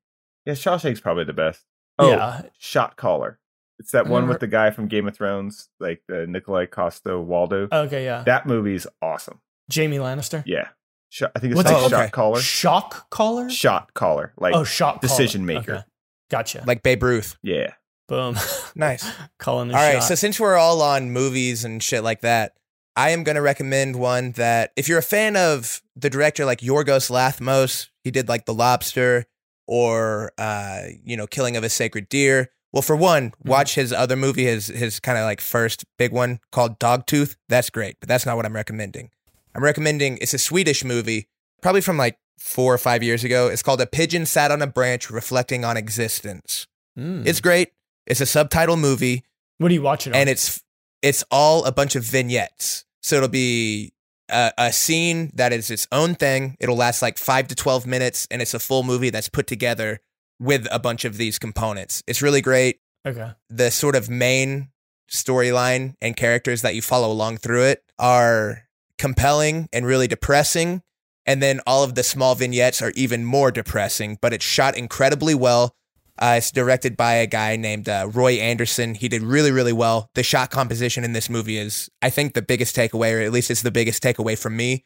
Yeah, 0.46 0.54
Shawshank's 0.54 1.00
probably 1.00 1.24
the 1.24 1.32
best. 1.32 1.64
Oh, 1.98 2.10
yeah, 2.10 2.42
Shot 2.58 2.96
Caller. 2.96 3.38
It's 3.78 3.92
that 3.92 4.06
one 4.06 4.24
uh-huh. 4.24 4.32
with 4.32 4.40
the 4.40 4.46
guy 4.46 4.70
from 4.70 4.88
Game 4.88 5.08
of 5.08 5.16
Thrones, 5.16 5.68
like 5.80 6.02
the 6.06 6.26
Nikolaj 6.26 6.70
Coster-Waldau. 6.70 7.72
okay, 7.72 8.04
yeah. 8.04 8.22
that 8.24 8.46
movie's 8.46 8.86
awesome. 9.02 9.40
Jamie 9.70 9.96
Lannister. 9.98 10.42
Yeah. 10.46 10.68
Shot, 11.08 11.32
I 11.34 11.40
think 11.40 11.52
it's 11.52 11.56
What's 11.56 11.70
it 11.70 11.74
like? 11.74 11.90
Shot 11.90 12.00
Okay. 12.02 12.10
Caller. 12.10 12.40
Shock 12.40 13.10
collar. 13.10 13.50
Shot 13.50 13.94
Caller. 13.94 14.32
Like, 14.38 14.54
oh, 14.54 14.64
collar. 14.64 14.98
decision 15.00 15.44
maker. 15.44 15.72
Okay. 15.72 15.82
Gotcha. 16.30 16.64
Like 16.66 16.82
Babe 16.82 17.02
Ruth. 17.02 17.36
yeah. 17.42 17.74
Boom. 18.08 18.36
Nice. 18.74 19.04
Calling 19.38 19.70
a 19.70 19.74
All 19.74 19.78
right, 19.80 19.94
shot. 19.94 20.04
so 20.04 20.14
since 20.14 20.38
we're 20.40 20.56
all 20.56 20.80
on 20.82 21.10
movies 21.10 21.64
and 21.64 21.82
shit 21.82 22.02
like 22.02 22.20
that, 22.22 22.52
I 22.96 23.10
am 23.10 23.22
going 23.24 23.36
to 23.36 23.42
recommend 23.42 23.96
one 23.96 24.32
that 24.32 24.72
if 24.76 24.88
you're 24.88 24.98
a 24.98 25.02
fan 25.02 25.36
of 25.36 25.80
the 25.96 26.10
director 26.10 26.44
like 26.44 26.60
Yorgos 26.60 27.10
Lanthimos, 27.10 27.88
he 28.04 28.10
did 28.10 28.28
like 28.28 28.46
The 28.46 28.54
Lobster 28.54 29.26
or 29.66 30.32
uh, 30.38 30.82
you 31.04 31.16
know, 31.16 31.26
Killing 31.26 31.56
of 31.56 31.62
a 31.64 31.68
Sacred 31.68 32.08
Deer. 32.08 32.50
Well, 32.72 32.82
for 32.82 32.96
one, 32.96 33.32
watch 33.44 33.74
his 33.74 33.92
other 33.92 34.16
movie, 34.16 34.44
his 34.44 34.68
his 34.68 35.00
kind 35.00 35.18
of 35.18 35.24
like 35.24 35.40
first 35.40 35.84
big 35.98 36.12
one 36.12 36.38
called 36.52 36.78
Dogtooth. 36.78 37.36
That's 37.48 37.70
great, 37.70 37.96
but 38.00 38.08
that's 38.08 38.26
not 38.26 38.36
what 38.36 38.46
I'm 38.46 38.54
recommending. 38.54 39.10
I'm 39.54 39.62
recommending 39.64 40.18
it's 40.20 40.34
a 40.34 40.38
Swedish 40.38 40.84
movie, 40.84 41.28
probably 41.62 41.80
from 41.80 41.96
like 41.96 42.18
four 42.38 42.72
or 42.72 42.78
five 42.78 43.02
years 43.02 43.24
ago. 43.24 43.48
It's 43.48 43.62
called 43.62 43.80
A 43.80 43.86
Pigeon 43.86 44.26
Sat 44.26 44.50
on 44.50 44.62
a 44.62 44.66
Branch 44.66 45.10
Reflecting 45.10 45.64
on 45.64 45.76
Existence. 45.76 46.66
Mm. 46.98 47.26
It's 47.26 47.40
great. 47.40 47.72
It's 48.06 48.20
a 48.20 48.26
subtitle 48.26 48.76
movie 48.76 49.24
what 49.60 49.70
are 49.70 49.74
you 49.74 49.82
watching? 49.82 50.14
On? 50.14 50.18
and 50.18 50.28
it's 50.30 50.62
it's 51.02 51.22
all 51.30 51.64
a 51.66 51.72
bunch 51.72 51.94
of 51.94 52.02
vignettes. 52.02 52.86
So 53.02 53.16
it'll 53.16 53.28
be 53.28 53.92
a, 54.30 54.52
a 54.56 54.72
scene 54.72 55.30
that 55.34 55.52
is 55.52 55.70
its 55.70 55.86
own 55.92 56.14
thing. 56.14 56.56
It'll 56.60 56.76
last 56.76 57.02
like 57.02 57.18
five 57.18 57.46
to 57.48 57.54
twelve 57.54 57.86
minutes, 57.86 58.26
and 58.30 58.40
it's 58.40 58.54
a 58.54 58.58
full 58.58 58.84
movie 58.84 59.10
that's 59.10 59.28
put 59.28 59.46
together 59.46 60.00
with 60.38 60.66
a 60.70 60.78
bunch 60.78 61.04
of 61.04 61.18
these 61.18 61.38
components. 61.38 62.02
It's 62.06 62.22
really 62.22 62.40
great. 62.40 62.80
okay. 63.06 63.32
The 63.50 63.70
sort 63.70 63.96
of 63.96 64.08
main 64.08 64.70
storyline 65.10 65.94
and 66.00 66.16
characters 66.16 66.62
that 66.62 66.74
you 66.74 66.80
follow 66.80 67.12
along 67.12 67.36
through 67.36 67.64
it 67.64 67.84
are 67.98 68.62
compelling 68.96 69.68
and 69.74 69.84
really 69.84 70.06
depressing. 70.06 70.82
And 71.26 71.42
then 71.42 71.60
all 71.66 71.84
of 71.84 71.94
the 71.94 72.02
small 72.02 72.34
vignettes 72.34 72.80
are 72.82 72.92
even 72.96 73.24
more 73.24 73.50
depressing, 73.50 74.18
but 74.20 74.32
it's 74.32 74.44
shot 74.44 74.76
incredibly 74.76 75.34
well. 75.34 75.74
Uh, 76.18 76.34
it's 76.36 76.50
directed 76.50 76.96
by 76.96 77.14
a 77.14 77.26
guy 77.26 77.56
named 77.56 77.88
uh, 77.88 78.06
Roy 78.12 78.34
Andersson. 78.34 78.94
He 78.94 79.08
did 79.08 79.22
really, 79.22 79.50
really 79.50 79.72
well. 79.72 80.10
The 80.14 80.22
shot 80.22 80.50
composition 80.50 81.02
in 81.02 81.14
this 81.14 81.30
movie 81.30 81.56
is, 81.56 81.90
I 82.02 82.10
think, 82.10 82.34
the 82.34 82.42
biggest 82.42 82.76
takeaway, 82.76 83.18
or 83.18 83.22
at 83.22 83.32
least 83.32 83.50
it's 83.50 83.62
the 83.62 83.70
biggest 83.70 84.02
takeaway 84.02 84.38
from 84.38 84.54
me. 84.56 84.84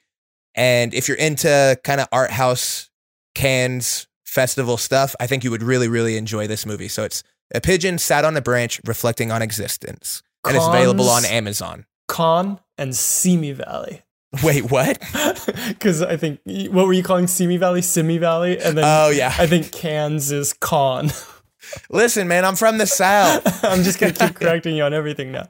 And 0.54 0.94
if 0.94 1.08
you're 1.08 1.16
into 1.16 1.78
kind 1.82 2.00
of 2.00 2.06
art 2.12 2.30
house, 2.30 2.88
cans, 3.34 4.06
festival 4.24 4.76
stuff, 4.76 5.16
I 5.18 5.26
think 5.26 5.42
you 5.42 5.50
would 5.50 5.62
really, 5.62 5.88
really 5.88 6.16
enjoy 6.16 6.46
this 6.46 6.64
movie. 6.64 6.86
So 6.86 7.02
it's 7.02 7.24
A 7.52 7.60
Pigeon 7.60 7.98
Sat 7.98 8.24
on 8.24 8.36
a 8.36 8.40
Branch 8.40 8.80
Reflecting 8.86 9.32
on 9.32 9.42
Existence. 9.42 10.22
And 10.46 10.56
it's 10.56 10.66
available 10.66 11.08
on 11.08 11.24
Amazon. 11.24 11.86
Con 12.06 12.60
and 12.78 12.94
Simi 12.94 13.50
Valley. 13.52 14.03
Wait, 14.42 14.70
what? 14.70 14.98
Because 15.68 16.02
I 16.02 16.16
think 16.16 16.40
what 16.44 16.86
were 16.86 16.92
you 16.92 17.02
calling 17.02 17.26
Simi 17.26 17.56
Valley? 17.56 17.82
Simi 17.82 18.18
Valley, 18.18 18.58
and 18.58 18.76
then 18.76 18.84
Oh, 18.86 19.10
yeah. 19.10 19.34
I 19.38 19.46
think 19.46 19.72
Cans 19.72 20.30
is 20.32 20.52
con. 20.52 21.10
Listen, 21.90 22.28
man, 22.28 22.44
I'm 22.44 22.56
from 22.56 22.78
the 22.78 22.86
South. 22.86 23.64
I'm 23.64 23.82
just 23.82 23.98
gonna 23.98 24.12
keep 24.12 24.34
correcting 24.34 24.76
you 24.76 24.82
on 24.82 24.92
everything 24.92 25.32
now. 25.32 25.48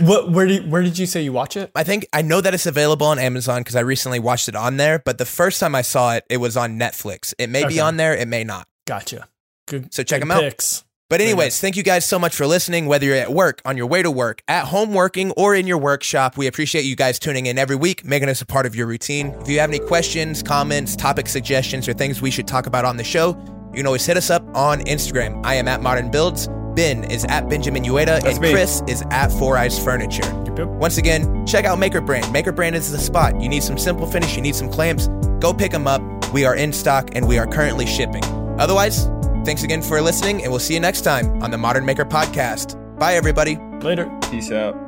What? 0.00 0.30
Where 0.30 0.46
did 0.46 0.70
Where 0.70 0.82
did 0.82 0.98
you 0.98 1.06
say 1.06 1.22
you 1.22 1.32
watch 1.32 1.56
it? 1.56 1.70
I 1.74 1.84
think 1.84 2.06
I 2.12 2.22
know 2.22 2.40
that 2.40 2.54
it's 2.54 2.66
available 2.66 3.06
on 3.06 3.18
Amazon 3.18 3.60
because 3.60 3.76
I 3.76 3.80
recently 3.80 4.18
watched 4.18 4.48
it 4.48 4.56
on 4.56 4.78
there. 4.78 4.98
But 4.98 5.18
the 5.18 5.26
first 5.26 5.60
time 5.60 5.74
I 5.74 5.82
saw 5.82 6.14
it, 6.14 6.24
it 6.30 6.38
was 6.38 6.56
on 6.56 6.78
Netflix. 6.78 7.34
It 7.38 7.50
may 7.50 7.66
be 7.66 7.78
on 7.80 7.96
there, 7.98 8.14
it 8.14 8.28
may 8.28 8.44
not. 8.44 8.66
Gotcha. 8.86 9.28
Good. 9.66 9.92
So 9.92 10.02
check 10.02 10.22
good 10.22 10.30
'em 10.30 10.44
out. 10.44 10.82
But 11.10 11.22
anyways, 11.22 11.58
thank 11.58 11.74
you 11.74 11.82
guys 11.82 12.06
so 12.06 12.18
much 12.18 12.36
for 12.36 12.46
listening. 12.46 12.84
Whether 12.84 13.06
you're 13.06 13.16
at 13.16 13.32
work, 13.32 13.62
on 13.64 13.78
your 13.78 13.86
way 13.86 14.02
to 14.02 14.10
work, 14.10 14.42
at 14.46 14.66
home 14.66 14.92
working, 14.92 15.30
or 15.38 15.54
in 15.54 15.66
your 15.66 15.78
workshop, 15.78 16.36
we 16.36 16.46
appreciate 16.46 16.84
you 16.84 16.96
guys 16.96 17.18
tuning 17.18 17.46
in 17.46 17.56
every 17.56 17.76
week, 17.76 18.04
making 18.04 18.28
us 18.28 18.42
a 18.42 18.46
part 18.46 18.66
of 18.66 18.76
your 18.76 18.86
routine. 18.86 19.28
If 19.40 19.48
you 19.48 19.58
have 19.58 19.70
any 19.70 19.78
questions, 19.78 20.42
comments, 20.42 20.94
topic 20.94 21.26
suggestions, 21.26 21.88
or 21.88 21.94
things 21.94 22.20
we 22.20 22.30
should 22.30 22.46
talk 22.46 22.66
about 22.66 22.84
on 22.84 22.98
the 22.98 23.04
show, 23.04 23.28
you 23.70 23.76
can 23.76 23.86
always 23.86 24.04
hit 24.04 24.18
us 24.18 24.28
up 24.28 24.44
on 24.54 24.80
Instagram. 24.80 25.40
I 25.46 25.54
am 25.54 25.66
at 25.66 25.80
Modern 25.80 26.10
Builds. 26.10 26.46
Ben 26.74 27.04
is 27.04 27.24
at 27.24 27.48
Benjamin 27.48 27.84
Uyeda, 27.84 28.20
That's 28.20 28.26
and 28.26 28.40
me. 28.40 28.52
Chris 28.52 28.82
is 28.86 29.02
at 29.10 29.28
Four 29.32 29.56
Eyes 29.56 29.82
Furniture. 29.82 30.28
Yep, 30.44 30.58
yep. 30.58 30.68
Once 30.68 30.98
again, 30.98 31.46
check 31.46 31.64
out 31.64 31.78
Maker 31.78 32.02
Brand. 32.02 32.30
Maker 32.34 32.52
Brand 32.52 32.76
is 32.76 32.92
the 32.92 32.98
spot. 32.98 33.40
You 33.40 33.48
need 33.48 33.62
some 33.62 33.78
simple 33.78 34.06
finish, 34.06 34.36
you 34.36 34.42
need 34.42 34.54
some 34.54 34.70
clamps. 34.70 35.08
Go 35.40 35.54
pick 35.54 35.72
them 35.72 35.86
up. 35.86 36.02
We 36.34 36.44
are 36.44 36.54
in 36.54 36.70
stock 36.70 37.08
and 37.14 37.26
we 37.26 37.38
are 37.38 37.46
currently 37.46 37.86
shipping. 37.86 38.22
Otherwise, 38.60 39.08
thanks 39.48 39.62
again 39.62 39.80
for 39.80 39.98
listening, 40.02 40.42
and 40.42 40.52
we'll 40.52 40.60
see 40.60 40.74
you 40.74 40.80
next 40.80 41.00
time 41.00 41.42
on 41.42 41.50
the 41.50 41.56
Modern 41.56 41.86
Maker 41.86 42.04
Podcast. 42.04 42.76
Bye, 42.98 43.14
everybody. 43.14 43.56
Later. 43.80 44.06
Peace 44.30 44.52
out. 44.52 44.87